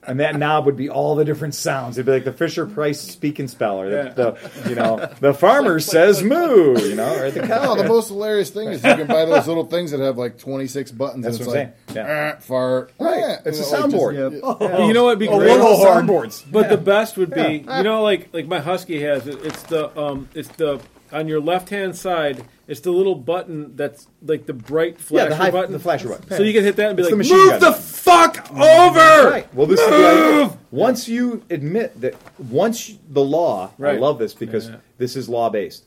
[0.07, 1.97] and that knob would be all the different sounds.
[1.97, 5.33] It'd be like the Fisher Price speak and spell, or the, the you know the
[5.33, 7.73] farmer says moo, you know, or the cow.
[7.73, 10.37] No, the most hilarious thing is you can buy those little things that have like
[10.37, 11.25] 26 buttons.
[11.25, 12.05] That's and what I'm it's saying.
[12.05, 12.33] like, Yeah.
[12.37, 12.93] "Ah, fart.
[12.99, 13.23] Right.
[13.25, 14.87] ah," It's a you know, like, just- soundboard.
[14.87, 15.51] You know what'd be Oh, great?
[15.51, 16.43] little soundboards.
[16.51, 19.39] But the best would be, you know, like like my husky has it.
[19.43, 20.79] It's the um, it's the
[21.11, 22.43] on your left hand side.
[22.67, 25.71] It's the little button that's like the bright Yeah, flasher the, high, button.
[25.73, 26.29] the flasher button.
[26.29, 28.51] So you can hit that and be It's the like, machine "Move gun." the fuck
[28.51, 29.53] over!" Right.
[29.53, 30.57] Well, this is the.
[30.71, 34.75] Once you admit that, once the law, I love this because Yeah.
[34.97, 35.83] this is law based.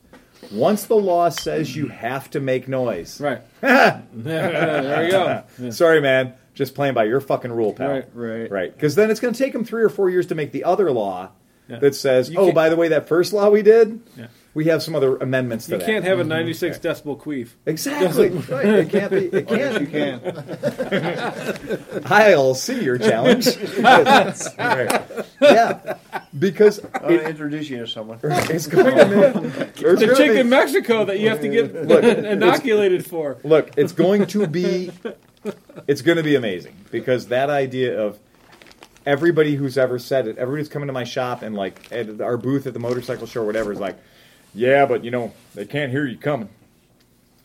[0.52, 3.40] Once the law says you have to make noise, Right.
[4.12, 5.44] there you go.
[5.70, 7.88] sorry, man, just playing by your fucking rule, pal.
[7.88, 8.04] Right.
[8.12, 8.50] Right.
[8.50, 8.74] Right.
[8.74, 10.90] Because then it's going to take them three or four years to make the other
[10.90, 11.30] law
[11.68, 11.78] Yeah.
[11.78, 14.26] that says, You oh, by the way, that first law we did, Yeah.
[14.54, 15.86] We have some other amendments to You that.
[15.86, 16.28] can't have a mm-hmm.
[16.30, 17.50] 96 decibel queef.
[17.66, 18.28] Exactly.
[18.30, 18.64] right.
[18.66, 19.26] It can't be.
[19.26, 19.80] It can't.
[19.80, 20.20] You can.
[22.12, 23.48] I'll see your challenge.
[23.84, 25.02] Right.
[25.40, 25.96] Yeah.
[26.38, 28.18] Because I'm going to it, introduce you to someone.
[28.22, 29.74] it's going to make.
[29.74, 33.38] there's The gonna chick be- in Mexico that you have to get Look, inoculated for.
[33.44, 34.90] Look, it's going to be
[35.86, 38.18] it's going to be amazing because that idea of
[39.06, 42.66] everybody who's ever said it, everybody's coming to my shop and like at our booth
[42.66, 43.96] at the motorcycle show or whatever is like,
[44.54, 46.48] yeah, but you know they can't hear you coming.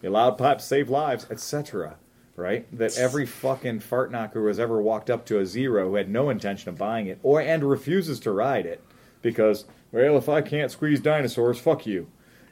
[0.02, 1.96] Your loud pipes save lives, etc.
[2.36, 2.66] Right?
[2.78, 6.10] That every fucking fart knocker who has ever walked up to a zero who had
[6.10, 8.82] no intention of buying it or and refuses to ride it
[9.22, 12.08] because well, if I can't squeeze dinosaurs, fuck you.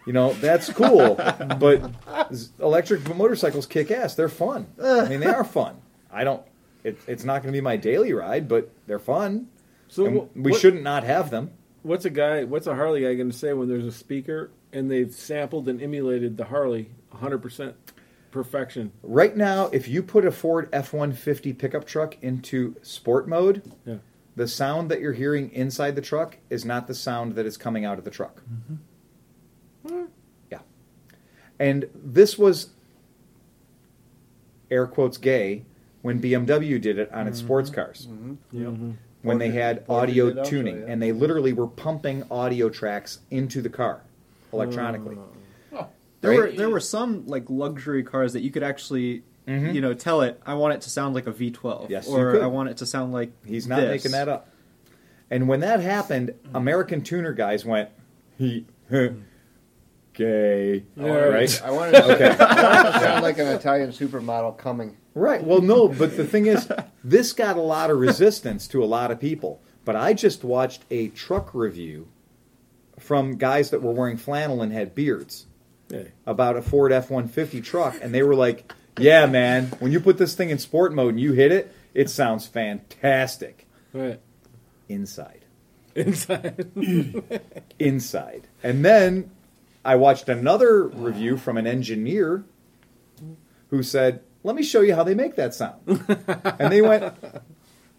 [0.05, 1.15] You know, that's cool,
[1.59, 1.91] but
[2.59, 4.15] electric motorcycles kick ass.
[4.15, 4.67] They're fun.
[4.81, 5.81] I mean, they are fun.
[6.11, 6.41] I don't.
[6.83, 9.47] It, it's not going to be my daily ride, but they're fun.
[9.89, 11.51] So And we what- shouldn't not have them.
[11.87, 12.43] What's a guy?
[12.43, 15.81] What's a Harley guy going to say when there's a speaker and they've sampled and
[15.81, 17.75] emulated the Harley 100 percent
[18.31, 18.91] perfection?
[19.03, 23.71] Right now, if you put a Ford F one fifty pickup truck into sport mode,
[23.85, 23.99] Yeah.
[24.35, 27.85] the sound that you're hearing inside the truck is not the sound that is coming
[27.85, 28.41] out of the truck.
[29.87, 30.05] Mm-hmm.
[30.51, 30.59] Yeah,
[31.57, 32.71] and this was
[34.69, 35.63] air quotes gay
[36.01, 37.47] when BMW did it on its mm-hmm.
[37.47, 38.07] sports cars.
[38.11, 38.91] Mm-hmm.
[39.27, 44.01] When they had audio tuning, and they literally were pumping audio tracks into the car
[44.53, 45.15] electronically.
[45.15, 45.81] Hmm.
[46.21, 49.69] There were there were some like luxury cars that you could actually mm-hmm.
[49.69, 52.31] you know tell it I want it to sound like a V12 Yes, you or
[52.33, 52.41] could.
[52.41, 53.89] I want it to sound like He's not this.
[53.89, 54.49] making that up.
[55.29, 57.89] And when that happened, American tuner guys went,
[58.37, 58.65] he,
[60.17, 61.61] gay, right?
[61.63, 64.97] I wanted, to, I wanted to sound like an Italian supermodel coming.
[65.13, 65.43] Right.
[65.43, 66.67] Well, no, but the thing is,
[67.03, 69.61] this got a lot of resistance to a lot of people.
[69.85, 72.07] But I just watched a truck review
[72.99, 75.45] from guys that were wearing flannel and had beards
[75.89, 76.11] Hey.
[76.25, 77.95] about a Ford F 150 truck.
[78.01, 81.19] And they were like, yeah, man, when you put this thing in sport mode and
[81.21, 83.67] you hit it, it sounds fantastic.
[83.93, 84.19] Right.
[84.89, 85.45] Inside.
[85.95, 86.69] Inside.
[87.79, 88.47] Inside.
[88.63, 89.31] And then
[89.87, 92.43] I watched another review from an engineer
[93.69, 95.79] who said, let me show you how they make that sound.
[96.59, 97.13] and they went,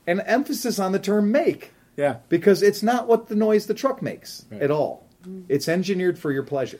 [0.06, 1.72] an emphasis on the term make.
[1.96, 2.18] Yeah.
[2.28, 4.62] because it's not what the noise the truck makes Right.
[4.62, 5.08] at all.
[5.26, 5.46] Mm.
[5.48, 6.78] It's engineered for your pleasure.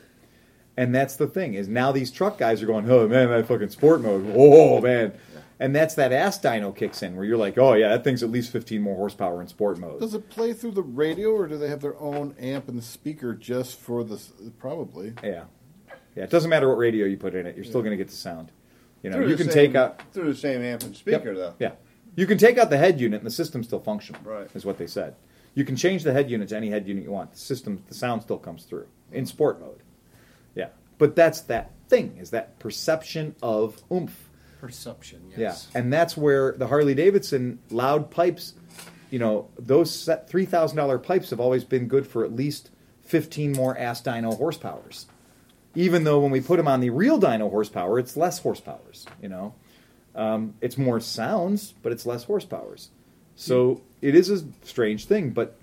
[0.77, 3.67] And that's the thing is now these truck guys are going, oh man, that fucking
[3.69, 5.11] sport mode, oh man,
[5.59, 8.29] and that's that ass dyno kicks in where you're like, oh yeah, that thing's at
[8.31, 9.99] least 15 more horsepower in sport mode.
[9.99, 13.33] Does it play through the radio, or do they have their own amp and speaker
[13.33, 14.31] just for this?
[14.59, 15.13] Probably.
[15.23, 15.45] Yeah,
[16.15, 16.23] yeah.
[16.23, 18.15] It doesn't matter what radio you put in it, you're still going to get the
[18.15, 18.51] sound.
[19.03, 20.99] You know, Through you can same- take out through the same amp and Yep.
[20.99, 21.53] speaker though.
[21.59, 21.71] Yeah.
[22.15, 24.21] You can take out the head unit and the system's still functional.
[24.23, 24.49] Right.
[24.53, 25.15] Is what they said.
[25.55, 27.31] You can change the head unit to any head unit you want.
[27.31, 29.79] The system, the sound still comes through in sport mode.
[30.53, 30.69] Yeah.
[30.97, 34.28] But that's that thing, is that perception of oomph.
[34.59, 35.37] Perception, Yeah.
[35.39, 35.67] yes.
[35.73, 38.53] And that's where the Harley Davidson loud pipes,
[39.09, 42.69] you know, those set $3,000 pipes have always been good for at least
[43.03, 45.05] 15 more ass dyno horsepowers.
[45.75, 49.29] Even though when we put them on the real dyno horsepower, it's less horsepowers, you
[49.29, 49.53] know.
[50.15, 52.87] Um, it's more sounds, but it's less horsepowers.
[53.35, 55.55] So it is a strange thing, but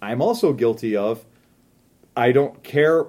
[0.00, 1.24] I'm also guilty of
[2.16, 3.06] I don't care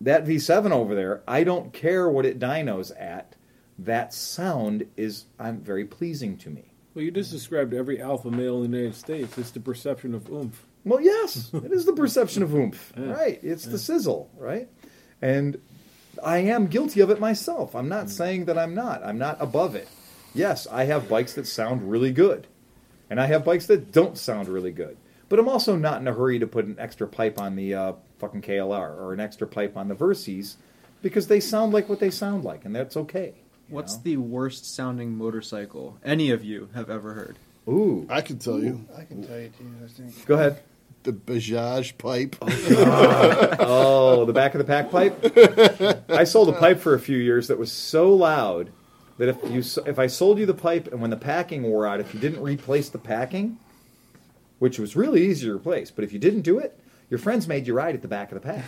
[0.00, 3.34] that V7 over there, I don't care what it dynos at.
[3.78, 6.64] That sound is I'm very pleasing to me.
[6.94, 9.36] Well, you just described every alpha male in the United States.
[9.36, 10.64] It's the perception of oomph.
[10.84, 13.12] Well, yes, it is the perception of oomph, Yeah.
[13.12, 13.40] right?
[13.42, 14.68] It's the sizzle, right?
[15.20, 15.60] And
[16.22, 17.74] I am guilty of it myself.
[17.74, 19.02] I'm not saying that I'm not.
[19.04, 19.88] I'm not above it.
[20.34, 22.46] Yes, I have bikes that sound really good,
[23.10, 24.96] and I have bikes that don't sound really good.
[25.28, 27.92] But I'm also not in a hurry to put an extra pipe on the uh,
[28.18, 30.54] fucking KLR or an extra pipe on the Versys
[31.02, 33.34] because they sound like what they sound like, and that's okay.
[33.68, 34.02] You What's know?
[34.04, 37.38] the worst sounding motorcycle any of you have ever heard?
[37.68, 39.64] Ooh, I can tell you I can tell you too.
[39.84, 40.26] I think.
[40.26, 40.62] go ahead.
[41.02, 42.36] the Bajaj pipe.
[42.40, 46.04] Oh, oh the back of the pack pipe.
[46.10, 48.70] I sold a pipe for a few years that was so loud
[49.18, 52.00] that if you if I sold you the pipe and when the packing wore out,
[52.00, 53.58] if you didn't replace the packing,
[54.58, 56.78] which was really easy to replace, but if you didn't do it,
[57.10, 58.64] your friends made you ride at the back of the pack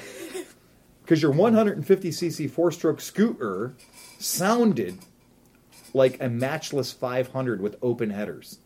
[1.03, 3.75] because your 150cc four-stroke scooter
[4.19, 4.99] sounded
[5.95, 8.59] like a matchless 500 with open headers.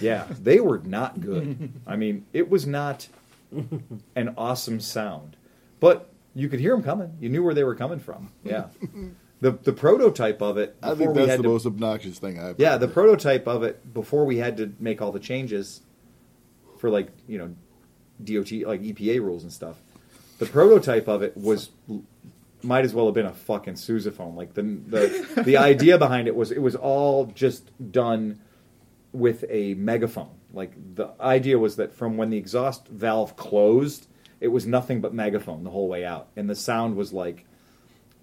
[0.00, 1.72] yeah, they were not good.
[1.86, 3.08] I mean, it was not
[4.14, 5.36] an awesome sound,
[5.80, 7.16] but you could hear them coming.
[7.20, 8.30] You knew where they were coming from.
[8.44, 8.66] Yeah,
[9.40, 10.76] the the prototype of it.
[10.82, 12.60] I think that's the to- most obnoxious thing I've.
[12.60, 15.80] Yeah, the prototype of it before we had to make all the changes
[16.78, 17.54] for like you know
[18.22, 19.76] DOT like EPA rules and stuff.
[20.38, 21.70] The prototype of it was
[22.62, 24.34] might as well have been a fucking sousaphone.
[24.36, 28.40] Like the the the idea behind it was it was all just done
[29.12, 30.34] with a megaphone.
[30.52, 34.08] Like the idea was that from when the exhaust valve closed,
[34.40, 37.44] it was nothing but megaphone the whole way out, and the sound was like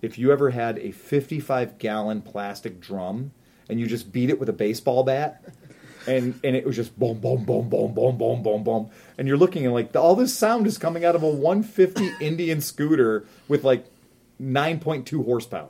[0.04, 3.32] if you ever had a 55 gallon plastic drum
[3.70, 5.42] and you just beat it with a baseball bat
[6.06, 9.38] and and it was just boom boom boom boom boom boom boom boom and you're
[9.38, 13.64] looking and like all this sound is coming out of a 150 Indian scooter with
[13.64, 13.86] like
[14.52, 15.70] 9.2 horsepower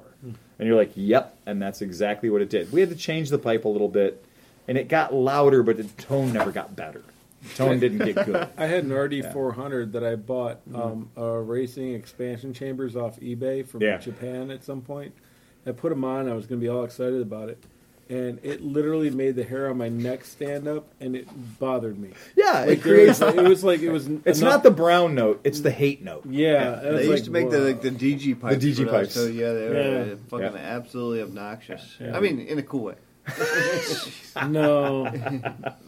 [0.60, 3.38] and you're like yep and that's exactly what it did we had to change the
[3.38, 4.24] pipe a little bit
[4.68, 7.04] and it got louder but the tone never got better
[7.44, 11.24] the tone didn't get good I had an RD 400 that I bought um, uh,
[11.38, 13.98] racing expansion chambers off eBay from Yeah.
[13.98, 15.14] Japan at some point.
[15.66, 16.30] I put them on.
[16.30, 17.62] I was going to be all excited about it,
[18.10, 21.28] and it literally made the hair on my neck stand up, and it
[21.60, 22.10] bothered me.
[22.36, 24.08] yeah Like it creates was, it was like it was.
[24.26, 27.24] it's enough- not the brown note it's the hate note Yeah, and They used like,
[27.24, 28.64] to make the like the DG pipes.
[28.64, 29.14] The DG for pipes.
[29.14, 30.16] So yeah, they were Yeah.
[30.30, 30.76] fucking Yeah.
[30.78, 31.98] absolutely obnoxious.
[32.00, 32.16] Yeah.
[32.16, 32.96] I mean, in a cool way.
[34.48, 35.12] no.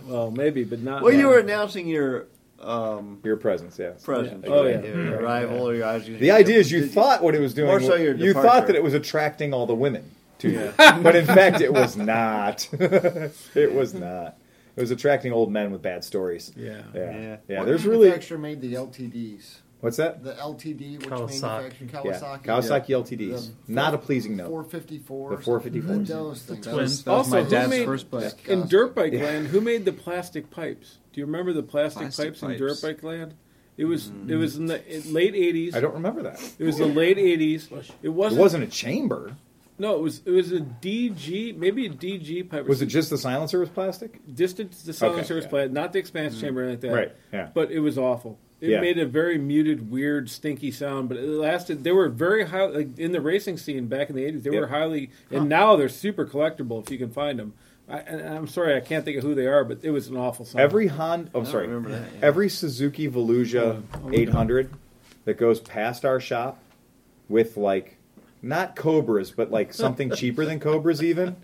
[0.05, 1.03] well, maybe, but not.
[1.03, 2.27] Well, you were announcing your
[2.61, 4.53] um, your presence yes presence, Yeah.
[4.53, 4.81] Oh, yeah.
[4.81, 6.05] Your arrival, or your eyes.
[6.05, 7.67] The idea is you thought what it was doing.
[7.67, 11.15] More so your you thought that it was attracting all the women to you, but
[11.15, 12.67] in fact, it was not.
[12.73, 14.37] it was not.
[14.75, 16.51] It was attracting old men with bad stories.
[16.55, 16.81] Yeah.
[16.93, 17.37] yeah, Yeah.
[17.47, 17.63] yeah.
[17.63, 19.59] There's really manufacturer made the LTDs?
[19.81, 20.23] What's that?
[20.23, 21.41] The LTD, which Kawasaki.
[21.41, 22.43] manufactured Yeah, Kawasaki.
[22.43, 23.51] Kawasaki LTDs.
[23.67, 24.47] The Not a pleasing note.
[24.49, 25.29] 454.
[25.29, 26.07] The 454s.
[26.07, 26.65] Those things.
[26.65, 26.75] twin.
[26.75, 28.47] That was Also, my who dad's made- first bike.
[28.47, 30.97] In dirt bike land, who made the plastic pipes?
[31.13, 33.35] Do you remember the plastic, Plastic pipes, in dirt bike land?
[33.77, 34.29] It was mm.
[34.29, 35.75] it was in the late eighties.
[35.75, 36.41] I don't remember that.
[36.57, 37.69] It was the late eighties.
[37.71, 38.39] It It wasn't.
[38.39, 39.35] it wasn't a chamber.
[39.77, 42.65] No, it was it was a DG, maybe a DG pipe.
[42.67, 44.19] Was it just the silencer was plastic?
[44.33, 45.49] distance the silencer Okay, was yeah.
[45.49, 46.45] plant, not the expansion mm-hmm.
[46.47, 47.07] chamber or anything like that.
[47.07, 47.49] Right, yeah.
[47.53, 48.39] But it was awful.
[48.61, 48.79] It Yeah.
[48.79, 51.09] made a very muted, weird, stinky sound.
[51.09, 51.83] But it lasted.
[51.83, 54.43] They were very high like, in the racing scene back in the eighties.
[54.43, 54.69] They were Yep.
[54.69, 57.53] highly, and now they're super collectible if you can find them.
[57.87, 60.17] I, and I'm sorry, I can't think of who they are, but it was an
[60.17, 60.61] awful sound.
[60.61, 62.19] Every Honda, oh sorry, remember that, yeah.
[62.23, 64.71] every Suzuki Volusia Oh, 800
[65.25, 66.57] that goes past our shop
[67.29, 67.94] with like
[68.45, 71.35] not Cobras, but like something cheaper than Cobras even.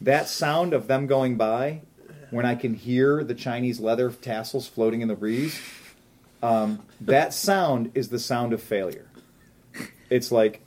[0.00, 1.82] That sound of them going by,
[2.30, 5.58] when I can hear the Chinese leather tassels floating in the breeze,
[6.42, 9.06] um, that sound is the sound of failure.
[10.10, 10.60] It's like,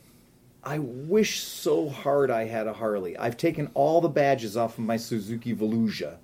[0.64, 3.16] I wish so hard I had a Harley.
[3.18, 6.18] I've taken all the badges off of my Suzuki Volusia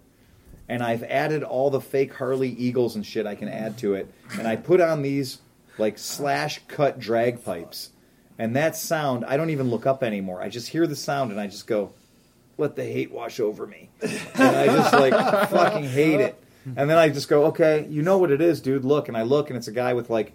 [0.67, 4.11] and I've added all the fake Harley Eagles and shit I can add to it,
[4.37, 5.39] and I put on these
[5.77, 7.91] like slash cut drag pipes,
[8.37, 10.41] and that sound I don't even look up anymore.
[10.41, 11.93] I just hear the sound and I just go,
[12.57, 15.13] "Let the hate wash over me," and I just like
[15.49, 16.41] fucking hate it.
[16.75, 18.85] And then I just go, "Okay, you know what it is, dude.
[18.85, 20.33] Look," and I look, and it's a guy with like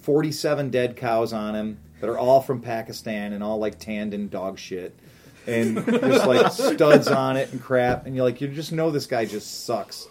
[0.00, 4.28] forty-seven dead cows on him that are all from Pakistan and all like tanned in
[4.28, 4.98] dog shit
[5.48, 9.06] and just like studs on it and crap, and you're like, you just know this
[9.06, 10.06] guy just sucks,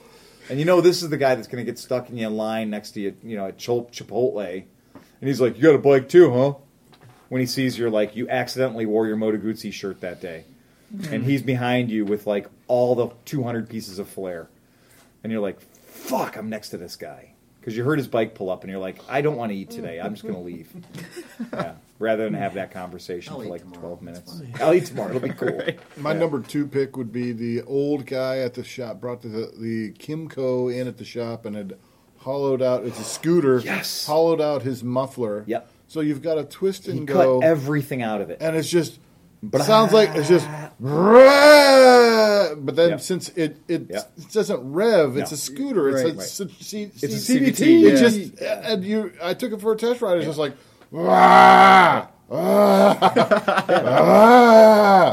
[0.49, 2.69] and you know this is the guy that's going to get stuck in your line
[2.69, 6.09] next to you, you know, at Chip- Chipotle, and he's like, you got a bike
[6.09, 6.53] too, huh?
[7.29, 10.45] When he sees you're like, you accidentally wore your Moto Guzzi shirt that day,
[10.95, 11.13] mm-hmm.
[11.13, 14.47] and he's behind you with like all the 200 pieces of flair,
[15.23, 17.33] and you're like, fuck, I'm next to this guy.
[17.59, 19.69] Because you heard his bike pull up, and you're like, I don't want to eat
[19.69, 19.99] today.
[19.99, 20.69] I'm just going to leave.
[21.53, 21.73] Yeah.
[21.99, 23.81] Rather than have that conversation I'll for like tomorrow.
[23.95, 24.39] 12 minutes.
[24.39, 24.67] That's fine.
[24.67, 25.09] I'll eat tomorrow.
[25.15, 25.61] It'll be cool.
[25.97, 26.19] My Yeah.
[26.19, 30.73] number two pick would be the old guy at the shop brought the the Kymco
[30.73, 31.77] in at the shop and had
[32.19, 32.85] hollowed out.
[32.85, 33.59] It's a scooter.
[33.59, 34.05] Yes.
[34.05, 35.43] Hollowed out his muffler.
[35.47, 35.69] Yep.
[35.87, 38.37] So you've got a twist and He go, cut everything out of it.
[38.41, 38.99] and it's just
[39.41, 40.47] But sounds like it's just.
[40.79, 43.01] But then Yep.
[43.01, 44.11] since it it, Yep.
[44.17, 45.35] it doesn't rev, it's No.
[45.35, 45.89] a scooter.
[45.89, 46.13] It's Right.
[46.13, 46.27] a, Right.
[46.27, 47.99] C- C- It's a CVT, It yeah.
[47.99, 49.11] just and you.
[49.21, 50.17] I took it for a test ride.
[50.17, 50.53] It's just like.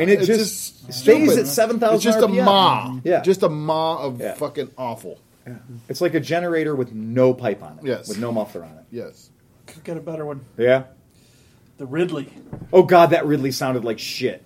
[0.01, 0.97] And it It's just, stays
[1.31, 1.39] stupid.
[1.39, 2.99] at 7,000 It's just a ma.
[3.05, 3.21] Yeah.
[3.23, 4.35] Just a ma of Yeah.
[4.35, 5.19] fucking awful.
[5.89, 7.87] It's like a generator with no pipe on it.
[7.87, 8.09] Yes.
[8.09, 8.85] With no muffler on it.
[8.91, 9.31] Yes.
[9.85, 10.45] Could get a better one.
[10.57, 10.85] Yeah.
[11.77, 12.33] The Ridley.
[12.73, 14.43] Oh, God, that Ridley sounded like shit.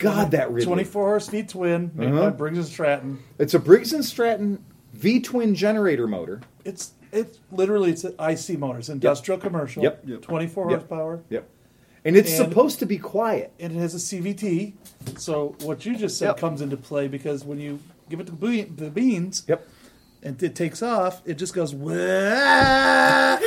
[0.00, 0.66] God, that Ridley.
[0.66, 2.22] 24 horse V twin made Uh-huh.
[2.22, 3.18] by Briggs and Stratton.
[3.38, 6.40] It's a Briggs and Stratton V twin generator motor.
[6.64, 9.84] It's it's literally it's an IC motors, industrial commercial.
[9.84, 10.02] Yep.
[10.04, 10.22] Yep.
[10.22, 10.78] 24 Yep.
[10.80, 11.22] horsepower.
[11.30, 11.48] Yep.
[12.04, 13.52] And it's And- supposed to be quiet.
[13.60, 14.72] And it has a CVT.
[15.16, 16.38] So what you just said Yep.
[16.38, 17.78] comes into play because when you
[18.10, 19.64] give it the, be- the beans Yep.
[20.24, 21.90] And it takes off, it just goes "Wah,"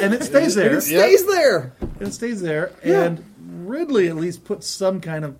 [0.01, 0.77] and it stays there.
[0.77, 1.73] it stays there.
[1.99, 2.71] It stays there.
[2.85, 3.03] Yeah.
[3.03, 3.23] And
[3.69, 5.35] Ridley at least put some kind of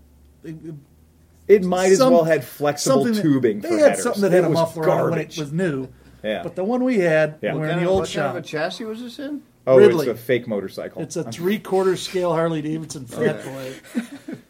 [1.47, 3.61] It might as well had flexible something that- tubing.
[3.61, 4.03] They for had headers.
[4.03, 5.87] something that had It a was muffler on it when it was new.
[6.23, 6.43] Yeah.
[6.43, 7.53] But the one we had Yeah.
[7.53, 8.29] we were What in the of- old what kind shop.
[8.31, 9.41] of a chassis was this in?
[9.65, 10.07] oh, Ridley.
[10.09, 11.01] it's a fake motorcycle.
[11.01, 13.73] It's a three quarter scale Harley Davidson oh, Fat Boy,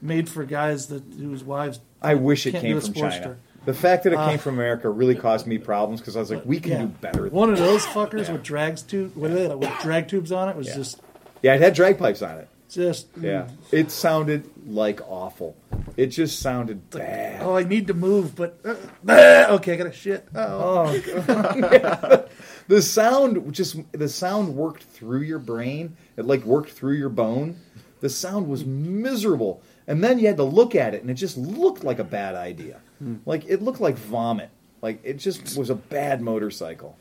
[0.01, 1.79] made for guys that whose wives.
[2.01, 3.11] I wish it can't came a from Sportster.
[3.21, 3.37] China.
[3.67, 6.45] The fact that it came from America really caused me problems because I was like,
[6.45, 6.77] we can Yeah.
[6.83, 7.23] do better.
[7.23, 10.55] Than One of those fuckers with drags tube with, it, with drag tubes on it
[10.55, 10.75] was Yeah.
[10.75, 11.01] just
[11.41, 12.47] Yeah, it had drag pipes on it.
[12.69, 15.57] just Yeah, it sounded like awful.
[15.97, 17.41] It just sounded bad.
[17.43, 18.75] Oh, I need to move, but uh,
[19.09, 20.25] ah, okay, I got to shit.
[20.33, 20.85] Oh,
[22.69, 25.97] The sound just the sound worked through your brain.
[26.15, 27.57] It like worked through your bone.
[27.99, 31.35] The sound was miserable, and then you had to look at it, and it just
[31.37, 32.77] looked like a bad idea.
[32.99, 33.15] Hmm.
[33.25, 34.49] Like it looked like vomit.
[34.81, 36.97] Like it just was a bad motorcycle,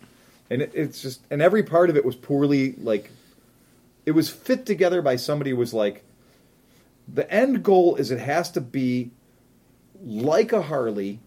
[0.51, 3.11] and it, it's just and every part of it was poorly like.
[4.05, 6.05] It was fit together by somebody who was like,
[7.13, 9.11] the end goal is it has to be
[10.05, 11.19] like a Harley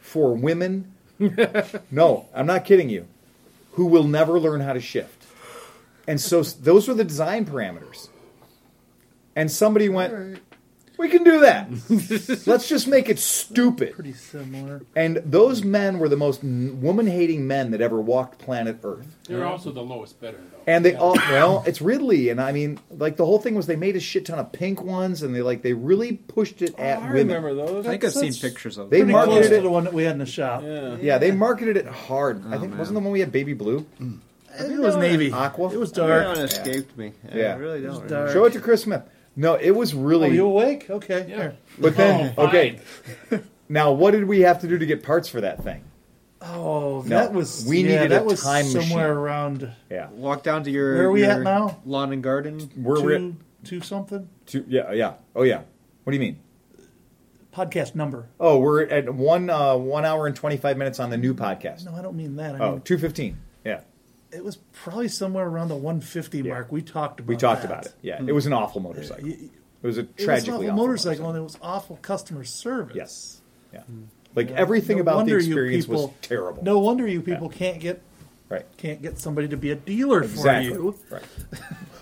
[0.00, 0.92] for women.
[1.90, 3.06] no, I'm not kidding you.
[3.72, 5.24] Who will never learn how to shift.
[6.06, 8.08] And so those were the design parameters.
[9.34, 10.40] And somebody went,
[10.96, 11.68] we can do that.
[12.46, 13.92] Let's just make it stupid.
[13.94, 14.82] pretty similar.
[14.94, 19.06] And those men were the most woman hating men that ever walked planet Earth.
[19.28, 20.58] They're also the lowest bidder, though.
[20.66, 20.98] And they Yeah.
[20.98, 24.00] all well, it's Ridley, and I mean, like the whole thing was they made a
[24.00, 27.06] shit ton of pink ones, and they like they really pushed it at oh, I
[27.12, 27.26] women.
[27.28, 27.86] remember those.
[27.86, 29.08] I think I've seen pictures of They them.
[29.08, 30.62] Pretty marketed close to it- the one that we had in the shop.
[30.62, 30.96] Yeah.
[31.00, 32.44] Yeah, they marketed it hard.
[32.46, 32.78] I oh, think man.
[32.78, 33.84] wasn't the one we had Baby Blue.
[34.00, 34.18] Mm.
[34.52, 35.32] I think it was navy.
[35.32, 35.72] Aqua?
[35.72, 36.26] It was That dark.
[36.36, 37.12] one escaped me.
[37.32, 37.56] I Yeah.
[37.56, 38.08] really It was don't.
[38.08, 38.30] dark.
[38.32, 39.02] Show it to Chris Smith.
[39.36, 40.34] No, it was Oh, really.
[40.34, 40.88] you awake?
[40.88, 41.26] Okay.
[41.28, 41.36] Yeah.
[41.36, 41.56] Here.
[41.78, 42.78] but then, Oh, okay.
[43.68, 45.82] Now, what did we have to do to get parts for that thing?
[46.42, 49.16] Oh, No, that was we yeah, needed that a was time somewhere machine.
[49.16, 51.80] around Yeah, Walk down to your Where are we your at now?
[51.86, 52.70] Lawn and garden.
[52.76, 53.34] we're two, re-
[53.64, 55.14] two something two, yeah, yeah.
[55.34, 55.62] Oh, yeah.
[56.04, 56.38] What do you mean?
[57.52, 58.26] podcast number.
[58.40, 61.86] Oh, we're at one uh, one hour and twenty five minutes on the new podcast.
[61.86, 62.56] No, I don't mean that.
[62.56, 63.38] I Oh, mean, 215.
[63.64, 63.80] Yeah,
[64.34, 66.54] it was probably somewhere around the 150 Yeah.
[66.54, 66.72] mark.
[66.72, 67.28] We talked about.
[67.28, 67.70] we talked that.
[67.70, 67.94] about it.
[68.02, 68.28] Yeah, hmm.
[68.28, 69.28] it was an awful motorcycle.
[69.28, 69.36] It
[69.82, 72.96] was a It was an tragically awful awful motorcycle, and it was awful customer service.
[72.96, 73.40] Yes.
[73.72, 73.80] Yeah.
[73.82, 74.02] Hmm.
[74.34, 76.64] Like everything No about the experience was terrible.
[76.64, 78.02] No wonder you people can't get
[78.48, 78.66] Right.
[78.76, 80.70] can't get somebody to be a dealer Exactly.
[80.74, 80.94] for you.
[81.10, 81.22] Right.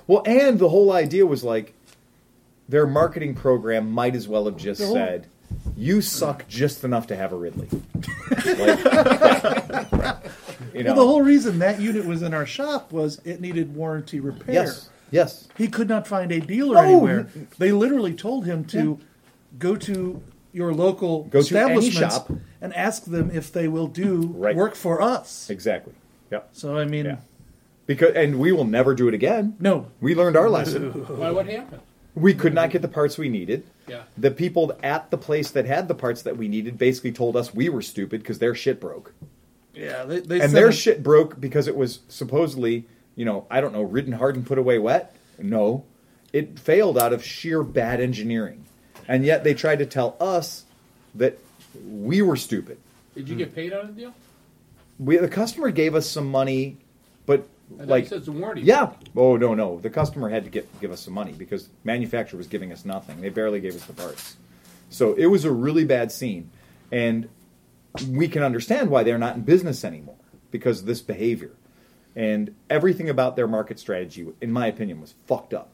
[0.07, 1.75] Well, and the whole idea was like
[2.69, 5.27] their marketing program might as well have just whole- said,
[5.77, 7.69] "You suck just enough to have a Ridley."
[8.59, 10.17] Like,
[10.75, 10.95] you know.
[10.95, 14.55] Well, the whole reason that unit was in our shop was it needed warranty repair.
[14.55, 14.89] yes.
[15.11, 15.47] Yes.
[15.59, 16.81] He could not find a dealer No.
[16.83, 17.29] anywhere.
[17.59, 18.99] They literally told him to
[19.59, 20.23] go to
[20.55, 22.31] your local Go to any shop.
[22.63, 24.57] and ask them if they will do Right.
[24.57, 25.51] work for us.
[25.51, 25.93] Exactly.
[26.31, 26.49] Yep.
[26.53, 27.17] So I mean, Yeah.
[27.85, 29.55] Because and we will never do it again.
[29.61, 30.91] no, We learned our lesson.
[30.93, 31.31] Why?
[31.31, 31.83] What happened?
[32.15, 33.65] We could not get the parts we needed.
[33.89, 34.03] Yeah.
[34.17, 37.55] The people at the place that had the parts that we needed basically told us
[37.55, 39.13] we were stupid because their shit broke.
[39.75, 42.87] Yeah, they, they and their it- shit broke because it was supposedly,
[43.17, 45.15] you know, I don't know, ridden hard and put away wet.
[45.39, 45.85] No,
[46.33, 48.65] it failed out of sheer bad engineering,
[49.09, 50.65] and yet they tried to tell us
[51.15, 51.39] that
[51.89, 52.79] we were stupid.
[53.15, 54.15] Did you get paid on the deal?
[54.99, 56.77] We the customer gave us some money,
[57.27, 57.47] but
[57.81, 58.63] I like said it's a warranty.
[58.63, 62.37] yeah, oh no no, the customer had to get give us some money because manufacturer
[62.39, 63.21] was giving us nothing.
[63.21, 64.37] They barely gave us the parts,
[64.91, 66.51] so it was a really bad scene,
[66.93, 67.29] and
[68.09, 70.17] we can understand why they're not in business anymore
[70.51, 71.51] because of this behavior.
[72.15, 75.71] And everything about their market strategy, in my opinion, was fucked up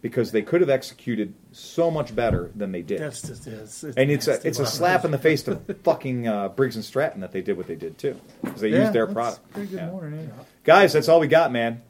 [0.00, 3.00] because they could have executed so much better than they did.
[3.00, 6.28] That's just it's, it's and it's a it's a slap in the face to fucking
[6.28, 8.92] uh, Briggs and Stratton that they did what they did too because they Yeah, used
[8.92, 9.40] their product.
[9.70, 9.90] Yeah.
[9.90, 10.30] morning.
[10.36, 10.44] Yeah.
[10.62, 11.82] Guys, that's all we got, man.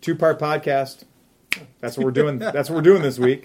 [0.00, 1.02] Two part podcast.
[1.80, 2.38] That's what we're doing.
[2.38, 3.44] That's what we're doing this week.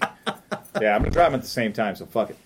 [0.80, 2.36] Yeah, I'm gonna drop them at the same time, so fuck it.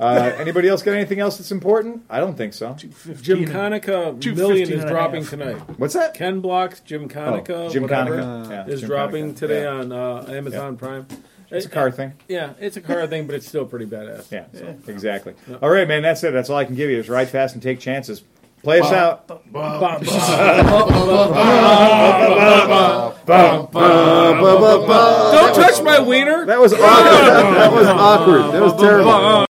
[0.00, 2.04] Uh, anybody else got anything else that's important?
[2.08, 2.74] I don't think so.
[2.74, 5.56] 15 Jim and- Conica Two million fifteen is dropping tonight.
[5.76, 6.14] What's that?
[6.14, 8.50] Ken Block's Gymkhana, Oh, Jim whatever, Conica.
[8.50, 9.38] Yeah, is Jim dropping Conica.
[9.38, 9.68] today Yeah.
[9.70, 11.06] on uh, Amazon Prime.
[11.50, 12.12] It's a car thing.
[12.28, 14.30] Yeah, it's a car thing, but it's still pretty badass.
[14.30, 15.34] Yeah, so, exactly.
[15.62, 16.02] All right, man.
[16.02, 16.32] That's it.
[16.32, 18.22] That's all I can give you is ride fast and take chances.
[18.62, 19.26] Play us out.
[19.28, 19.40] Don't
[25.54, 26.46] touch my wiener.
[26.46, 27.56] That was awkward.
[27.56, 28.52] that was awkward.
[28.52, 29.10] That was terrible.